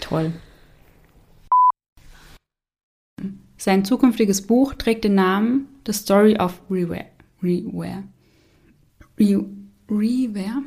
Toll. 0.00 0.32
Sein 3.56 3.84
zukünftiges 3.84 4.46
Buch 4.46 4.74
trägt 4.74 5.04
den 5.04 5.14
Namen 5.14 5.68
The 5.86 5.92
Story 5.92 6.36
of 6.36 6.60
Reware. 6.70 7.06
Reware. 7.42 8.04
Re, 9.18 9.44
Reware? 9.88 10.62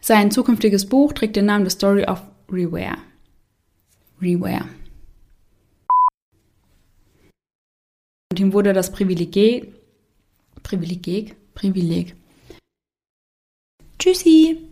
Sein 0.00 0.30
zukünftiges 0.30 0.88
Buch 0.88 1.12
trägt 1.12 1.36
den 1.36 1.46
Namen 1.46 1.68
The 1.68 1.76
Story 1.76 2.04
of 2.04 2.22
Reware. 2.50 2.98
Reware. 4.20 4.68
Und 8.32 8.40
ihm 8.40 8.52
wurde 8.52 8.72
das 8.72 8.92
Privileg, 8.92 9.74
Privileg, 10.62 11.36
Privileg. 11.54 12.14
Tschüssi. 13.98 14.69